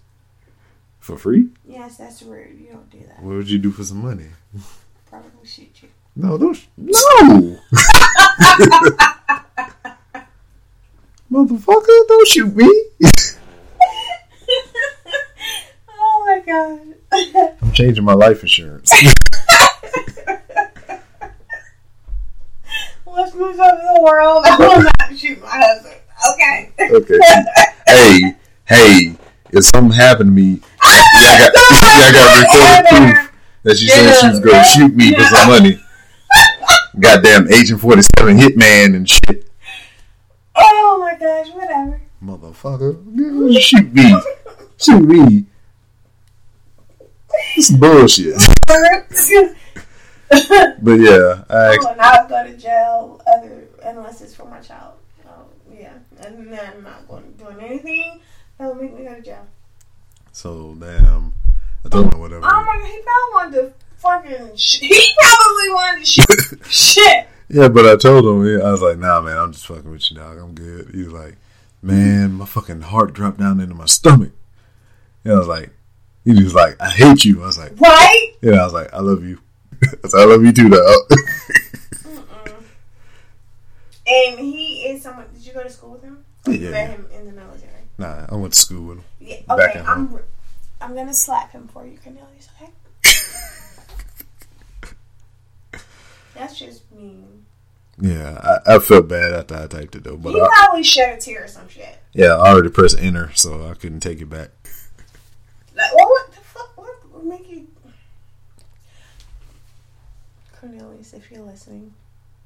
For 1.07 1.17
free? 1.17 1.47
Yes, 1.65 1.97
that's 1.99 2.21
rude. 2.23 2.59
You 2.61 2.73
don't 2.73 2.91
do 2.91 2.99
that. 3.07 3.23
What 3.23 3.37
would 3.37 3.49
you 3.49 3.59
do 3.59 3.71
for 3.71 3.85
some 3.85 4.03
money? 4.03 4.27
Probably 5.09 5.31
shoot 5.47 5.71
you. 5.81 5.89
No, 6.17 6.37
don't. 6.37 6.55
sh- 6.55 6.67
No, 6.77 6.91
motherfucker, 11.31 12.09
don't 12.09 12.27
shoot 12.29 12.57
me. 12.57 12.65
oh 15.91 16.25
my 16.27 16.41
god. 16.45 16.81
I'm 17.63 17.73
changing 17.73 18.05
my 18.05 18.15
life 18.15 18.43
insurance. 18.43 18.91
Let's 23.07 23.35
move 23.35 23.59
over 23.59 23.83
the 23.95 24.01
world. 24.03 24.43
I 24.45 24.57
will 24.59 24.83
not 24.83 25.17
shoot 25.17 25.41
my 25.41 25.49
husband. 25.49 25.95
Okay. 26.35 26.73
okay. 26.91 27.19
Hey, 27.87 28.37
hey, 28.65 29.17
if 29.53 29.65
something 29.65 29.93
happened 29.97 30.29
to 30.29 30.33
me, 30.33 30.61
y'all 31.21 31.39
got, 31.39 31.53
y'all 31.83 32.13
got 32.13 32.27
recorded 32.41 32.87
proof 32.91 33.33
that 33.63 33.77
she 33.77 33.89
said 33.89 34.21
she 34.21 34.29
was 34.29 34.41
gonna 34.41 34.65
shoot 34.65 34.95
me 34.95 35.15
for 35.15 35.25
some 35.25 35.49
money. 35.49 35.81
Goddamn 36.99 37.53
Agent 37.53 37.81
47 37.81 38.37
hitman 38.39 38.97
and 38.97 39.09
shit. 39.09 39.51
Oh 40.55 40.99
my 41.01 41.15
gosh, 41.19 41.51
whatever. 41.55 42.01
Motherfucker, 42.23 43.61
shoot 43.61 43.93
me. 43.93 44.17
Shoot 44.79 45.01
me. 45.01 45.47
It's 47.57 47.71
bullshit. 47.71 48.37
But 50.83 50.95
yeah, 50.95 51.45
I 51.51 51.55
I 51.55 51.77
will 51.79 51.97
not 51.97 52.29
go 52.29 52.45
to 52.45 52.57
jail 52.57 53.21
other 53.27 53.69
unless 53.85 54.21
it's 54.21 54.35
for 54.35 54.47
my 54.47 54.61
child. 54.61 54.95
Oh, 55.27 55.47
yeah. 55.73 55.93
And 56.21 56.53
then 56.53 56.73
I'm 56.75 56.83
not 56.83 57.07
gonna 57.09 57.27
doing 57.39 57.61
anything 57.61 58.21
that 58.59 58.67
will 58.67 58.83
make 58.83 58.97
me 58.97 59.05
go 59.05 59.15
to 59.15 59.21
jail. 59.23 59.47
So 60.37 60.77
damn. 60.79 61.33
I 61.85 61.89
told 61.89 62.13
him 62.13 62.21
whatever. 62.21 62.45
Oh 62.45 62.65
my 62.65 62.77
god, 62.79 62.87
he 62.87 63.01
probably 63.01 63.33
wanted 63.35 63.55
to 63.57 63.73
fucking 63.97 64.57
sh- 64.57 64.81
he 64.81 65.09
probably 65.21 65.69
wanted 65.71 66.05
to 66.05 66.11
shoot 66.13 66.61
shit. 66.71 67.27
Yeah, 67.49 67.69
but 67.69 67.87
I 67.87 67.97
told 67.97 68.25
him, 68.25 68.61
I 68.61 68.71
was 68.71 68.83
like, 68.83 68.99
nah, 68.99 69.21
man, 69.23 69.39
I'm 69.39 69.53
just 69.53 69.67
fucking 69.67 69.91
with 69.91 70.11
you, 70.11 70.17
dog. 70.17 70.37
I'm 70.37 70.53
good. 70.55 70.91
He 70.93 71.05
was 71.05 71.13
like, 71.13 71.37
man, 71.81 72.33
my 72.35 72.45
fucking 72.45 72.83
heart 72.83 73.15
dropped 73.15 73.39
down 73.39 73.61
into 73.61 73.75
my 73.75 73.87
stomach. 73.87 74.33
And 75.25 75.33
I 75.33 75.39
was 75.39 75.47
like, 75.49 75.71
he 76.25 76.33
was 76.43 76.55
like, 76.55 76.77
I 76.83 76.91
hate 76.91 77.25
you. 77.25 77.43
I 77.43 77.47
was 77.47 77.57
like, 77.59 77.81
Right? 77.81 78.33
yeah, 78.43 78.61
I 78.61 78.65
was 78.65 78.73
like, 78.75 78.93
I 78.93 78.99
love 79.01 79.25
you. 79.25 79.39
I 80.05 80.09
said, 80.09 80.21
I 80.21 80.25
love 80.25 80.45
you 80.45 80.53
too, 80.53 80.69
dog. 80.69 81.01
And 84.09 84.39
he 84.39 84.87
is 84.89 85.03
someone. 85.03 85.27
Did 85.35 85.47
you 85.47 85.53
go 85.53 85.63
to 85.63 85.71
school 85.71 85.91
with 85.93 86.03
him? 86.03 86.25
Or 86.47 86.53
you 86.53 86.67
Yeah, 86.67 86.71
met 86.71 86.91
him 86.91 87.07
in 87.13 87.27
the 87.27 87.33
military. 87.33 87.73
Nah, 87.99 88.27
I 88.31 88.35
went 88.37 88.53
to 88.55 88.59
school 88.61 88.87
with 88.89 88.99
him. 88.99 89.05
Yeah. 89.21 89.41
Back 89.49 89.71
Okay. 89.71 89.79
at 89.81 89.89
I'm. 89.89 90.09
home. 90.09 90.21
I'm 90.81 90.95
gonna 90.95 91.15
slap 91.15 91.53
him 91.53 91.69
for 91.69 91.87
you, 91.87 91.99
Cornelius. 92.03 92.49
Okay. 92.61 92.71
That's 96.35 96.59
just 96.59 96.91
mean. 96.93 97.45
Yeah, 97.99 98.39
I, 98.67 98.75
I 98.75 98.79
felt 98.79 99.09
bad 99.09 99.33
after 99.33 99.55
I 99.57 99.67
typed 99.69 99.97
it 99.97 100.05
though, 100.05 100.19
but 100.19 100.35
you 100.35 100.45
I, 100.45 100.49
probably 100.49 100.83
shed 100.83 101.17
a 101.17 101.21
tear 101.21 101.45
or 101.45 101.49
some 101.49 101.67
shit. 101.69 101.99
yeah, 102.13 102.35
I 102.37 102.51
already 102.51 102.69
pressed 102.69 102.99
enter, 103.01 103.31
so 103.35 103.67
I 103.71 103.73
couldn't 103.75 104.01
take 104.01 104.21
it 104.21 104.27
back. 104.29 104.51
Like, 105.75 105.95
what, 105.95 106.07
what 106.09 106.31
the 106.33 106.41
fuck? 106.41 106.77
What 106.77 107.13
would 107.15 107.25
make 107.25 107.51
you? 107.51 107.67
Cornelius, 110.61 111.15
if 111.15 111.31
you're 111.31 111.41
listening, 111.43 111.95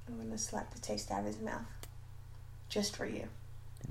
I'm 0.09 0.19
gonna 0.19 0.39
slap 0.39 0.73
the 0.73 0.81
taste 0.81 1.11
out 1.11 1.21
of 1.21 1.27
his 1.27 1.41
mouth, 1.41 1.63
just 2.69 2.95
for 2.97 3.07
you. 3.07 3.27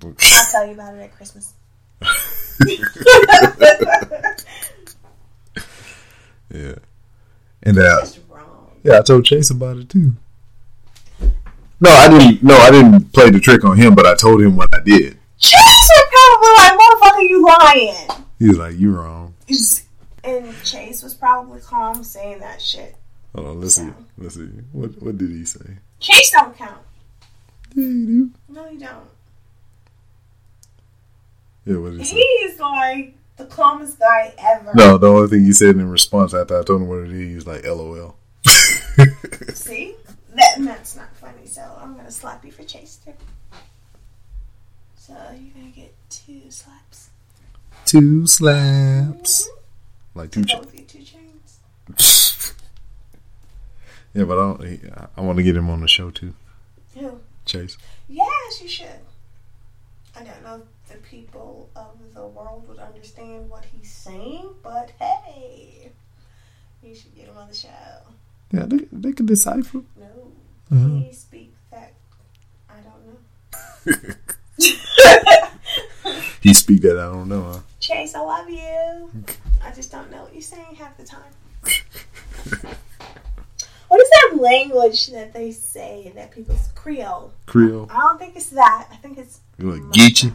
I'll 0.03 0.51
tell 0.51 0.67
you 0.67 0.73
about 0.73 0.95
it 0.95 1.01
at 1.01 1.15
Christmas. 1.15 1.53
yeah, 6.53 6.75
and 7.63 7.77
uh, 7.77 8.05
wrong. 8.29 8.71
yeah, 8.83 8.99
I 8.99 9.01
told 9.01 9.25
Chase 9.25 9.49
about 9.49 9.77
it 9.77 9.89
too. 9.89 10.13
No, 11.81 11.89
I 11.89 12.09
didn't. 12.09 12.43
No, 12.43 12.55
I 12.55 12.71
didn't 12.71 13.13
play 13.13 13.29
the 13.29 13.39
trick 13.39 13.63
on 13.63 13.77
him, 13.77 13.95
but 13.95 14.05
I 14.05 14.15
told 14.15 14.41
him 14.41 14.55
what 14.55 14.73
I 14.73 14.79
did. 14.79 15.17
Chase 15.37 15.89
was 15.95 16.05
probably 16.11 16.49
like, 16.57 16.73
"Motherfucker, 16.79 17.29
you 17.29 17.45
lying." 17.45 18.25
He 18.39 18.47
was 18.47 18.57
like, 18.57 18.77
"You 18.77 18.95
wrong." 18.95 19.33
And 20.23 20.53
Chase 20.63 21.01
was 21.01 21.13
probably 21.13 21.61
calm 21.61 22.03
saying 22.03 22.39
that 22.39 22.61
shit. 22.61 22.95
Hold 23.35 23.47
on, 23.47 23.61
let's 23.61 23.75
see. 23.75 23.89
Let's 24.17 24.35
see. 24.35 24.49
What 24.71 25.01
What 25.01 25.17
did 25.17 25.29
he 25.29 25.45
say? 25.45 25.77
Chase 25.99 26.31
don't 26.31 26.57
count. 26.57 26.81
Yeah, 27.75 27.85
you 27.85 28.05
do. 28.05 28.31
No, 28.49 28.69
you 28.69 28.79
don't. 28.79 29.07
Yeah, 31.65 31.77
what 31.77 31.91
did 31.91 31.99
he 31.99 32.05
say? 32.05 32.17
Is 32.17 32.59
like 32.59 33.15
the 33.37 33.45
calmest 33.45 33.99
guy 33.99 34.33
ever. 34.37 34.71
No, 34.75 34.97
the 34.97 35.07
only 35.07 35.27
thing 35.27 35.45
he 35.45 35.53
said 35.53 35.75
in 35.75 35.89
response 35.89 36.33
after 36.33 36.59
I 36.59 36.63
told 36.63 36.81
him 36.81 36.87
what 36.87 36.99
it 36.99 37.11
is, 37.11 37.29
he 37.29 37.35
was 37.35 37.47
like, 37.47 37.65
"LOL." 37.65 38.15
See? 39.53 39.95
That, 40.35 40.55
that's 40.59 40.95
not 40.95 41.15
funny, 41.15 41.45
so 41.45 41.61
I'm 41.81 41.95
gonna 41.95 42.11
slap 42.11 42.45
you 42.45 42.51
for 42.51 42.63
Chase. 42.63 42.99
So 44.95 45.13
you're 45.31 45.53
gonna 45.55 45.71
get 45.75 45.93
two 46.09 46.41
slaps. 46.49 47.09
two 47.85 48.27
slaps, 48.27 49.47
mm-hmm. 49.47 50.19
like 50.19 50.31
two. 50.31 50.43
To 50.43 50.47
Ch- 50.47 50.53
both 50.53 50.75
your 50.75 50.85
two 50.85 51.03
chains. 51.03 51.59
yeah, 54.13 54.23
but 54.25 54.33
I 54.37 54.41
don't. 54.41 54.67
He, 54.67 54.79
I 55.17 55.21
want 55.21 55.37
to 55.37 55.43
get 55.43 55.57
him 55.57 55.69
on 55.69 55.81
the 55.81 55.87
show 55.87 56.11
too, 56.11 56.35
Who? 56.95 57.19
Chase. 57.45 57.77
Yes, 58.07 58.61
you 58.61 58.67
should. 58.67 58.87
I 60.15 60.23
don't 60.23 60.43
know 60.43 60.61
people 61.09 61.69
of 61.75 61.97
the 62.13 62.25
world 62.27 62.67
would 62.67 62.77
understand 62.79 63.49
what 63.49 63.65
he's 63.65 63.91
saying, 63.91 64.49
but 64.63 64.91
hey, 64.99 65.91
you 66.83 66.93
should 66.95 67.15
get 67.15 67.25
him 67.27 67.37
on 67.37 67.47
the 67.47 67.53
show. 67.55 67.69
Yeah, 68.51 68.65
they 68.67 68.79
they 68.91 69.11
can 69.11 69.25
decipher. 69.25 69.81
No, 69.97 70.31
Uh-huh. 70.71 70.99
he 71.07 71.13
speaks 71.13 71.57
that 71.71 71.93
I 72.69 72.75
don't 72.81 73.05
know. 73.07 73.17
He 76.41 76.53
speak 76.53 76.81
that 76.83 76.97
I 76.97 77.03
don't 77.11 77.27
know. 77.27 77.43
Huh? 77.51 77.59
Chase, 77.81 78.15
I 78.15 78.21
love 78.21 78.49
you. 78.49 79.11
I 79.63 79.71
just 79.75 79.91
don't 79.91 80.09
know 80.09 80.23
what 80.23 80.33
you're 80.33 80.41
saying 80.41 80.75
half 80.75 80.95
the 80.97 81.03
time. 81.03 81.33
what 83.89 84.01
is 84.01 84.09
that 84.09 84.37
language 84.39 85.07
that 85.07 85.33
they 85.33 85.51
say 85.51 86.11
that 86.15 86.31
people's 86.31 86.69
Creole? 86.75 87.33
Creole. 87.45 87.87
I 87.91 87.97
don't 87.99 88.17
think 88.19 88.35
it's 88.37 88.51
that. 88.51 88.87
I 88.91 88.95
think 88.95 89.17
it's 89.17 89.41
You 89.57 89.71
like 89.73 89.81
Geechee? 89.91 90.33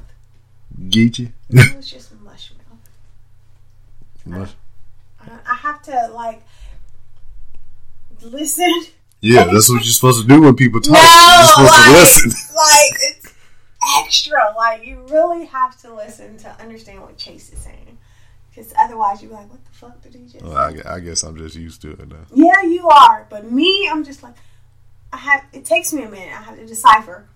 Geechee? 0.79 1.33
it 1.51 1.77
was 1.77 1.91
just 1.91 2.19
mush 2.21 2.53
mouth. 2.71 2.79
Mush- 4.27 4.55
I, 5.21 5.39
I 5.51 5.55
have 5.55 5.83
to 5.83 6.09
like 6.13 6.43
listen. 8.23 8.73
yeah, 9.21 9.45
that's 9.45 9.69
what 9.69 9.83
you're 9.85 9.93
supposed 9.93 10.23
to 10.23 10.29
do 10.29 10.41
when 10.41 10.57
people 10.57 10.81
talk. 10.81 10.93
No, 10.93 11.01
you're 11.01 11.47
supposed 11.47 11.71
like, 11.71 11.85
to 11.85 11.93
listen. 11.93 12.31
like 12.57 13.01
it's 13.03 13.35
extra. 13.99 14.55
Like 14.57 14.85
you 14.87 15.05
really 15.09 15.47
have 15.47 15.81
to 15.83 15.95
listen 15.95 16.37
to 16.39 16.49
understand 16.61 17.03
what 17.03 17.17
Chase 17.17 17.53
is 17.53 17.61
saying, 17.61 17.99
because 18.51 18.73
otherwise 18.79 19.23
you're 19.23 19.33
like, 19.33 19.51
"What 19.51 19.65
the 19.65 19.73
fuck 19.73 20.03
did 20.03 20.15
he 20.15 20.27
just?" 20.27 20.45
Well, 20.45 20.57
I, 20.57 20.95
I 20.95 21.01
guess 21.01 21.23
I'm 21.23 21.37
just 21.37 21.57
used 21.57 21.83
to 21.83 21.93
it 21.93 22.09
now. 22.09 22.25
Yeah, 22.33 22.63
you 22.63 22.89
are. 22.89 23.27
But 23.31 23.51
me, 23.51 23.89
I'm 23.91 24.05
just 24.05 24.23
like, 24.23 24.35
I 25.13 25.19
have. 25.19 25.45
It 25.53 25.65
takes 25.65 25.93
me 25.93 26.03
a 26.03 26.09
minute. 26.09 26.29
I 26.29 26.43
have 26.43 26.57
to 26.57 26.67
decipher, 26.67 27.27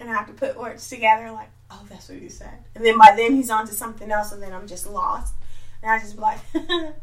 and 0.00 0.10
I 0.10 0.14
have 0.14 0.26
to 0.28 0.32
put 0.32 0.58
words 0.58 0.88
together. 0.88 1.30
Like, 1.30 1.50
oh, 1.70 1.84
that's 1.88 2.08
what 2.08 2.18
he 2.18 2.28
said. 2.28 2.64
And 2.74 2.84
then 2.84 2.98
by 2.98 3.14
then 3.16 3.34
he's 3.34 3.50
on 3.50 3.66
to 3.66 3.72
something 3.72 4.10
else, 4.10 4.32
and 4.32 4.42
then 4.42 4.52
I'm 4.52 4.66
just 4.66 4.86
lost. 4.86 5.34
And 5.82 5.92
I 5.92 5.98
just 5.98 6.16
be 6.16 6.22
like, 6.22 6.38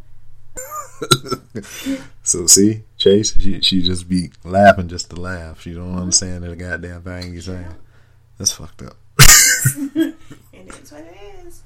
so 2.24 2.48
see, 2.48 2.84
Chase, 2.98 3.36
she 3.40 3.62
she 3.62 3.82
just 3.82 4.08
be 4.08 4.32
laughing 4.44 4.88
just 4.88 5.10
to 5.12 5.16
laugh. 5.16 5.62
She 5.62 5.74
don't 5.74 5.98
understand 5.98 6.44
the 6.44 6.56
goddamn 6.56 7.04
thing 7.04 7.34
you're 7.34 7.42
saying. 7.42 7.76
That's 8.38 8.52
fucked 8.52 8.82
up. 8.82 8.98
And 9.18 10.16
it 10.54 10.68
is 10.68 10.92
what 10.92 11.02
it 11.02 11.46
is. 11.46 11.64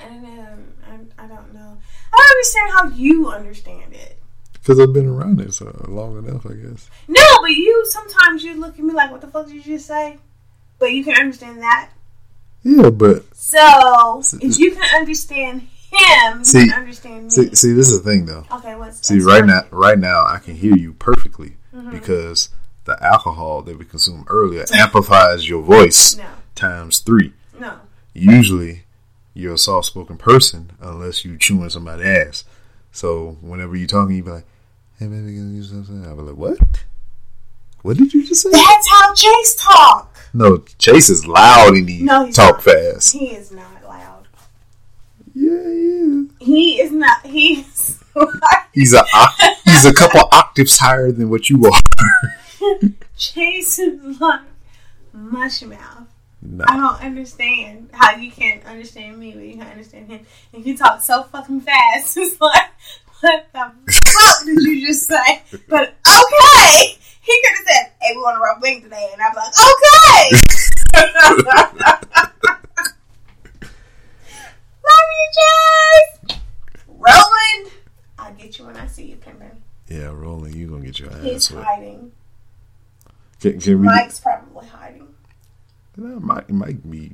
And 0.00 0.24
um, 0.24 1.08
I, 1.18 1.24
I 1.24 1.26
don't 1.26 1.54
know. 1.54 1.78
I 2.12 2.16
don't 2.16 2.30
understand 2.30 2.72
how 2.72 2.96
you 2.96 3.30
understand 3.30 3.94
it. 3.94 4.20
Because 4.52 4.80
I've 4.80 4.92
been 4.92 5.08
around 5.08 5.40
it 5.40 5.52
so 5.52 5.66
long 5.88 6.18
enough, 6.18 6.46
I 6.46 6.54
guess. 6.54 6.88
No, 7.06 7.22
but 7.40 7.50
you 7.50 7.86
sometimes 7.90 8.42
you 8.42 8.58
look 8.58 8.78
at 8.78 8.84
me 8.84 8.94
like, 8.94 9.10
"What 9.10 9.20
the 9.20 9.26
fuck 9.26 9.46
did 9.46 9.56
you 9.56 9.62
just 9.62 9.86
say?" 9.86 10.18
But 10.84 10.92
you 10.92 11.02
can 11.02 11.16
understand 11.16 11.62
that. 11.62 11.88
Yeah, 12.62 12.90
but 12.90 13.24
So 13.34 14.20
if 14.42 14.58
you 14.58 14.72
can 14.72 14.82
understand 14.94 15.62
him, 15.90 16.38
you 16.40 16.44
See- 16.44 16.66
can 16.68 16.78
understand 16.78 17.24
me. 17.24 17.30
see, 17.30 17.54
see, 17.54 17.72
this 17.72 17.88
is 17.90 18.02
the 18.02 18.10
thing 18.10 18.26
though. 18.26 18.44
okay, 18.52 18.74
what's 18.76 19.06
See, 19.08 19.20
right 19.20 19.46
now, 19.46 19.62
right 19.70 19.98
now, 19.98 20.26
I 20.26 20.40
can 20.44 20.56
hear 20.56 20.76
you 20.76 20.92
perfectly 20.92 21.56
Mm-hmm. 21.74 21.90
because 21.90 22.50
the 22.84 23.02
alcohol 23.02 23.62
that 23.62 23.78
we 23.78 23.86
consumed 23.86 24.26
earlier 24.28 24.66
amplifies 24.74 25.48
your 25.48 25.62
voice 25.62 26.16
No, 26.18 26.26
times 26.54 26.98
three. 26.98 27.32
no. 27.58 27.76
Usually, 28.12 28.82
you're 29.32 29.54
a 29.54 29.58
soft-spoken 29.58 30.18
person 30.18 30.72
unless 30.82 31.24
you're 31.24 31.38
chewing 31.38 31.70
somebody's 31.70 32.06
ass. 32.06 32.44
So 32.92 33.38
whenever 33.40 33.74
you're 33.74 33.86
talking, 33.88 34.16
you 34.16 34.22
be 34.22 34.30
like, 34.32 34.46
"Hey, 34.98 35.06
baby, 35.06 35.32
can 35.34 35.56
you 35.56 35.62
do 35.62 35.66
something?" 35.68 36.04
I'll 36.06 36.14
be 36.14 36.22
like, 36.22 36.36
"What? 36.36 36.58
What 37.82 37.96
did 37.96 38.12
you 38.14 38.24
just 38.26 38.42
say?" 38.42 38.50
That's 38.50 38.88
how 38.88 39.14
Chase 39.14 39.56
talk. 39.58 40.13
No, 40.34 40.58
Chase 40.78 41.10
is 41.10 41.26
loud 41.26 41.74
and 41.74 41.88
he 41.88 42.02
No, 42.02 42.30
talk 42.32 42.56
not. 42.56 42.62
fast. 42.64 43.12
He 43.12 43.26
is 43.28 43.52
not 43.52 43.82
loud. 43.84 44.26
Yeah, 45.34 45.68
yeah. 45.68 46.22
He 46.40 46.80
is 46.80 46.90
not. 46.92 47.24
He's. 47.24 48.02
He's 48.72 48.92
a 48.94 49.04
he's 49.64 49.84
a 49.84 49.92
couple 49.92 50.20
octaves 50.32 50.78
higher 50.78 51.10
than 51.12 51.30
what 51.30 51.48
you 51.50 51.64
are. 51.64 51.80
Chase 53.16 53.78
is 53.80 54.20
like 54.20 54.40
mush 55.12 55.62
mouth. 55.62 56.06
No. 56.42 56.64
I 56.68 56.76
don't 56.76 57.00
understand 57.02 57.88
how 57.92 58.16
you 58.16 58.30
can't 58.30 58.64
understand 58.66 59.18
me, 59.18 59.32
but 59.32 59.42
you 59.44 59.54
can 59.56 59.66
understand 59.66 60.08
him. 60.08 60.20
And 60.52 60.62
he 60.64 60.76
talks 60.76 61.06
so 61.06 61.22
fucking 61.24 61.60
fast. 61.62 62.16
It's 62.18 62.40
like, 62.40 62.70
what 63.20 63.46
the 63.52 63.72
fuck 63.92 64.44
did 64.44 64.62
you 64.62 64.86
just 64.86 65.08
say? 65.08 65.42
But 65.68 65.94
okay, 66.06 66.98
he 67.24 67.42
could 67.42 67.56
have 67.58 67.66
said, 67.66 67.92
"Hey, 68.00 68.12
we 68.14 68.22
want 68.22 68.36
to 68.36 68.40
rub 68.40 68.62
wing 68.62 68.82
today," 68.82 69.10
and 69.12 69.20
I'm 69.22 69.34
like, 69.34 69.52
"Okay." 69.52 70.30
Love 74.84 75.08
you, 75.18 75.28
Chase. 76.28 76.38
Roland, 76.88 77.72
I'll 78.18 78.34
get 78.34 78.58
you 78.58 78.66
when 78.66 78.76
I 78.76 78.86
see 78.86 79.06
you, 79.06 79.16
pimpin'. 79.16 79.56
Yeah, 79.88 80.06
rolling. 80.12 80.54
You 80.54 80.68
gonna 80.68 80.84
get 80.84 80.98
your 80.98 81.10
He's 81.18 81.46
ass 81.46 81.50
wet. 81.52 81.64
hiding. 81.64 82.12
Can, 83.40 83.60
can 83.60 83.80
we? 83.80 83.86
Mike's 83.86 84.20
probably 84.20 84.66
hiding. 84.66 85.08
No, 85.96 86.18
Mike 86.20 86.50
might 86.50 86.90
be 86.90 87.12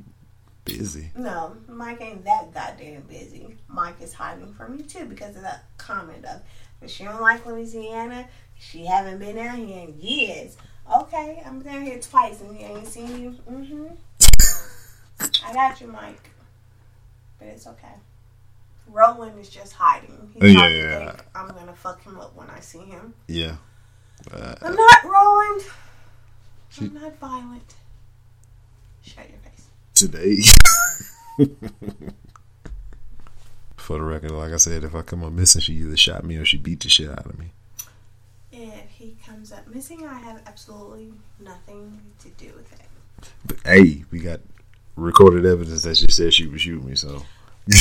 busy. 0.65 1.11
No, 1.15 1.55
Mike 1.67 2.01
ain't 2.01 2.23
that 2.25 2.53
goddamn 2.53 3.01
busy. 3.03 3.55
Mike 3.67 4.01
is 4.01 4.13
hiding 4.13 4.53
from 4.53 4.77
you 4.77 4.83
too 4.83 5.05
because 5.05 5.35
of 5.35 5.41
that 5.43 5.65
comment 5.77 6.25
of, 6.25 6.41
but 6.79 6.89
she 6.89 7.03
don't 7.03 7.21
like 7.21 7.45
Louisiana. 7.45 8.27
She 8.63 8.85
haven't 8.85 9.17
been 9.17 9.37
out 9.39 9.57
here 9.57 9.87
in 9.87 9.99
years. 9.99 10.55
Okay, 10.95 11.41
I'm 11.45 11.61
down 11.63 11.81
here 11.81 11.99
twice 11.99 12.41
and 12.41 12.57
you 12.59 12.65
ain't 12.65 12.87
seen 12.87 13.19
you. 13.19 13.35
Mm-hmm. 13.49 13.87
I 15.47 15.53
got 15.53 15.81
you, 15.81 15.87
Mike. 15.87 16.29
But 17.39 17.47
it's 17.47 17.65
okay. 17.65 17.93
Roland 18.87 19.39
is 19.39 19.49
just 19.49 19.73
hiding. 19.73 20.31
He's 20.39 20.53
Yeah, 20.53 20.67
yeah. 20.67 21.09
think 21.11 21.23
I'm 21.33 21.47
gonna 21.47 21.73
fuck 21.73 22.03
him 22.03 22.19
up 22.19 22.35
when 22.35 22.49
I 22.51 22.59
see 22.59 22.79
him. 22.85 23.15
Yeah. 23.27 23.55
Uh, 24.31 24.53
I'm 24.61 24.75
not 24.75 25.03
Roland. 25.05 25.63
She- 26.69 26.85
I'm 26.85 26.93
not 26.93 27.17
violent. 27.17 27.73
Shut 29.01 29.27
your 29.27 29.39
face. 29.39 29.65
today. 29.95 30.43
For 33.75 33.97
the 33.97 34.03
record, 34.03 34.31
like 34.31 34.53
I 34.53 34.57
said, 34.57 34.83
if 34.83 34.93
I 34.93 35.01
come 35.01 35.23
up 35.23 35.31
missing, 35.33 35.61
she 35.61 35.73
either 35.73 35.97
shot 35.97 36.23
me 36.23 36.35
or 36.37 36.45
she 36.45 36.57
beat 36.57 36.81
the 36.81 36.89
shit 36.89 37.09
out 37.09 37.25
of 37.25 37.39
me. 37.39 37.53
If 38.63 38.91
he 38.91 39.15
comes 39.25 39.51
up 39.51 39.67
missing, 39.67 40.05
I 40.05 40.19
have 40.19 40.43
absolutely 40.45 41.13
nothing 41.39 41.99
to 42.19 42.29
do 42.29 42.51
with 42.55 42.71
it. 42.73 43.27
But 43.45 43.57
hey, 43.65 44.03
we 44.11 44.19
got 44.19 44.39
recorded 44.95 45.47
evidence 45.47 45.81
that 45.81 45.97
she 45.97 46.05
said 46.11 46.31
she 46.33 46.45
would 46.45 46.61
shoot 46.61 46.83
me. 46.83 46.95
So 46.95 47.23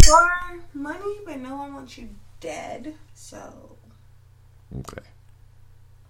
for 0.06 0.30
money, 0.72 1.16
but 1.26 1.38
no 1.40 1.56
one 1.56 1.74
wants 1.74 1.98
you 1.98 2.08
dead. 2.40 2.94
So 3.14 3.76
Okay. 4.78 5.02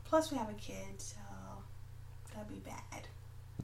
plus 0.04 0.30
we 0.30 0.38
have 0.38 0.50
a 0.50 0.54
kid, 0.54 0.98
so 0.98 1.16
that'd 2.32 2.48
be 2.48 2.60
bad. 2.60 3.08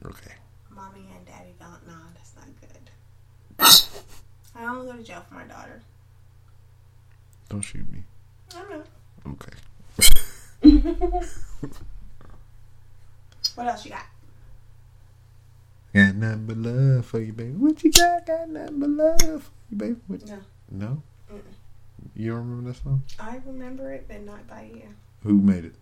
Okay. 0.05 0.33
Mommy 0.69 1.07
and 1.15 1.25
daddy 1.25 1.53
don't. 1.57 1.87
Nah, 1.87 1.93
that's 2.15 2.33
not 2.35 2.47
good. 2.59 2.89
I 4.55 4.61
don't 4.65 4.85
go 4.85 4.91
to 4.93 5.03
jail 5.03 5.23
for 5.29 5.35
my 5.35 5.45
daughter. 5.45 5.81
Don't 7.47 7.61
shoot 7.61 7.89
me. 7.91 8.03
I 8.53 8.61
know. 8.63 8.83
Okay. 9.25 9.53
What 13.55 13.67
else 13.67 13.85
you 13.85 13.91
got? 13.91 14.05
Got 15.93 16.15
nothing 16.15 16.45
but 16.45 16.57
love 16.57 17.05
for 17.07 17.19
you, 17.19 17.33
baby. 17.33 17.53
What 17.53 17.83
you 17.83 17.91
got? 17.91 18.25
Got 18.25 18.49
nothing 18.49 18.79
but 18.79 18.89
love 18.89 19.19
for 19.19 19.51
you, 19.71 19.77
baby. 19.77 19.95
What? 20.05 20.27
No. 20.27 20.39
No? 20.69 21.01
Mm-mm. 21.33 21.41
You 22.15 22.31
don't 22.31 22.47
remember 22.49 22.69
that 22.71 22.83
song? 22.83 23.01
I 23.19 23.41
remember 23.47 23.91
it, 23.93 24.05
but 24.07 24.23
not 24.23 24.47
by 24.47 24.69
you. 24.73 24.83
Who 25.23 25.41
made 25.41 25.65
it? 25.65 25.75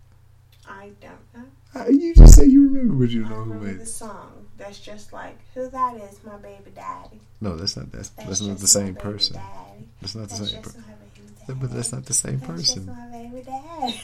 I 0.68 0.92
don't 1.02 1.20
know. 1.34 1.82
Uh, 1.82 1.88
you 1.90 2.16
just 2.16 2.36
say 2.36 2.46
you 2.46 2.68
remember, 2.70 2.94
but 3.06 3.10
you 3.10 3.24
don't 3.24 3.34
I 3.34 3.36
know 3.36 3.44
who 3.44 3.60
made 3.66 3.78
the 3.80 3.82
it. 3.82 3.88
song. 3.88 4.48
That's 4.58 4.80
just 4.80 5.12
like 5.12 5.38
who 5.54 5.70
that 5.70 5.98
is, 5.98 6.24
my 6.24 6.38
baby 6.38 6.72
daddy. 6.74 7.20
No, 7.42 7.58
that's 7.58 7.76
not 7.76 7.92
that's, 7.92 8.10
That's, 8.10 8.30
that's 8.30 8.42
not 8.42 8.58
the 8.60 8.68
same 8.68 8.96
person. 8.96 9.36
Daddy. 9.36 9.86
That's 10.02 10.16
not 10.16 10.30
the 10.30 10.36
That's 10.38 10.52
same 10.52 10.62
person. 10.64 10.84
My. 11.48 11.54
But 11.56 11.72
that's 11.72 11.92
not 11.92 12.06
the 12.06 12.14
same 12.14 12.40
That's 12.40 12.52
person. 12.52 12.86
just 12.86 12.98
my 12.98 13.08
baby 13.12 13.42
daddy. 13.44 14.02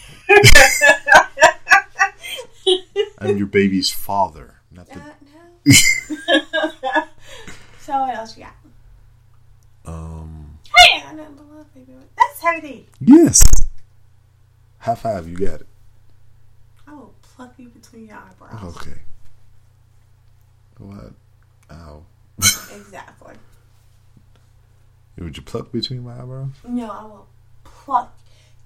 I'm 3.19 3.37
your 3.37 3.47
baby's 3.47 3.89
father, 3.89 4.55
not 4.71 4.87
Uh, 4.91 4.95
the. 4.95 4.99
no. 4.99 5.11
so 7.79 7.99
what 7.99 8.15
else 8.15 8.37
you 8.37 8.43
got? 8.43 8.55
Um. 9.85 10.57
Hey, 10.65 11.03
I 11.07 11.13
know, 11.13 11.27
but 11.35 11.45
love 11.55 11.73
baby. 11.73 11.93
That's 12.17 12.41
heavy. 12.41 12.87
Yes. 12.99 13.43
High 14.79 14.95
five. 14.95 15.27
You 15.27 15.37
got 15.37 15.61
it. 15.61 15.67
I 16.87 16.93
will 16.93 17.13
pluck 17.21 17.53
you 17.57 17.69
between 17.69 18.07
your 18.07 18.17
eyebrows. 18.17 18.75
Okay. 18.77 18.99
What? 20.77 21.13
Ow. 21.71 22.03
Exactly. 22.39 23.35
Would 25.17 25.37
you 25.37 25.43
pluck 25.43 25.71
between 25.71 26.03
my 26.03 26.13
eyebrows? 26.19 26.49
No, 26.67 26.89
I 26.89 27.03
will 27.03 27.27
pluck 27.91 28.17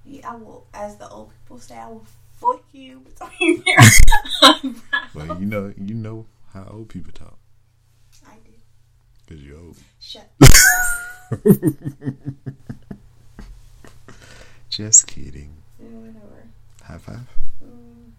you. 0.05 0.21
I 0.23 0.35
will, 0.35 0.67
as 0.73 0.97
the 0.97 1.09
old 1.09 1.31
people 1.31 1.57
say, 1.59 1.75
I 1.77 1.87
will 1.87 2.05
fuck 2.39 2.61
you 2.71 2.99
between 3.01 3.63
your 3.65 3.79
eyebrows. 4.43 4.81
Well, 5.15 5.39
you 5.39 5.45
know, 5.47 5.73
you 5.77 5.95
know 5.95 6.25
how 6.53 6.67
old 6.71 6.89
people 6.89 7.11
talk 7.11 7.37
I 8.27 8.35
do. 8.45 8.51
because 9.25 9.43
you're 9.43 9.57
old. 9.57 9.77
Shut. 9.99 10.29
Just 14.69 15.07
kidding. 15.07 15.55
Whatever. 15.79 16.47
High 16.83 16.97
five. 16.97 17.27
Mm, 17.63 18.11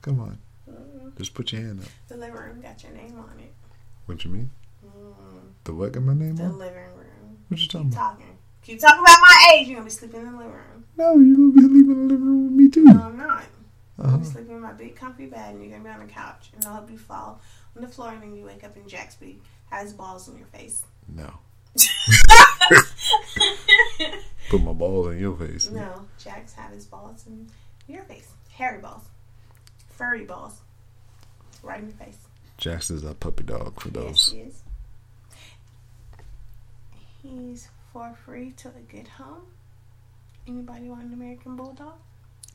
Come 0.00 0.20
on. 0.20 0.38
mm. 0.68 1.16
Just 1.18 1.34
put 1.34 1.52
your 1.52 1.60
hand 1.62 1.80
up. 1.82 1.88
The 2.08 2.16
living 2.16 2.34
room 2.34 2.60
got 2.62 2.82
your 2.82 2.92
name 2.92 3.16
on 3.18 3.38
it. 3.38 3.52
What 4.06 4.24
you 4.24 4.30
mean? 4.30 4.50
Mm, 4.84 5.40
The 5.64 5.74
what 5.74 5.92
got 5.92 6.02
my 6.02 6.14
name 6.14 6.36
the 6.36 6.44
on? 6.44 6.52
The 6.52 6.56
living 6.58 6.84
room. 6.96 7.38
What 7.48 7.60
you 7.60 7.68
talking 7.68 7.90
Keep 7.90 7.98
about? 7.98 8.12
talking. 8.18 8.31
Keep 8.64 8.80
talking 8.80 9.00
about 9.00 9.18
my 9.20 9.52
age. 9.54 9.66
You're 9.68 9.76
gonna 9.76 9.84
be 9.86 9.90
sleeping 9.90 10.20
in 10.20 10.32
the 10.32 10.38
living 10.38 10.52
room. 10.52 10.84
No, 10.96 11.16
you're 11.18 11.34
gonna 11.36 11.52
be 11.52 11.60
sleeping 11.60 11.90
in 11.90 12.08
the 12.08 12.14
living 12.14 12.26
room 12.26 12.44
with 12.44 12.52
me 12.52 12.68
too. 12.70 12.84
No, 12.84 13.02
I'm 13.02 13.16
not. 13.16 13.44
I'm 13.98 14.04
Uh-huh. 14.04 14.10
gonna 14.10 14.18
be 14.18 14.24
sleeping 14.24 14.54
in 14.56 14.60
my 14.62 14.72
big 14.72 14.96
comfy 14.96 15.26
bed, 15.26 15.54
and 15.54 15.62
you're 15.62 15.70
gonna 15.78 15.84
be 15.84 15.90
on 15.90 16.06
the 16.06 16.12
couch, 16.12 16.50
and 16.54 16.64
I'll 16.64 16.74
help 16.74 16.90
you 16.90 16.98
fall 16.98 17.40
on 17.76 17.82
the 17.82 17.88
floor, 17.88 18.10
and 18.10 18.22
then 18.22 18.34
you 18.36 18.44
wake 18.44 18.62
up 18.64 18.76
and 18.76 18.86
Jaxby 18.88 19.38
has 19.70 19.92
balls 19.92 20.28
in 20.28 20.36
your 20.38 20.46
face. 20.48 20.82
No. 21.08 21.30
Put 24.50 24.62
my 24.62 24.72
balls 24.72 25.08
in 25.12 25.18
your 25.18 25.36
face. 25.36 25.68
no, 25.70 26.06
Jax 26.22 26.52
had 26.52 26.72
his 26.72 26.84
balls 26.84 27.24
in 27.26 27.48
your 27.88 28.02
face. 28.04 28.28
Hairy 28.50 28.80
balls, 28.80 29.04
furry 29.90 30.24
balls, 30.26 30.60
right 31.62 31.80
in 31.80 31.86
your 31.88 31.96
face. 31.96 32.18
Jackson's 32.58 33.02
a 33.04 33.14
puppy 33.14 33.44
dog 33.44 33.80
for 33.80 33.88
Yes, 33.88 33.94
those. 33.94 34.32
he 34.32 34.38
is. 34.40 34.62
He's 37.22 37.68
for 37.92 38.14
free 38.24 38.52
to 38.58 38.68
a 38.68 38.80
good 38.94 39.08
home. 39.08 39.42
Anybody 40.46 40.88
want 40.88 41.04
an 41.04 41.12
American 41.12 41.56
Bulldog? 41.56 41.94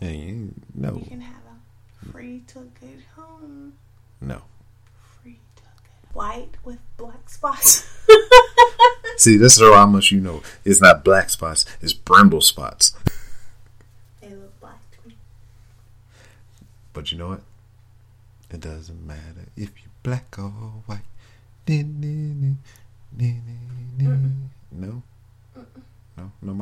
No, 0.01 0.95
You 0.95 1.05
can 1.07 1.21
have 1.21 1.41
a 1.51 2.05
free 2.11 2.43
to 2.47 2.59
a 2.59 2.63
good 2.63 3.03
home. 3.15 3.73
no. 4.21 4.41
Free 5.21 5.39
to 5.55 5.63
a 5.63 5.81
good 5.81 6.15
white 6.15 6.57
with 6.63 6.79
black 6.97 7.29
spots. 7.29 7.85
See, 9.17 9.37
this 9.37 9.59
is 9.59 9.61
how 9.73 9.85
much 9.87 10.11
you 10.11 10.19
know. 10.19 10.43
It's 10.63 10.81
not 10.81 11.03
black 11.03 11.29
spots. 11.29 11.65
It's 11.81 11.93
brindle 11.93 12.41
spots. 12.41 12.93
they 14.21 14.29
look 14.29 14.59
black 14.59 14.79
to 14.91 15.07
me. 15.07 15.15
But 16.93 17.11
you 17.11 17.17
know 17.17 17.29
what? 17.29 17.41
It 18.51 18.59
doesn't 18.61 19.05
matter 19.05 19.47
if 19.55 19.71
you're 19.81 19.91
black 20.03 20.37
or 20.37 20.49
white. 20.85 21.01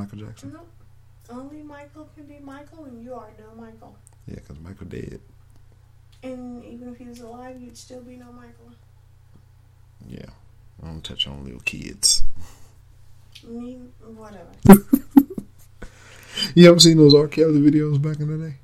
Michael 0.05 0.27
Jackson. 0.27 0.53
Nope. 0.53 0.67
Only 1.29 1.63
Michael 1.63 2.07
can 2.15 2.25
be 2.25 2.37
Michael, 2.39 2.85
and 2.85 3.03
you 3.03 3.13
are 3.15 3.29
no 3.39 3.59
Michael. 3.61 3.97
Yeah, 4.27 4.35
because 4.35 4.59
Michael 4.59 4.85
dead. 4.87 5.19
And 6.23 6.63
even 6.63 6.89
if 6.89 6.97
he 6.97 7.05
was 7.05 7.19
alive, 7.19 7.59
you'd 7.59 7.77
still 7.77 8.01
be 8.01 8.15
no 8.17 8.31
Michael. 8.31 8.71
Yeah, 10.07 10.25
I 10.83 10.87
don't 10.87 11.03
touch 11.03 11.27
on 11.27 11.43
little 11.43 11.59
kids. 11.61 12.23
Me, 13.47 13.79
whatever. 14.03 14.83
You 16.53 16.69
ever 16.69 16.79
seen 16.79 16.97
those 16.97 17.15
R. 17.15 17.27
Kelly 17.29 17.59
videos 17.61 17.99
back 18.01 18.19
in 18.19 18.27
the 18.27 18.47
day? 18.49 18.55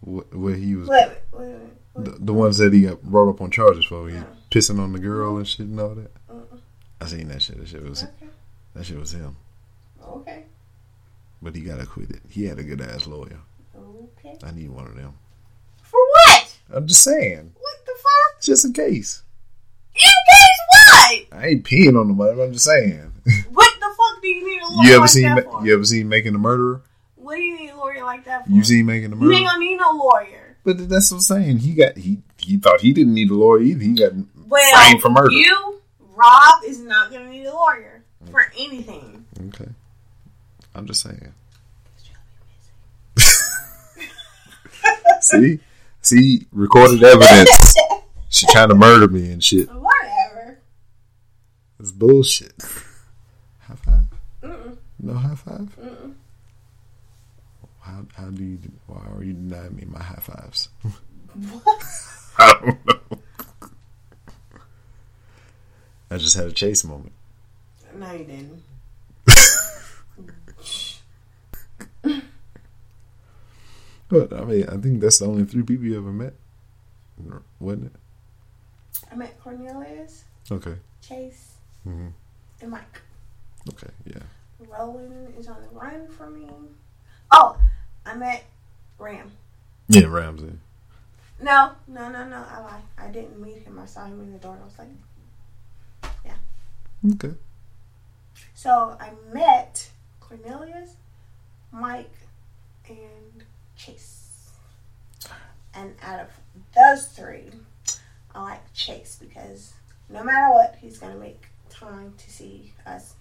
Wh- 0.00 0.36
Where 0.36 0.54
he 0.56 0.74
was 0.74 0.88
Wait, 0.88 1.08
wait, 1.32 1.54
wait, 1.94 2.04
the, 2.04 2.10
the 2.18 2.34
ones 2.34 2.58
that 2.58 2.72
he 2.72 2.82
got 2.82 3.00
brought 3.02 3.30
up 3.30 3.40
on 3.40 3.52
charges 3.52 3.84
for. 3.84 4.08
He 4.08 4.16
Yeah. 4.16 4.24
pissing 4.50 4.80
on 4.80 4.92
the 4.92 4.98
girl 4.98 5.36
and 5.36 5.46
shit 5.46 5.66
and 5.66 5.78
all 5.78 5.94
that. 5.94 6.10
Uh-uh. 6.28 6.56
I 7.00 7.06
seen 7.06 7.28
that 7.28 7.40
shit. 7.42 7.58
That 7.58 7.68
shit 7.68 7.88
was 7.88 8.02
Okay. 8.02 8.26
that 8.74 8.84
shit 8.84 8.98
was 8.98 9.12
him. 9.12 9.36
Okay. 10.16 10.44
But 11.42 11.54
he 11.54 11.62
got 11.62 11.80
acquitted. 11.80 12.20
He 12.28 12.44
had 12.44 12.58
a 12.58 12.62
good 12.62 12.80
ass 12.80 13.06
lawyer. 13.06 13.40
Okay. 13.76 14.36
I 14.44 14.50
need 14.52 14.70
one 14.70 14.86
of 14.86 14.94
them. 14.94 15.14
For 15.82 15.98
what? 16.00 16.56
I'm 16.72 16.86
just 16.86 17.02
saying, 17.02 17.52
What 17.58 17.76
the 17.86 17.92
fuck? 17.96 18.42
just 18.42 18.64
in 18.64 18.72
case. 18.72 19.22
In 19.94 20.00
case 20.00 21.26
what? 21.30 21.38
I 21.40 21.46
ain't 21.48 21.64
peeing 21.64 21.98
on 21.98 22.08
nobody. 22.08 22.36
but 22.36 22.42
I'm 22.44 22.52
just 22.52 22.64
saying. 22.66 23.12
What 23.52 23.72
the 23.80 23.86
fuck 23.96 24.22
do 24.22 24.28
you 24.28 24.46
need 24.46 24.62
a 24.62 24.66
lawyer 24.72 24.86
you 24.86 24.92
ever 24.92 25.00
like 25.00 25.08
seen 25.10 25.34
that 25.34 25.44
for? 25.44 25.66
you 25.66 25.74
ever 25.74 25.84
seen 25.84 26.08
Making 26.08 26.34
a 26.34 26.38
Murderer? 26.38 26.82
What 27.16 27.36
do 27.36 27.42
you 27.42 27.56
need 27.58 27.70
a 27.70 27.76
lawyer 27.76 28.04
like 28.04 28.24
that 28.24 28.46
for? 28.46 28.52
You 28.52 28.62
seen 28.64 28.86
Making 28.86 29.12
a 29.12 29.16
murder. 29.16 29.32
You 29.32 29.38
ain't 29.38 29.44
Murderer? 29.44 29.52
gonna 29.54 29.64
need 29.64 29.76
no 29.76 29.90
lawyer. 29.92 30.56
But 30.64 30.88
that's 30.88 31.10
what 31.10 31.16
I'm 31.18 31.20
saying. 31.22 31.58
He 31.58 31.74
got 31.74 31.96
he 31.96 32.18
he 32.38 32.58
thought 32.58 32.80
he 32.82 32.92
didn't 32.92 33.14
need 33.14 33.30
a 33.30 33.34
lawyer 33.34 33.60
either. 33.62 33.82
He 33.82 33.94
got 33.94 34.12
Well, 34.46 34.72
framed 34.86 35.00
for 35.02 35.10
murder. 35.10 35.32
you, 35.32 35.80
Rob, 36.14 36.64
is 36.66 36.80
not 36.80 37.10
gonna 37.10 37.28
need 37.30 37.46
a 37.46 37.52
lawyer 37.52 38.02
for 38.30 38.52
anything. 38.58 39.19
Okay. 40.80 40.82
I'm 40.82 40.86
just 40.86 41.02
saying. 41.02 41.34
See? 45.20 45.60
See, 46.02 46.46
recorded 46.52 47.02
evidence. 47.02 47.76
she 48.30 48.46
trying 48.46 48.70
to 48.70 48.74
murder 48.74 49.08
me 49.08 49.30
and 49.30 49.44
shit. 49.44 49.68
Whatever. 49.68 50.58
It's 51.78 51.92
bullshit. 51.92 52.54
High 53.60 53.74
five? 53.74 54.04
Mm-mm. 54.42 54.76
No 55.00 55.14
high 55.14 55.34
five? 55.34 55.76
Mm-mm. 55.80 56.14
How 57.80 58.06
how 58.14 58.30
do 58.30 58.42
you 58.44 58.58
why 58.86 59.02
are 59.14 59.22
you 59.22 59.34
denying 59.34 59.76
me 59.76 59.84
my 59.86 60.02
high 60.02 60.20
fives? 60.20 60.68
What? 60.82 61.84
I 62.38 62.54
don't 62.62 62.86
know. 62.86 63.18
I 66.10 66.16
just 66.16 66.36
had 66.36 66.46
a 66.46 66.52
chase 66.52 66.84
moment. 66.84 67.12
No, 67.94 68.12
you 68.12 68.24
didn't. 68.24 68.62
But 74.10 74.32
I 74.32 74.44
mean, 74.44 74.68
I 74.68 74.76
think 74.76 75.00
that's 75.00 75.18
the 75.20 75.26
only 75.26 75.44
three 75.44 75.62
people 75.62 75.84
you 75.86 75.96
ever 75.96 76.10
met, 76.12 76.34
wasn't 77.60 77.86
it? 77.86 77.92
I 79.10 79.14
met 79.14 79.40
Cornelius, 79.42 80.24
Okay. 80.50 80.74
Chase, 81.00 81.52
Mm-hmm. 81.86 82.08
and 82.60 82.70
Mike. 82.70 83.00
Okay. 83.68 83.90
Yeah. 84.04 84.22
Roland 84.68 85.34
is 85.38 85.48
on 85.48 85.56
the 85.62 85.68
run 85.68 86.06
for 86.08 86.28
me. 86.28 86.48
Oh, 87.30 87.56
I 88.04 88.14
met 88.14 88.44
Ram. 88.98 89.30
Yeah, 89.88 90.06
Ramsey. 90.06 90.52
No, 91.42 91.72
no, 91.88 92.10
no, 92.10 92.26
no. 92.26 92.36
I 92.50 92.60
lied. 92.60 92.82
I 92.98 93.06
didn't 93.08 93.40
meet 93.40 93.62
him. 93.62 93.78
I 93.78 93.86
saw 93.86 94.04
him 94.04 94.20
in 94.20 94.32
the 94.32 94.38
door. 94.38 94.58
I 94.60 94.64
was 94.64 94.78
like, 94.78 96.12
yeah. 96.24 96.34
Okay. 97.14 97.32
so 98.54 98.96
I 99.00 99.10
met 99.32 99.88
Cornelius, 100.20 100.96
Mike, 101.72 102.12
and 102.88 103.39
Chase. 103.84 104.50
And 105.74 105.94
out 106.02 106.20
of 106.20 106.28
those 106.74 107.06
three, 107.08 107.50
I 108.34 108.42
like 108.42 108.74
Chase 108.74 109.18
because 109.20 109.72
no 110.08 110.24
matter 110.24 110.52
what, 110.52 110.76
he's 110.80 110.98
gonna 110.98 111.16
make 111.16 111.46
time 111.68 112.14
to 112.18 112.30
see 112.30 112.72
us. 112.86 113.14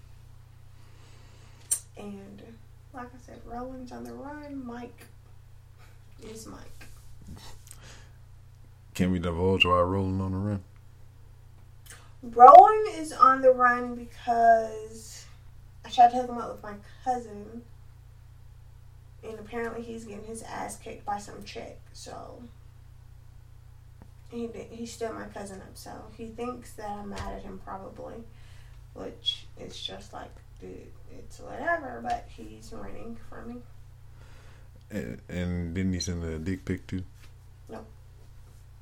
And 1.98 2.42
like 2.94 3.08
I 3.08 3.18
said, 3.26 3.40
Roland's 3.46 3.92
on 3.92 4.04
the 4.04 4.14
run. 4.14 4.66
Mike 4.66 5.06
is 6.24 6.48
Mike. 6.48 6.88
Can 8.96 9.12
we 9.12 9.20
divulge 9.20 9.66
why 9.66 9.80
Roland 9.80 10.22
on 10.22 10.32
the 10.32 10.38
run? 10.38 10.64
Roland 12.22 12.88
is 12.96 13.14
on 13.14 13.42
the 13.42 13.52
run 13.52 13.96
because 13.96 15.26
I 15.86 15.90
tried 15.90 16.12
to 16.12 16.18
hook 16.18 16.30
him 16.30 16.38
up 16.38 16.52
with 16.52 16.64
my 16.64 16.74
cousin, 17.06 17.62
and 19.24 19.40
apparently 19.40 19.82
he's 19.82 20.06
getting 20.06 20.26
his 20.26 20.44
ass 20.44 20.78
kicked 20.78 21.06
by 21.06 21.18
some 21.18 21.44
chick. 21.44 21.80
So 21.94 22.44
he 24.30 24.48
did, 24.48 24.68
he's 24.72 24.92
still 24.94 25.14
my 25.14 25.26
cousin 25.26 25.62
up. 25.62 25.76
So 25.76 25.92
he 26.18 26.28
thinks 26.28 26.74
that 26.74 26.90
I'm 26.90 27.10
mad 27.10 27.34
at 27.34 27.44
him 27.44 27.60
probably, 27.64 28.16
which 28.94 29.46
is 29.60 29.80
just 29.80 30.14
like, 30.14 30.32
dude, 30.62 30.88
it's 31.12 31.40
whatever. 31.40 32.00
But 32.04 32.28
he's 32.30 32.72
running 32.74 33.18
for 33.30 33.42
me. 33.44 33.56
And, 34.92 35.22
and 35.30 35.74
didn't 35.76 35.94
he 35.94 36.00
send 36.00 36.24
a 36.24 36.40
dick 36.40 36.66
pic 36.66 36.88
too? 36.88 37.04
No. 37.70 37.86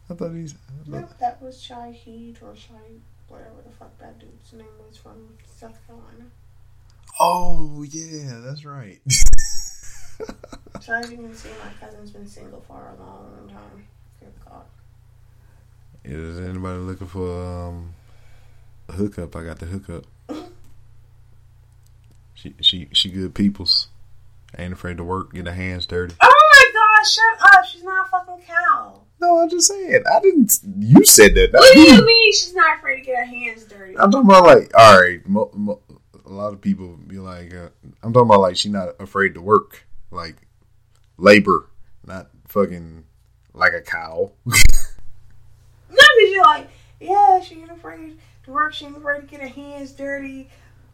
I 0.10 0.14
thought 0.14 0.32
he's. 0.34 0.54
I 0.54 0.90
thought- 0.90 1.02
Nope, 1.02 1.18
that 1.20 1.42
was 1.42 1.58
Shahid 1.58 2.42
or 2.42 2.54
Shahid, 2.54 3.00
whatever 3.28 3.62
the 3.66 3.72
fuck 3.72 3.98
that 4.00 4.18
dude's 4.20 4.54
name 4.54 4.68
was 4.88 4.96
from 4.98 5.36
South 5.58 5.78
Carolina. 5.86 6.26
Oh 7.20 7.84
yeah, 7.90 8.40
that's 8.44 8.64
right. 8.64 9.00
So 10.82 10.94
as 10.94 11.12
you 11.12 11.18
can 11.18 11.36
see, 11.36 11.50
my 11.50 11.86
cousin's 11.86 12.12
been 12.12 12.28
single 12.28 12.62
for 12.68 12.96
a 12.98 13.04
long 13.04 13.50
time. 13.50 13.88
Good 14.20 14.34
God. 14.46 14.64
Is 16.04 16.40
anybody 16.40 16.80
looking 16.80 17.08
for 17.08 17.44
um, 17.44 17.94
a 18.88 18.94
hookup? 18.94 19.36
I 19.36 19.44
got 19.44 19.60
the 19.60 19.66
hookup. 19.66 20.06
she 22.34 22.54
she 22.62 22.88
she 22.94 23.10
good 23.10 23.36
peoples. 23.36 23.90
Ain't 24.58 24.74
afraid 24.74 24.98
to 24.98 25.04
work. 25.04 25.34
Get 25.34 25.46
her 25.48 25.54
hands 25.54 25.86
dirty. 25.86 26.16
Oh 26.22 26.52
my 26.54 26.72
God! 26.74 27.08
Shut 27.08 27.54
up! 27.54 27.66
She's 27.66 27.84
not 27.84 28.08
a 28.08 28.10
fucking 28.10 28.44
cow. 28.48 29.02
No, 29.20 29.40
I'm 29.40 29.50
just 29.50 29.68
saying. 29.68 30.04
I 30.10 30.20
didn't. 30.22 30.60
You 30.80 31.04
said 31.04 31.36
that. 31.36 31.50
What 31.52 31.74
do 31.74 31.82
you 31.82 32.06
mean 32.06 32.34
she's 32.34 32.54
not 32.54 32.78
afraid 32.78 32.98
to 32.98 33.02
get 33.02 33.18
her 33.18 33.26
hands 33.26 33.66
dirty? 33.66 33.98
I'm 33.98 34.12
talking 34.12 34.30
about 34.30 34.46
like, 34.46 34.72
all 34.78 35.02
right. 35.02 35.28
Mo, 35.28 35.50
mo, 35.54 35.82
a 36.26 36.32
lot 36.32 36.54
of 36.54 36.62
people 36.62 36.98
be 37.08 37.18
like, 37.18 37.54
uh, 37.54 37.70
I'm 38.04 38.14
talking 38.14 38.28
about 38.28 38.42
like 38.42 38.58
she's 38.58 38.72
not 38.72 38.90
afraid 39.00 39.34
to 39.34 39.42
work, 39.42 39.87
like 40.12 40.36
labor, 41.18 41.70
not 42.06 42.30
fucking 42.48 43.04
like 43.54 43.74
a 43.74 43.82
cow. 43.82 44.32
No, 44.46 44.56
because 46.18 46.32
you're 46.34 46.44
like, 46.44 46.70
yeah, 47.00 47.40
she 47.42 47.56
ain't 47.62 47.72
afraid 47.72 48.18
to 48.44 48.52
work. 48.52 48.74
She 48.74 48.86
ain't 48.86 48.98
afraid 48.98 49.22
to 49.22 49.28
get 49.28 49.42
her 49.42 49.48
hands 49.48 49.92
dirty. 49.94 50.50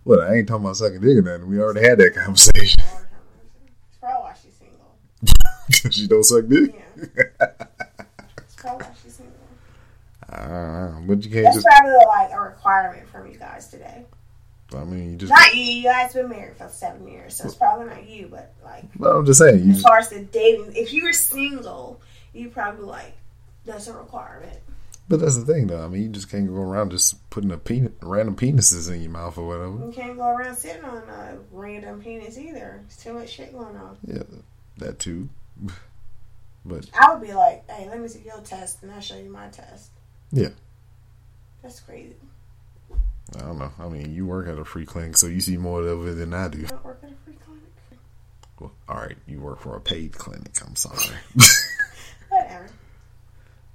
well, 0.05 0.21
I 0.21 0.35
ain't 0.35 0.47
talking 0.47 0.65
about 0.65 0.77
sucking 0.77 1.01
dick 1.01 1.17
or 1.17 1.21
nothing. 1.21 1.47
We 1.47 1.59
already 1.59 1.87
had 1.87 1.97
that 1.97 2.13
conversation. 2.15 2.83
It's 2.83 3.97
probably 3.99 4.21
why 4.21 4.33
she's 4.41 4.53
single. 4.53 5.91
she 5.91 6.07
don't 6.07 6.23
suck 6.23 6.47
dick. 6.47 6.75
Yeah. 6.97 7.47
It's 8.37 8.55
probably 8.55 8.85
why 8.85 8.93
she's 9.03 9.13
single. 9.15 9.33
Uh, 10.29 10.99
but 11.05 11.23
you 11.23 11.29
can't 11.31 11.43
That's 11.45 11.55
just. 11.57 11.67
probably 11.67 12.05
like 12.07 12.31
a 12.31 12.39
requirement 12.39 13.07
from 13.09 13.27
you 13.31 13.37
guys 13.37 13.67
today. 13.69 14.05
I 14.75 14.83
mean, 14.83 15.11
you 15.11 15.17
just. 15.17 15.31
Not 15.31 15.53
you. 15.55 15.63
You 15.63 15.83
guys 15.83 16.13
been 16.13 16.29
married 16.29 16.57
for 16.57 16.67
seven 16.69 17.07
years, 17.07 17.35
so 17.35 17.45
it's 17.45 17.55
probably 17.55 17.87
not 17.87 18.07
you. 18.07 18.27
But 18.29 18.53
like, 18.63 18.85
well, 18.97 19.17
I'm 19.17 19.25
just 19.25 19.39
saying. 19.39 19.63
You 19.63 19.71
as 19.71 19.75
just, 19.77 19.87
far 19.87 19.97
as 19.99 20.09
the 20.09 20.21
dating, 20.21 20.75
if 20.75 20.93
you 20.93 21.03
were 21.03 21.13
single, 21.13 22.01
you 22.33 22.49
probably 22.49 22.85
like 22.85 23.13
that's 23.65 23.87
a 23.87 23.93
requirement. 23.93 24.59
but 25.07 25.19
that's 25.19 25.37
the 25.37 25.45
thing, 25.45 25.67
though. 25.67 25.83
I 25.83 25.87
mean, 25.87 26.03
you 26.03 26.09
just 26.09 26.29
can't 26.29 26.47
go 26.47 26.55
around 26.61 26.91
just 26.91 27.29
putting 27.29 27.51
a 27.51 27.57
penis, 27.57 27.91
random 28.01 28.35
penises 28.35 28.93
in 28.93 29.01
your 29.01 29.11
mouth 29.11 29.37
or 29.37 29.47
whatever. 29.47 29.85
You 29.85 29.91
can't 29.93 30.17
go 30.17 30.27
around 30.27 30.55
sitting 30.55 30.83
on 30.83 30.97
a 30.97 31.37
random 31.51 32.01
penis 32.01 32.37
either. 32.37 32.81
There's 32.81 32.97
too 32.97 33.13
much 33.13 33.29
shit 33.29 33.53
going 33.53 33.75
on. 33.77 33.97
Yeah, 34.05 34.23
that 34.77 34.99
too. 34.99 35.29
But 36.65 36.89
I 36.97 37.13
would 37.13 37.21
be 37.21 37.33
like, 37.33 37.69
hey, 37.69 37.89
let 37.89 37.99
me 37.99 38.07
see 38.07 38.21
your 38.25 38.39
test, 38.39 38.83
and 38.83 38.91
I'll 38.93 39.01
show 39.01 39.17
you 39.17 39.29
my 39.29 39.49
test. 39.49 39.91
Yeah. 40.31 40.51
That's 41.61 41.81
crazy. 41.81 42.15
I 43.35 43.39
don't 43.39 43.57
know. 43.59 43.71
I 43.79 43.87
mean, 43.89 44.13
you 44.13 44.25
work 44.25 44.47
at 44.47 44.57
a 44.59 44.65
free 44.65 44.85
clinic, 44.85 45.17
so 45.17 45.27
you 45.27 45.41
see 45.41 45.57
more 45.57 45.81
of 45.81 46.07
it 46.07 46.13
than 46.17 46.33
I 46.33 46.47
do. 46.49 46.63
I 46.65 46.69
don't 46.69 46.85
work 46.85 46.99
at 47.03 47.09
a 47.11 47.15
free 47.25 47.35
clinic. 47.45 47.63
Well, 48.59 48.71
all 48.87 48.97
right, 48.97 49.17
you 49.27 49.39
work 49.39 49.59
for 49.59 49.75
a 49.75 49.81
paid 49.81 50.13
clinic. 50.13 50.51
I'm 50.65 50.75
sorry. 50.75 51.15
Whatever. 52.29 52.67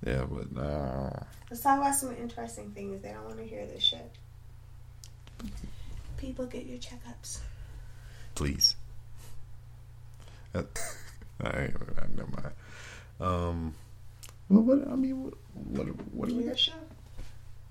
yeah, 0.07 0.25
but 0.31 0.61
uh, 0.63 1.21
Let's 1.51 1.63
talk 1.63 1.79
about 1.81 1.95
some 1.97 2.15
interesting 2.17 2.71
things. 2.73 3.03
They 3.03 3.11
don't 3.11 3.25
want 3.25 3.39
to 3.39 3.45
hear 3.45 3.67
this 3.67 3.83
shit. 3.83 4.11
People 6.17 6.47
get 6.47 6.67
your 6.67 6.79
checkups. 6.79 7.39
please. 8.35 8.75
Uh, 10.55 10.63
all 11.45 11.51
right, 11.53 11.73
never 12.17 12.31
mind. 12.31 12.53
Um, 13.21 13.75
well, 14.49 14.63
what 14.63 14.89
I 14.91 14.97
mean, 14.97 15.23
what, 15.25 15.35
what, 15.55 15.87
what 16.13 16.29
do 16.29 16.35
we 16.37 16.43
Your 16.45 16.53
got? 16.53 16.59
show. 16.59 16.73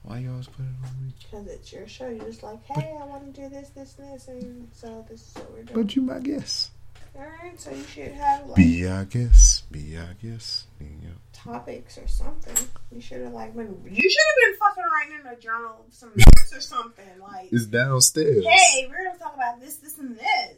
Why 0.08 0.20
you 0.20 0.32
always 0.32 0.48
put 0.48 0.62
it 0.64 0.70
on 0.86 1.06
me? 1.06 1.14
Because 1.20 1.48
it's 1.48 1.74
your 1.74 1.86
show. 1.86 2.08
You're 2.08 2.24
just 2.26 2.42
like, 2.42 2.64
hey, 2.66 2.96
I 2.98 3.04
want 3.06 3.34
to 3.36 3.42
do 3.42 3.50
this, 3.50 3.70
this, 3.72 3.98
and 4.00 4.14
this, 4.14 4.28
and 4.30 4.70
so 4.72 5.06
this 5.10 5.22
is 5.28 5.36
what 5.36 5.52
we're 5.52 5.64
doing. 5.64 5.84
But 5.84 5.96
you 5.98 6.02
my 6.02 6.20
guess. 6.20 6.72
Alright, 7.14 7.60
so 7.60 7.72
you 7.72 7.84
should 7.84 8.12
have 8.14 8.46
like 8.46 8.56
Be 8.56 8.88
our 8.88 9.04
guess. 9.04 9.64
Be 9.70 9.98
our 9.98 10.14
guess. 10.22 10.68
Yeah. 10.80 11.10
topics 11.34 11.98
or 11.98 12.08
something. 12.08 12.56
You 12.92 13.02
should 13.02 13.22
have 13.22 13.34
like 13.34 13.54
been. 13.54 13.82
You 13.86 14.10
should 14.10 14.22
have 14.30 14.52
been 14.52 14.60
fucking 14.60 14.84
writing 14.94 15.20
in 15.26 15.28
a 15.28 15.36
journal 15.42 15.86
some 15.90 16.12
notes 16.16 16.56
or 16.56 16.62
something. 16.62 17.06
Like, 17.22 17.52
It's 17.52 17.66
downstairs. 17.66 18.46
hey, 18.46 18.88
we're 18.90 19.04
gonna 19.04 19.20
talk 19.20 19.34
about 19.36 19.60
this, 19.60 19.76
this, 19.78 19.98
and 19.98 20.18
this. 20.18 20.56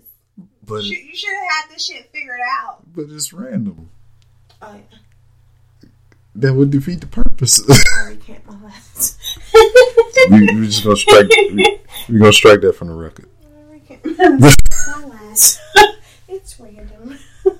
but 0.64 0.84
You 0.84 0.96
should- 0.96 1.06
you 1.06 1.16
should 1.16 1.34
have 1.34 1.50
had 1.68 1.76
this 1.76 1.86
shit 1.88 2.10
figured 2.12 2.40
out. 2.62 2.84
but 2.94 3.06
it's 3.10 3.34
random. 3.34 3.90
Oh, 4.62 4.76
yeah. 4.76 4.98
That 6.40 6.53
would 6.53 6.72
defeat 6.72 7.02
the 7.02 7.07
purpose. 7.07 7.61
I 7.70 8.11
recant 8.11 8.48
my 8.48 8.56
last. 8.64 9.20
we 10.32 10.40
we 10.56 10.68
just 10.68 10.86
gonna 10.86 10.95
strike. 10.95 11.28
We, 11.30 11.82
we 12.07 12.18
gonna 12.18 12.32
strike 12.32 12.61
that 12.61 12.78
from 12.78 12.88
the 12.88 12.94
record. 12.94 13.28
I 13.44 13.74
recant 13.74 14.06
my 14.18 14.56
last. 15.06 15.60
it's 16.30 16.57
random. 16.57 17.20
All 17.45 17.53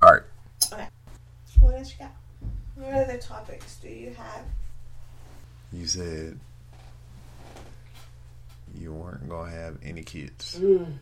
right. 0.00 0.22
what 1.60 1.74
else 1.74 1.92
you 1.92 1.98
got? 2.06 2.14
What 2.76 2.94
other 2.94 3.18
topics 3.18 3.76
do 3.76 3.90
you 3.90 4.14
have? 4.14 4.44
You 5.70 5.84
said 5.84 6.40
you 8.74 8.94
weren't 8.94 9.28
gonna 9.28 9.50
have 9.50 9.76
any 9.84 10.02
kids. 10.02 10.58
Mm. 10.58 10.96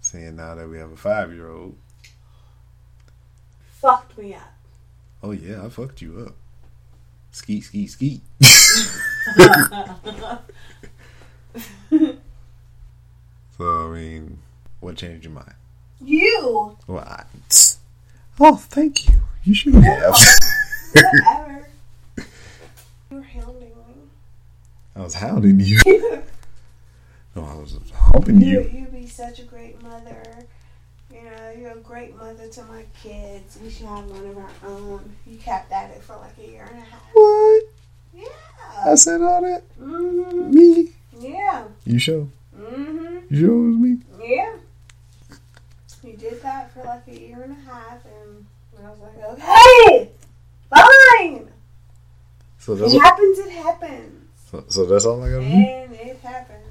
Saying 0.00 0.36
now 0.36 0.54
that 0.54 0.66
we 0.66 0.78
have 0.78 0.90
a 0.90 0.96
five 0.96 1.34
year 1.34 1.50
old. 1.50 1.76
Fucked 3.72 4.16
me 4.16 4.32
up. 4.32 4.53
Oh 5.24 5.30
yeah, 5.30 5.64
I 5.64 5.70
fucked 5.70 6.02
you 6.02 6.26
up. 6.26 6.34
Skeet, 7.30 7.64
skeet, 7.64 7.86
skeet. 7.86 8.20
so 13.56 13.86
I 13.86 13.88
mean, 13.88 14.36
what 14.80 14.96
changed 14.96 15.24
your 15.24 15.32
mind? 15.32 15.54
You. 15.98 16.76
Well, 16.86 16.98
I, 16.98 17.24
oh, 18.38 18.56
thank 18.56 19.08
you. 19.08 19.14
You 19.44 19.54
should 19.54 19.72
have. 19.76 20.14
Whatever. 20.92 21.68
you 22.18 23.16
were 23.16 23.22
hounding 23.22 23.70
me. 23.70 23.94
I 24.94 25.00
was 25.00 25.14
hounding 25.14 25.58
you. 25.58 25.80
me. 25.86 26.02
No, 27.34 27.44
I 27.46 27.54
was 27.56 27.76
humping 27.92 28.40
you, 28.42 28.60
you. 28.60 28.70
you'd 28.72 28.92
be 28.92 29.08
such 29.08 29.40
a 29.40 29.42
great 29.42 29.82
mother. 29.82 30.22
You 31.14 31.22
know, 31.22 31.54
you're 31.56 31.72
a 31.72 31.76
great 31.76 32.16
mother 32.16 32.48
to 32.48 32.62
my 32.64 32.84
kids. 33.02 33.56
We 33.62 33.70
should 33.70 33.86
have 33.86 34.04
one 34.06 34.26
of 34.26 34.36
our 34.36 34.50
own. 34.66 35.12
You 35.26 35.36
kept 35.38 35.70
at 35.70 35.90
it 35.90 36.02
for 36.02 36.16
like 36.16 36.36
a 36.38 36.50
year 36.50 36.68
and 36.68 36.78
a 36.78 36.84
half. 36.84 37.02
What? 37.12 37.62
Yeah. 38.12 38.24
I 38.84 38.94
said 38.96 39.22
all 39.22 39.40
that. 39.42 39.62
hmm 39.78 40.50
Me? 40.52 40.90
Yeah. 41.20 41.64
You 41.84 41.98
sure? 42.00 42.26
Mm 42.58 42.86
hmm 42.86 43.18
You 43.34 43.40
sure 43.40 43.54
it 43.54 43.66
was 43.68 43.76
me? 43.76 43.98
Yeah. 44.20 44.56
You 46.02 46.16
did 46.16 46.42
that 46.42 46.72
for 46.72 46.82
like 46.84 47.06
a 47.08 47.18
year 47.18 47.42
and 47.42 47.52
a 47.52 47.70
half, 47.70 48.04
and 48.04 48.46
I 48.84 48.90
was 48.90 48.98
like, 49.00 49.18
okay, 49.38 50.10
fine. 50.68 51.48
So 52.58 52.74
that's 52.74 52.92
It 52.92 53.00
happens, 53.00 53.38
it 53.38 53.50
happens. 53.52 54.28
so, 54.50 54.64
so 54.68 54.84
that's 54.86 55.04
all 55.04 55.22
I 55.22 55.28
do. 55.28 55.40
And 55.40 55.92
it 55.94 56.18
happened. 56.22 56.63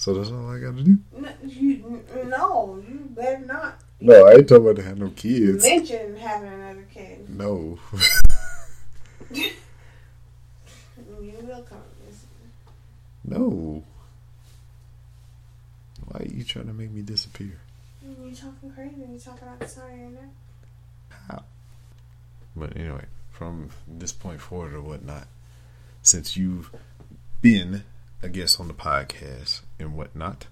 So 0.00 0.14
that's 0.14 0.30
all 0.30 0.48
I 0.48 0.58
gotta 0.58 0.82
do. 0.82 0.98
No, 1.14 1.28
you, 1.46 2.02
no, 2.24 2.82
you 2.88 3.06
better 3.10 3.44
not 3.44 3.82
No, 4.00 4.28
I 4.28 4.36
ain't 4.36 4.48
talking 4.48 4.64
about 4.64 4.76
to 4.76 4.82
have 4.82 4.96
no 4.96 5.10
kids. 5.10 5.62
mention 5.62 6.16
having 6.16 6.50
another 6.50 6.86
kid. 6.90 7.28
No. 7.28 7.78
You 9.30 9.52
will 11.42 11.62
come. 11.62 11.78
No. 13.24 13.84
Why 16.06 16.20
are 16.20 16.26
you 16.26 16.44
trying 16.44 16.66
to 16.66 16.72
make 16.72 16.90
me 16.90 17.02
disappear? 17.02 17.60
You're 18.02 18.34
talking 18.34 18.72
crazy? 18.72 18.94
You're 19.06 19.20
talking 19.20 19.48
about 19.48 19.60
the 19.60 19.68
side 19.68 19.92
of 19.92 19.98
your 19.98 20.08
neck? 20.08 21.42
But 22.56 22.74
anyway, 22.76 23.04
from 23.30 23.68
this 23.86 24.12
point 24.12 24.40
forward 24.40 24.72
or 24.72 24.80
whatnot, 24.80 25.26
since 26.02 26.38
you've 26.38 26.70
been 27.42 27.84
a 28.22 28.30
guest 28.30 28.58
on 28.60 28.68
the 28.68 28.74
podcast 28.74 29.60
and 29.80 29.96
whatnot, 29.96 30.46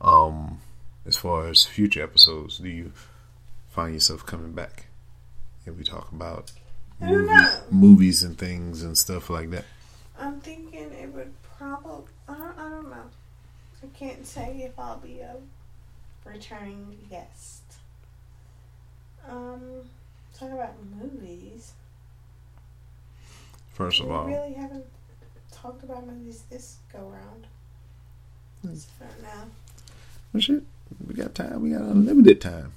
Um, 0.00 0.60
as 1.06 1.16
far 1.16 1.48
as 1.48 1.64
future 1.64 2.02
episodes, 2.02 2.58
do 2.58 2.68
you 2.68 2.92
find 3.70 3.94
yourself 3.94 4.26
coming 4.26 4.52
back? 4.52 4.86
If 5.64 5.76
we 5.76 5.84
talk 5.84 6.12
about 6.12 6.52
movie- 7.00 7.32
movies 7.70 8.22
and 8.22 8.36
things 8.36 8.82
and 8.82 8.98
stuff 8.98 9.30
like 9.30 9.50
that. 9.50 9.64
I'm 10.18 10.40
thinking 10.40 10.92
it 10.92 11.12
would 11.14 11.32
probably. 11.56 12.04
I 12.28 12.34
don't, 12.34 12.58
I 12.58 12.68
don't 12.68 12.90
know. 12.90 13.10
I 13.82 13.86
can't 13.98 14.26
say 14.26 14.62
if 14.62 14.78
I'll 14.78 14.98
be 14.98 15.20
a 15.20 15.36
returning 16.24 16.98
guest. 17.08 17.62
Um, 19.26 19.88
talk 20.38 20.50
about 20.50 20.74
movies. 21.00 21.72
First 23.72 24.00
of 24.00 24.06
we 24.06 24.12
all, 24.12 24.26
really 24.26 24.52
haven't 24.52 24.86
talked 25.64 25.82
about 25.82 26.06
movies 26.06 26.44
this 26.50 26.76
go 26.92 26.98
round. 26.98 27.46
Hmm. 28.62 28.74
So 28.74 28.88
I 29.00 29.06
don't 29.06 29.22
know. 29.22 29.50
well, 30.32 30.40
shit, 30.40 30.62
we 31.06 31.14
got 31.14 31.34
time. 31.34 31.62
We 31.62 31.70
got 31.70 31.80
unlimited 31.80 32.40
time. 32.40 32.72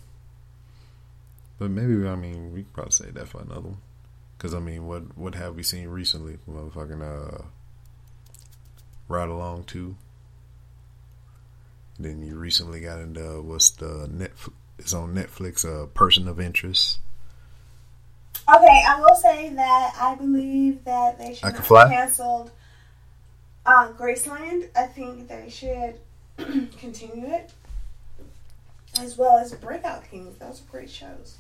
But 1.60 1.72
maybe 1.72 2.08
I 2.08 2.16
mean 2.16 2.54
we 2.54 2.64
could 2.64 2.74
probably 2.74 2.92
say 2.92 3.10
that 3.12 3.28
for 3.28 3.42
another 3.42 3.62
one. 3.62 3.78
Because 4.38 4.54
I 4.54 4.60
mean, 4.60 4.88
what 4.88 5.18
what 5.18 5.36
have 5.36 5.56
we 5.56 5.64
seen 5.64 5.90
recently? 5.90 6.38
Motherfucking 6.50 7.02
uh, 7.02 7.44
Ride 9.10 9.30
Along 9.30 9.64
two. 9.66 9.98
Then 12.00 12.24
you 12.24 12.38
recently 12.38 12.80
got 12.80 13.00
into 13.00 13.42
what's 13.42 13.72
the 13.72 14.08
Netflix? 14.10 14.52
It's 14.80 14.94
on 14.94 15.14
Netflix. 15.14 15.66
Uh, 15.66 15.88
Person 15.88 16.28
of 16.28 16.40
Interest. 16.40 17.00
Okay, 18.48 18.84
I 18.88 19.02
will 19.02 19.16
say 19.16 19.50
that 19.56 19.94
I 20.00 20.16
believe 20.16 20.86
that 20.86 21.18
they 21.18 21.34
should 21.34 21.44
I 21.44 21.52
Can 21.52 21.64
Fly? 21.64 21.90
canceled 21.90 22.52
uh, 23.68 23.92
Graceland. 23.94 24.70
I 24.76 24.88
think 24.88 25.28
they 25.28 25.50
should 25.50 26.00
continue 26.80 27.28
it, 27.28 27.52
as 29.00 29.18
well 29.18 29.38
as 29.38 29.54
Breakout 29.54 30.10
Kings. 30.10 30.38
Those 30.38 30.62
are 30.62 30.72
great 30.72 30.90
shows. 30.90 31.36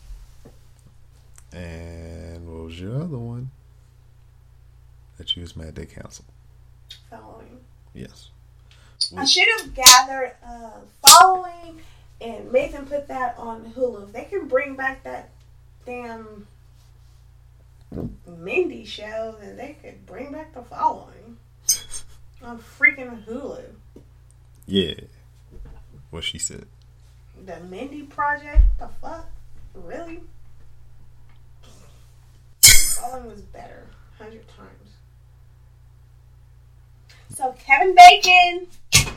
And 1.53 2.45
what 2.47 2.65
was 2.65 2.79
your 2.79 3.01
other 3.01 3.17
one? 3.17 3.49
That 5.17 5.35
you 5.35 5.41
was 5.41 5.55
mad 5.55 5.75
they 5.75 5.85
canceled. 5.85 6.27
Following, 7.09 7.59
Yes. 7.93 8.29
I 9.15 9.25
should 9.25 9.47
have 9.59 9.73
gathered 9.73 10.35
uh, 10.45 10.71
following 11.05 11.81
and 12.19 12.51
made 12.51 12.73
them 12.73 12.85
put 12.85 13.07
that 13.07 13.35
on 13.37 13.73
Hulu. 13.75 14.07
If 14.07 14.13
they 14.13 14.25
can 14.25 14.47
bring 14.47 14.75
back 14.75 15.03
that 15.03 15.29
damn 15.85 16.45
Mindy 18.27 18.85
show, 18.85 19.35
then 19.39 19.55
they 19.55 19.77
could 19.81 20.05
bring 20.05 20.31
back 20.31 20.53
the 20.53 20.63
following 20.63 21.37
on 22.41 22.59
freaking 22.59 23.23
Hulu. 23.25 23.63
Yeah. 24.65 24.93
What 26.09 26.23
she 26.23 26.37
said. 26.37 26.65
The 27.45 27.59
Mindy 27.61 28.03
Project? 28.03 28.61
The 28.79 28.87
fuck? 29.01 29.29
Really? 29.73 30.21
Following 32.61 33.27
was 33.27 33.41
better. 33.41 33.87
Hundred 34.17 34.47
times. 34.47 34.93
So 37.35 37.53
Kevin 37.59 37.95
Bacon, 37.95 38.67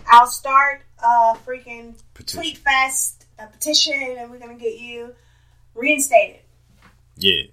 I'll 0.06 0.26
start 0.26 0.82
a 0.98 1.36
freaking 1.46 1.94
Petition. 2.12 2.40
tweet 2.40 2.58
fest, 2.58 3.24
a 3.38 3.46
petition, 3.46 3.94
and 4.18 4.30
we're 4.30 4.38
gonna 4.38 4.54
get 4.58 4.78
you 4.78 5.14
reinstated. 5.74 6.40
Yeah. 7.16 7.44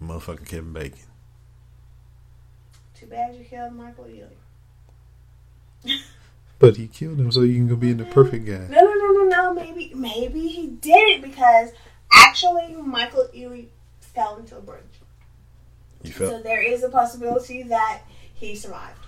Motherfucking 0.00 0.46
Kevin 0.46 0.72
Bacon. 0.72 0.98
Too 2.94 3.06
bad 3.06 3.34
you 3.34 3.44
killed 3.44 3.72
Michael 3.74 4.04
Ealy. 4.04 4.28
But 6.58 6.76
he 6.76 6.86
killed 6.86 7.18
him 7.18 7.32
so 7.32 7.42
you 7.42 7.54
can 7.54 7.68
go 7.68 7.76
be 7.76 7.90
in 7.90 7.96
the 7.96 8.04
perfect 8.04 8.46
guy. 8.46 8.66
No, 8.70 8.80
no, 8.80 8.94
no, 8.94 9.12
no, 9.12 9.24
no. 9.24 9.54
Maybe, 9.54 9.92
maybe 9.94 10.46
he 10.46 10.68
did 10.68 11.16
it 11.16 11.22
because 11.22 11.70
actually 12.12 12.74
Michael 12.76 13.28
Ealy 13.34 13.66
fell 14.00 14.36
into 14.36 14.56
a 14.56 14.60
bridge. 14.60 14.82
You 16.02 16.12
fell. 16.12 16.30
So 16.30 16.42
there 16.42 16.62
is 16.62 16.82
a 16.84 16.88
possibility 16.88 17.64
that 17.64 18.02
he 18.34 18.54
survived. 18.54 18.98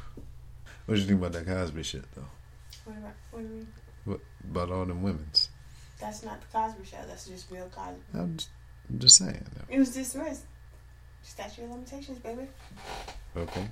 What 0.87 0.97
do 0.97 1.01
you 1.01 1.07
think 1.07 1.21
about 1.21 1.33
that 1.33 1.47
Cosby 1.47 1.83
shit 1.83 2.05
though? 2.15 2.27
What 2.85 2.99
about, 2.99 3.13
what 3.31 3.41
do 3.41 3.47
you 3.47 3.55
mean? 3.55 3.69
What 4.05 4.21
about 4.51 4.71
all 4.71 4.85
them 4.85 5.03
women's? 5.03 5.49
That's 6.01 6.23
not 6.25 6.41
the 6.41 6.47
Cosby 6.53 6.85
Show. 6.85 6.99
That's 7.07 7.27
just 7.27 7.51
real 7.51 7.71
Cosby. 7.75 8.01
I'm 8.15 8.37
just, 8.37 8.51
I'm 8.91 8.99
just 8.99 9.17
saying. 9.17 9.45
It 9.69 9.79
was 9.79 9.95
dismissed. 9.95 10.45
Statute 11.23 11.65
of 11.65 11.71
limitations, 11.71 12.19
baby. 12.19 12.49
Okay. 13.37 13.69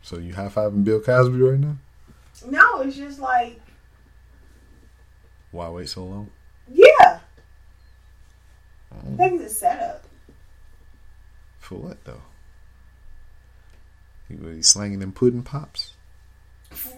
So 0.00 0.18
you 0.18 0.32
high 0.32 0.48
fiving 0.48 0.84
Bill 0.84 1.00
Cosby 1.00 1.36
right 1.36 1.58
now? 1.58 1.76
No, 2.46 2.80
it's 2.80 2.96
just 2.96 3.20
like, 3.20 3.60
Why 5.50 5.68
wait 5.68 5.88
so 5.88 6.04
long? 6.04 6.30
yeah. 6.72 7.20
I 8.92 9.16
think 9.16 9.40
it's 9.42 9.52
a 9.52 9.54
setup. 9.56 10.04
For 11.60 11.76
what 11.76 12.02
though? 12.04 12.22
He 14.28 14.34
was 14.36 14.66
slanging 14.68 14.98
them 15.00 15.12
pudding 15.12 15.42
pops. 15.42 15.92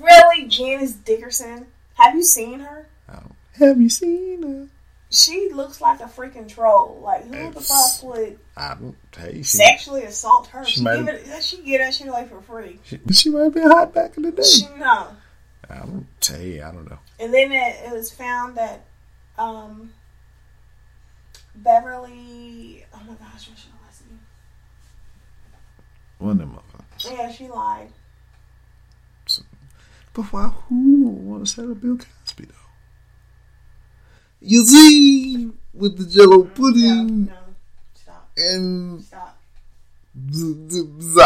Really, 0.01 0.47
Janice 0.49 0.93
Dickinson? 0.93 1.67
Have 1.95 2.15
you 2.15 2.23
seen 2.23 2.61
her? 2.61 2.87
I 3.09 3.15
don't. 3.15 3.35
Have 3.57 3.81
you 3.81 3.89
seen 3.89 4.43
her? 4.43 4.69
She 5.11 5.51
looks 5.53 5.81
like 5.83 6.01
a 6.01 6.05
freaking 6.05 6.49
troll. 6.49 7.01
Like, 7.05 7.25
who 7.27 7.51
the 7.53 7.61
fuck 7.61 8.03
would 8.03 8.39
I 8.57 8.75
don't. 8.75 8.97
Hey, 9.17 9.39
she, 9.39 9.59
sexually 9.59 10.05
assault 10.05 10.47
her? 10.49 10.65
she 10.65 10.77
She, 10.79 10.83
might- 10.83 10.97
give 10.97 11.09
it, 11.09 11.43
she 11.43 11.63
get 11.63 11.79
that 11.79 11.93
shit 11.95 12.09
away 12.09 12.27
for 12.29 12.41
free. 12.41 12.79
she, 12.85 12.99
she 13.13 13.29
might 13.31 13.45
have 13.45 13.55
been 13.55 13.71
hot 13.71 13.93
back 13.95 14.17
in 14.17 14.23
the 14.23 14.33
day. 14.33 14.43
She, 14.43 14.67
no. 14.79 15.09
I 15.73 15.79
don't. 15.79 16.07
Hey, 16.25 16.61
I 16.61 16.71
don't 16.71 16.89
know. 16.89 16.99
And 17.19 17.33
then 17.33 17.51
it, 17.53 17.77
it 17.87 17.93
was 17.93 18.11
found 18.13 18.57
that 18.57 18.85
um, 19.39 19.93
Beverly. 21.55 22.85
Oh 22.95 23.01
my 23.09 23.15
gosh, 23.15 23.49
what's 23.49 23.65
her 23.65 23.71
last 23.85 24.03
name? 24.09 24.21
One 26.19 26.33
of 26.33 26.39
them 26.39 26.57
motherfuckers. 26.59 27.11
Yeah, 27.11 27.31
she 27.33 27.49
lied. 27.49 27.89
But 30.15 30.25
why? 30.25 30.49
Who 30.69 31.09
want 31.09 31.47
to 31.47 31.75
Bill 31.75 31.97
Cosby 31.97 32.45
though? 32.45 32.55
You 34.41 34.65
see, 34.67 35.51
with 35.73 35.97
the 35.97 36.05
Jello 36.05 36.39
No, 36.39 36.51
pudding 36.51 37.27
no. 37.27 37.33
Stop. 37.95 38.31
and 38.37 39.03
Stop. 39.03 39.39
z- 40.31 40.69
z-. 41.01 41.21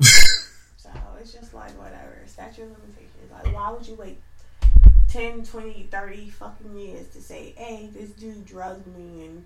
So 0.78 0.90
it's 1.20 1.32
just 1.32 1.54
like 1.54 1.70
whatever. 1.78 2.22
Statue 2.26 2.62
of 2.62 2.70
why 3.66 3.72
would 3.72 3.86
you 3.86 3.96
wait 3.96 4.20
10, 5.08 5.44
20, 5.44 5.88
30 5.90 6.30
fucking 6.30 6.78
years 6.78 7.08
to 7.08 7.20
say, 7.20 7.52
hey, 7.56 7.90
this 7.92 8.10
dude 8.10 8.46
drugged 8.46 8.86
me 8.86 9.24
and 9.24 9.44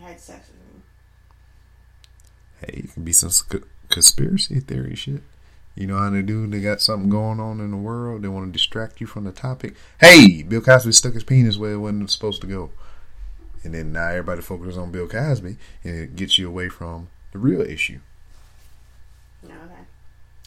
had 0.00 0.18
sex 0.18 0.48
with 0.48 0.74
me? 0.74 0.80
Hey, 2.60 2.84
it 2.84 2.94
can 2.94 3.04
be 3.04 3.12
some 3.12 3.28
sc- 3.28 3.66
conspiracy 3.90 4.60
theory 4.60 4.94
shit. 4.94 5.22
You 5.74 5.86
know 5.86 5.98
how 5.98 6.08
they 6.08 6.22
do? 6.22 6.46
They 6.46 6.60
got 6.60 6.80
something 6.80 7.10
going 7.10 7.40
on 7.40 7.60
in 7.60 7.72
the 7.72 7.76
world. 7.76 8.22
They 8.22 8.28
want 8.28 8.46
to 8.46 8.52
distract 8.52 9.02
you 9.02 9.06
from 9.06 9.24
the 9.24 9.32
topic. 9.32 9.74
Hey, 10.00 10.42
Bill 10.42 10.62
Cosby 10.62 10.92
stuck 10.92 11.12
his 11.12 11.24
penis 11.24 11.58
where 11.58 11.72
it 11.72 11.78
wasn't 11.78 12.10
supposed 12.10 12.40
to 12.40 12.46
go. 12.46 12.70
And 13.64 13.74
then 13.74 13.92
now 13.92 14.08
everybody 14.08 14.40
focuses 14.40 14.78
on 14.78 14.92
Bill 14.92 15.08
Cosby, 15.08 15.56
and 15.82 15.94
it 15.94 16.16
gets 16.16 16.38
you 16.38 16.48
away 16.48 16.70
from 16.70 17.08
the 17.32 17.38
real 17.38 17.60
issue. 17.60 17.98
Okay. 19.44 19.54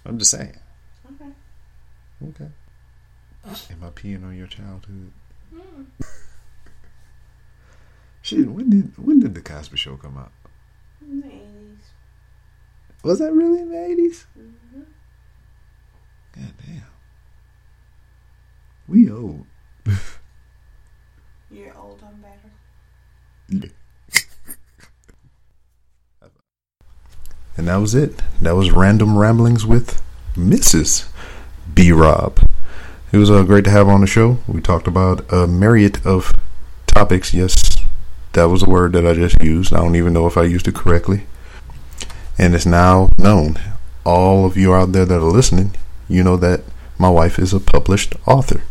I'm 0.06 0.18
just 0.18 0.32
saying. 0.32 0.58
Okay. 1.14 1.32
Okay. 2.24 2.50
Am 3.72 3.84
I 3.84 3.90
peeing 3.90 4.24
on 4.24 4.36
your 4.36 4.48
childhood? 4.48 5.12
Mm. 5.54 5.86
Shit, 8.22 8.48
when 8.50 8.70
did 8.70 8.98
when 8.98 9.20
did 9.20 9.36
the 9.36 9.42
Cosby 9.42 9.78
Show 9.78 9.96
come 9.96 10.18
out? 10.18 10.32
In 11.02 11.22
the 11.22 11.28
80s. 11.28 11.78
Was 13.04 13.20
that 13.20 13.32
really 13.32 13.62
in 13.62 13.70
the 13.70 13.86
eighties? 13.86 14.26
Mm-hmm. 14.38 14.82
God 16.36 16.54
damn. 16.66 16.84
We 18.88 19.10
old. 19.10 19.46
You're 21.52 21.78
old, 21.78 22.04
I'm 22.06 22.22
better. 22.22 23.74
And 27.58 27.68
that 27.70 27.78
was 27.78 27.96
it. 27.96 28.22
That 28.40 28.56
was 28.56 28.70
Random 28.70 29.18
Ramblings 29.18 29.66
with 29.66 30.00
Mrs. 30.36 31.08
B. 31.78 31.92
Rob. 31.92 32.40
It 33.12 33.18
was 33.18 33.30
uh, 33.30 33.44
great 33.44 33.64
to 33.66 33.70
have 33.70 33.88
on 33.88 34.02
the 34.02 34.08
show. 34.08 34.40
We 34.48 34.62
talked 34.62 34.88
about 34.88 35.32
a 35.32 35.46
myriad 35.46 36.04
of 36.04 36.34
topics. 36.88 37.36
Yes, 37.36 37.78
that 38.34 38.46
was 38.46 38.64
a 38.64 38.70
word 38.70 38.94
that 38.94 39.06
I 39.06 39.14
just 39.14 39.40
used. 39.44 39.72
I 39.72 39.78
don't 39.78 39.96
even 39.96 40.12
know 40.12 40.26
if 40.26 40.38
I 40.38 40.46
used 40.46 40.68
it 40.68 40.74
correctly. 40.74 41.28
And 42.36 42.56
it's 42.56 42.66
now 42.66 43.10
known. 43.20 43.60
All 44.04 44.44
of 44.44 44.58
you 44.58 44.74
out 44.74 44.92
there 44.92 45.06
that 45.06 45.22
are 45.22 45.32
listening, 45.32 45.76
you 46.10 46.24
know 46.24 46.36
that 46.38 46.64
my 46.98 47.12
wife 47.12 47.38
is 47.38 47.54
a 47.54 47.60
published 47.60 48.16
author. 48.26 48.64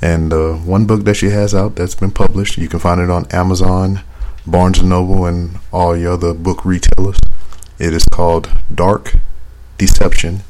And 0.00 0.32
uh, 0.32 0.52
one 0.52 0.86
book 0.86 1.02
that 1.02 1.14
she 1.14 1.30
has 1.30 1.52
out 1.52 1.74
that's 1.74 1.96
been 1.96 2.12
published, 2.12 2.58
you 2.58 2.68
can 2.68 2.78
find 2.78 3.00
it 3.00 3.10
on 3.10 3.26
Amazon, 3.32 4.02
Barnes 4.46 4.80
& 4.82 4.84
Noble, 4.84 5.26
and 5.26 5.58
all 5.72 5.96
your 5.96 6.12
other 6.12 6.32
book 6.32 6.64
retailers. 6.64 7.18
It 7.80 7.92
is 7.92 8.04
called 8.04 8.56
Dark 8.72 9.16
Deception 9.78 10.44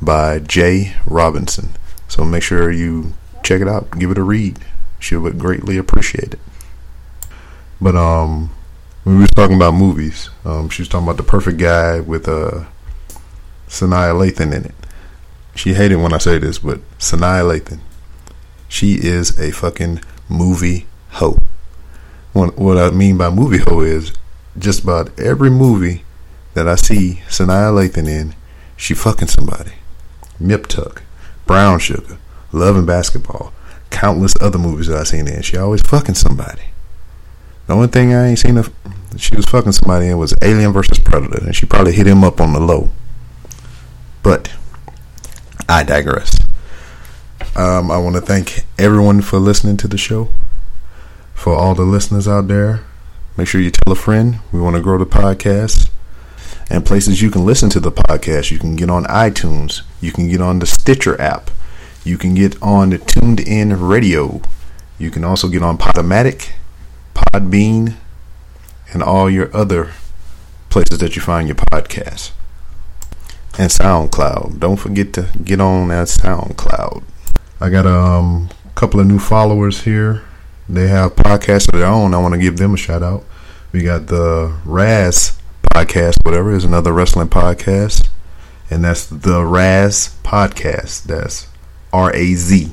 by 0.00 0.38
Jay 0.38 0.94
Robinson. 1.06 1.70
So 2.08 2.24
make 2.24 2.42
sure 2.42 2.70
you 2.70 3.14
check 3.42 3.60
it 3.60 3.68
out. 3.68 3.98
Give 3.98 4.10
it 4.10 4.18
a 4.18 4.22
read. 4.22 4.58
She 4.98 5.16
would 5.16 5.38
greatly 5.38 5.76
appreciate 5.76 6.34
it. 6.34 6.40
But 7.80 7.94
um, 7.94 8.50
we 9.04 9.16
was 9.16 9.30
talking 9.30 9.54
about 9.54 9.74
movies, 9.74 10.30
um, 10.44 10.68
she 10.68 10.82
was 10.82 10.88
talking 10.88 11.06
about 11.06 11.16
the 11.16 11.22
perfect 11.22 11.58
guy 11.58 12.00
with 12.00 12.26
uh, 12.26 12.64
Sanaa 13.68 14.12
Lathan 14.12 14.52
in 14.52 14.64
it. 14.64 14.74
She 15.54 15.74
hated 15.74 15.96
when 15.96 16.12
I 16.12 16.18
say 16.18 16.38
this, 16.38 16.58
but 16.58 16.80
Sanaa 16.98 17.44
Lathan, 17.44 17.78
she 18.68 18.94
is 18.94 19.38
a 19.38 19.52
fucking 19.52 20.00
movie 20.28 20.86
hoe. 21.10 21.38
What, 22.32 22.58
what 22.58 22.78
I 22.78 22.90
mean 22.90 23.16
by 23.16 23.30
movie 23.30 23.58
hoe 23.58 23.80
is 23.80 24.12
just 24.58 24.82
about 24.82 25.16
every 25.20 25.50
movie 25.50 26.04
that 26.54 26.66
I 26.66 26.74
see 26.74 27.22
Sanaa 27.28 27.72
Lathan 27.72 28.08
in, 28.08 28.34
she 28.76 28.94
fucking 28.94 29.28
somebody. 29.28 29.72
Nip 30.38 30.66
Tuck, 30.66 31.02
Brown 31.46 31.78
Sugar, 31.78 32.18
Love 32.52 32.76
and 32.76 32.86
Basketball, 32.86 33.52
countless 33.90 34.34
other 34.40 34.58
movies 34.58 34.88
that 34.88 34.98
I 34.98 35.04
seen 35.04 35.28
in. 35.28 35.42
She 35.42 35.56
always 35.56 35.82
fucking 35.82 36.14
somebody. 36.14 36.62
The 37.66 37.74
only 37.74 37.88
thing 37.88 38.14
I 38.14 38.28
ain't 38.28 38.38
seen 38.38 38.56
her, 38.56 38.64
she 39.16 39.34
was 39.34 39.46
fucking 39.46 39.72
somebody 39.72 40.08
in 40.08 40.18
was 40.18 40.34
Alien 40.42 40.72
versus 40.72 40.98
Predator, 40.98 41.44
and 41.44 41.54
she 41.54 41.66
probably 41.66 41.92
hit 41.92 42.06
him 42.06 42.22
up 42.22 42.40
on 42.40 42.52
the 42.52 42.60
low. 42.60 42.90
But 44.22 44.52
I 45.68 45.82
digress. 45.82 46.38
Um, 47.56 47.90
I 47.90 47.98
want 47.98 48.16
to 48.16 48.20
thank 48.20 48.64
everyone 48.78 49.22
for 49.22 49.38
listening 49.38 49.76
to 49.78 49.88
the 49.88 49.98
show. 49.98 50.28
For 51.34 51.54
all 51.54 51.74
the 51.74 51.84
listeners 51.84 52.28
out 52.28 52.48
there, 52.48 52.84
make 53.36 53.48
sure 53.48 53.60
you 53.60 53.70
tell 53.70 53.92
a 53.92 53.96
friend. 53.96 54.40
We 54.52 54.60
want 54.60 54.76
to 54.76 54.82
grow 54.82 54.98
the 54.98 55.06
podcast. 55.06 55.85
And 56.68 56.84
places 56.84 57.22
you 57.22 57.30
can 57.30 57.44
listen 57.44 57.70
to 57.70 57.80
the 57.80 57.92
podcast. 57.92 58.50
You 58.50 58.58
can 58.58 58.76
get 58.76 58.90
on 58.90 59.04
iTunes. 59.04 59.82
You 60.00 60.12
can 60.12 60.28
get 60.28 60.40
on 60.40 60.58
the 60.58 60.66
Stitcher 60.66 61.20
app. 61.20 61.50
You 62.04 62.18
can 62.18 62.34
get 62.34 62.60
on 62.62 62.90
the 62.90 62.98
TuneIn 62.98 63.76
Radio. 63.88 64.40
You 64.98 65.10
can 65.10 65.24
also 65.24 65.48
get 65.48 65.62
on 65.62 65.78
Podomatic, 65.78 66.50
Podbean, 67.14 67.94
and 68.92 69.02
all 69.02 69.28
your 69.30 69.54
other 69.54 69.92
places 70.70 70.98
that 70.98 71.16
you 71.16 71.22
find 71.22 71.48
your 71.48 71.56
podcasts. 71.56 72.32
And 73.58 73.70
SoundCloud. 73.70 74.60
Don't 74.60 74.76
forget 74.76 75.12
to 75.14 75.30
get 75.42 75.60
on 75.60 75.88
that 75.88 76.08
SoundCloud. 76.08 77.02
I 77.60 77.70
got 77.70 77.86
a 77.86 77.94
um, 77.94 78.50
couple 78.74 79.00
of 79.00 79.06
new 79.06 79.18
followers 79.18 79.82
here. 79.82 80.22
They 80.68 80.88
have 80.88 81.16
podcasts 81.16 81.72
of 81.72 81.78
their 81.78 81.88
own. 81.88 82.12
I 82.12 82.18
want 82.18 82.34
to 82.34 82.40
give 82.40 82.58
them 82.58 82.74
a 82.74 82.76
shout 82.76 83.02
out. 83.02 83.24
We 83.72 83.82
got 83.82 84.08
the 84.08 84.56
Raz 84.64 85.35
podcast, 85.72 86.16
whatever, 86.22 86.52
is 86.54 86.64
another 86.64 86.92
wrestling 86.92 87.28
podcast. 87.28 88.08
And 88.70 88.84
that's 88.84 89.06
the 89.06 89.44
Raz 89.44 90.16
podcast. 90.22 91.04
That's 91.04 91.48
R 91.92 92.14
A 92.14 92.34
Z 92.34 92.72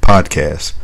podcast. 0.00 0.74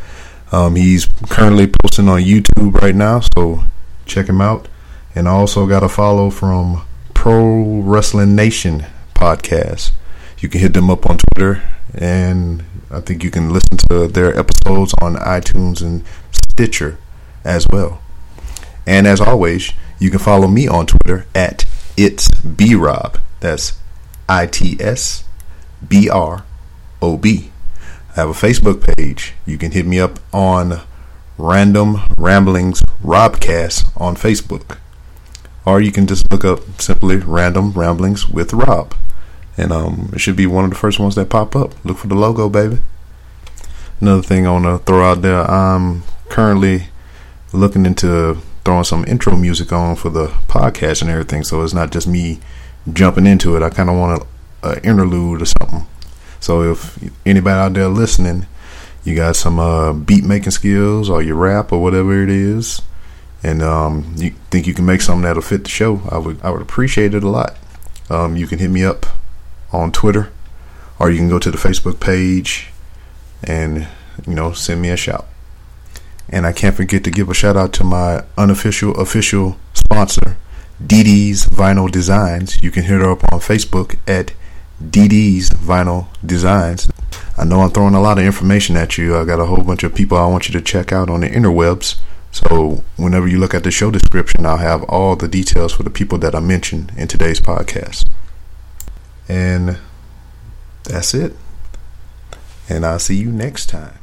Um, 0.50 0.76
he's 0.76 1.06
currently 1.28 1.66
posting 1.82 2.08
on 2.08 2.20
YouTube 2.20 2.74
right 2.80 2.94
now, 2.94 3.20
so 3.36 3.64
check 4.06 4.28
him 4.28 4.40
out. 4.40 4.68
And 5.14 5.28
I 5.28 5.32
also 5.32 5.66
got 5.66 5.82
a 5.82 5.88
follow 5.88 6.30
from 6.30 6.82
Pro 7.14 7.80
Wrestling 7.80 8.34
Nation 8.34 8.86
podcast. 9.14 9.92
You 10.38 10.48
can 10.48 10.60
hit 10.60 10.72
them 10.72 10.90
up 10.90 11.08
on 11.08 11.18
Twitter, 11.18 11.62
and 11.94 12.64
I 12.90 13.00
think 13.00 13.22
you 13.22 13.30
can 13.30 13.50
listen 13.50 13.76
to 13.90 14.08
their 14.08 14.36
episodes 14.38 14.94
on 15.02 15.16
iTunes 15.16 15.82
and 15.82 16.04
Stitcher 16.30 16.98
as 17.44 17.66
well. 17.70 18.00
And 18.86 19.06
as 19.06 19.20
always, 19.20 19.72
you 19.98 20.10
can 20.10 20.18
follow 20.18 20.48
me 20.48 20.68
on 20.68 20.86
Twitter 20.86 21.26
at 21.34 21.64
it's 21.96 22.30
B 22.42 22.74
Rob. 22.74 23.18
That's 23.40 23.78
I 24.28 24.46
T 24.46 24.76
S 24.80 25.24
B 25.86 26.08
R 26.08 26.44
O 27.02 27.16
B. 27.16 27.50
I 28.10 28.20
have 28.20 28.28
a 28.28 28.32
Facebook 28.32 28.94
page. 28.96 29.34
You 29.46 29.58
can 29.58 29.72
hit 29.72 29.86
me 29.86 29.98
up 29.98 30.18
on 30.32 30.82
Random 31.36 32.02
Ramblings 32.16 32.82
Robcast 33.02 33.92
on 34.00 34.16
Facebook. 34.16 34.78
Or 35.64 35.80
you 35.80 35.92
can 35.92 36.06
just 36.06 36.30
look 36.30 36.44
up 36.44 36.60
simply 36.80 37.16
Random 37.16 37.72
Ramblings 37.72 38.28
with 38.28 38.52
Rob. 38.52 38.94
And 39.56 39.72
um, 39.72 40.10
it 40.12 40.20
should 40.20 40.36
be 40.36 40.46
one 40.46 40.64
of 40.64 40.70
the 40.70 40.76
first 40.76 40.98
ones 40.98 41.14
that 41.16 41.30
pop 41.30 41.54
up. 41.54 41.72
Look 41.84 41.98
for 41.98 42.06
the 42.06 42.14
logo, 42.14 42.48
baby. 42.48 42.78
Another 44.00 44.22
thing 44.22 44.46
I 44.46 44.52
want 44.52 44.64
to 44.64 44.78
throw 44.84 45.04
out 45.04 45.22
there 45.22 45.48
I'm 45.50 46.04
currently 46.28 46.88
looking 47.52 47.84
into 47.84 48.38
throwing 48.68 48.84
some 48.84 49.02
intro 49.06 49.34
music 49.34 49.72
on 49.72 49.96
for 49.96 50.10
the 50.10 50.26
podcast 50.46 51.00
and 51.00 51.10
everything. 51.10 51.42
So 51.42 51.62
it's 51.62 51.72
not 51.72 51.90
just 51.90 52.06
me 52.06 52.38
jumping 52.92 53.26
into 53.26 53.56
it. 53.56 53.62
I 53.62 53.70
kind 53.70 53.88
of 53.88 53.96
want 53.96 54.22
an 54.62 54.78
interlude 54.84 55.40
or 55.40 55.46
something. 55.46 55.86
So 56.38 56.72
if 56.72 56.98
anybody 57.24 57.54
out 57.54 57.72
there 57.72 57.88
listening, 57.88 58.46
you 59.04 59.14
got 59.14 59.36
some 59.36 59.58
uh, 59.58 59.94
beat 59.94 60.22
making 60.22 60.50
skills 60.50 61.08
or 61.08 61.22
your 61.22 61.36
rap 61.36 61.72
or 61.72 61.82
whatever 61.82 62.22
it 62.22 62.28
is, 62.28 62.82
and 63.42 63.62
um, 63.62 64.12
you 64.18 64.34
think 64.50 64.66
you 64.66 64.74
can 64.74 64.84
make 64.84 65.00
something 65.00 65.22
that'll 65.22 65.40
fit 65.40 65.64
the 65.64 65.70
show, 65.70 66.02
I 66.10 66.18
would 66.18 66.38
I 66.42 66.50
would 66.50 66.60
appreciate 66.60 67.14
it 67.14 67.24
a 67.24 67.28
lot. 67.28 67.56
Um, 68.10 68.36
you 68.36 68.46
can 68.46 68.58
hit 68.58 68.70
me 68.70 68.84
up 68.84 69.06
on 69.72 69.92
Twitter, 69.92 70.30
or 70.98 71.10
you 71.10 71.16
can 71.16 71.30
go 71.30 71.38
to 71.38 71.50
the 71.50 71.56
Facebook 71.56 72.00
page 72.00 72.70
and 73.42 73.88
you 74.26 74.34
know 74.34 74.52
send 74.52 74.82
me 74.82 74.90
a 74.90 74.96
shout. 74.98 75.26
And 76.30 76.46
I 76.46 76.52
can't 76.52 76.76
forget 76.76 77.04
to 77.04 77.10
give 77.10 77.28
a 77.28 77.34
shout 77.34 77.56
out 77.56 77.72
to 77.74 77.84
my 77.84 78.24
unofficial 78.36 78.98
official 79.00 79.58
sponsor, 79.72 80.36
DD's 80.82 81.46
Vinyl 81.46 81.90
Designs. 81.90 82.62
You 82.62 82.70
can 82.70 82.84
hit 82.84 83.00
her 83.00 83.10
up 83.10 83.32
on 83.32 83.40
Facebook 83.40 83.98
at 84.06 84.32
DD's 84.82 85.50
Vinyl 85.50 86.08
Designs. 86.24 86.90
I 87.36 87.44
know 87.44 87.60
I'm 87.60 87.70
throwing 87.70 87.94
a 87.94 88.00
lot 88.00 88.18
of 88.18 88.24
information 88.24 88.76
at 88.76 88.98
you. 88.98 89.16
I 89.16 89.24
got 89.24 89.40
a 89.40 89.46
whole 89.46 89.62
bunch 89.62 89.84
of 89.84 89.94
people 89.94 90.18
I 90.18 90.26
want 90.26 90.48
you 90.48 90.52
to 90.52 90.60
check 90.60 90.92
out 90.92 91.08
on 91.08 91.20
the 91.20 91.28
interwebs. 91.28 91.96
So 92.30 92.84
whenever 92.96 93.26
you 93.26 93.38
look 93.38 93.54
at 93.54 93.64
the 93.64 93.70
show 93.70 93.90
description, 93.90 94.44
I'll 94.44 94.58
have 94.58 94.82
all 94.84 95.16
the 95.16 95.28
details 95.28 95.72
for 95.72 95.82
the 95.82 95.90
people 95.90 96.18
that 96.18 96.34
I 96.34 96.40
mentioned 96.40 96.92
in 96.96 97.08
today's 97.08 97.40
podcast. 97.40 98.06
And 99.28 99.78
that's 100.84 101.14
it. 101.14 101.34
And 102.68 102.84
I'll 102.84 102.98
see 102.98 103.16
you 103.16 103.30
next 103.30 103.66
time. 103.66 103.98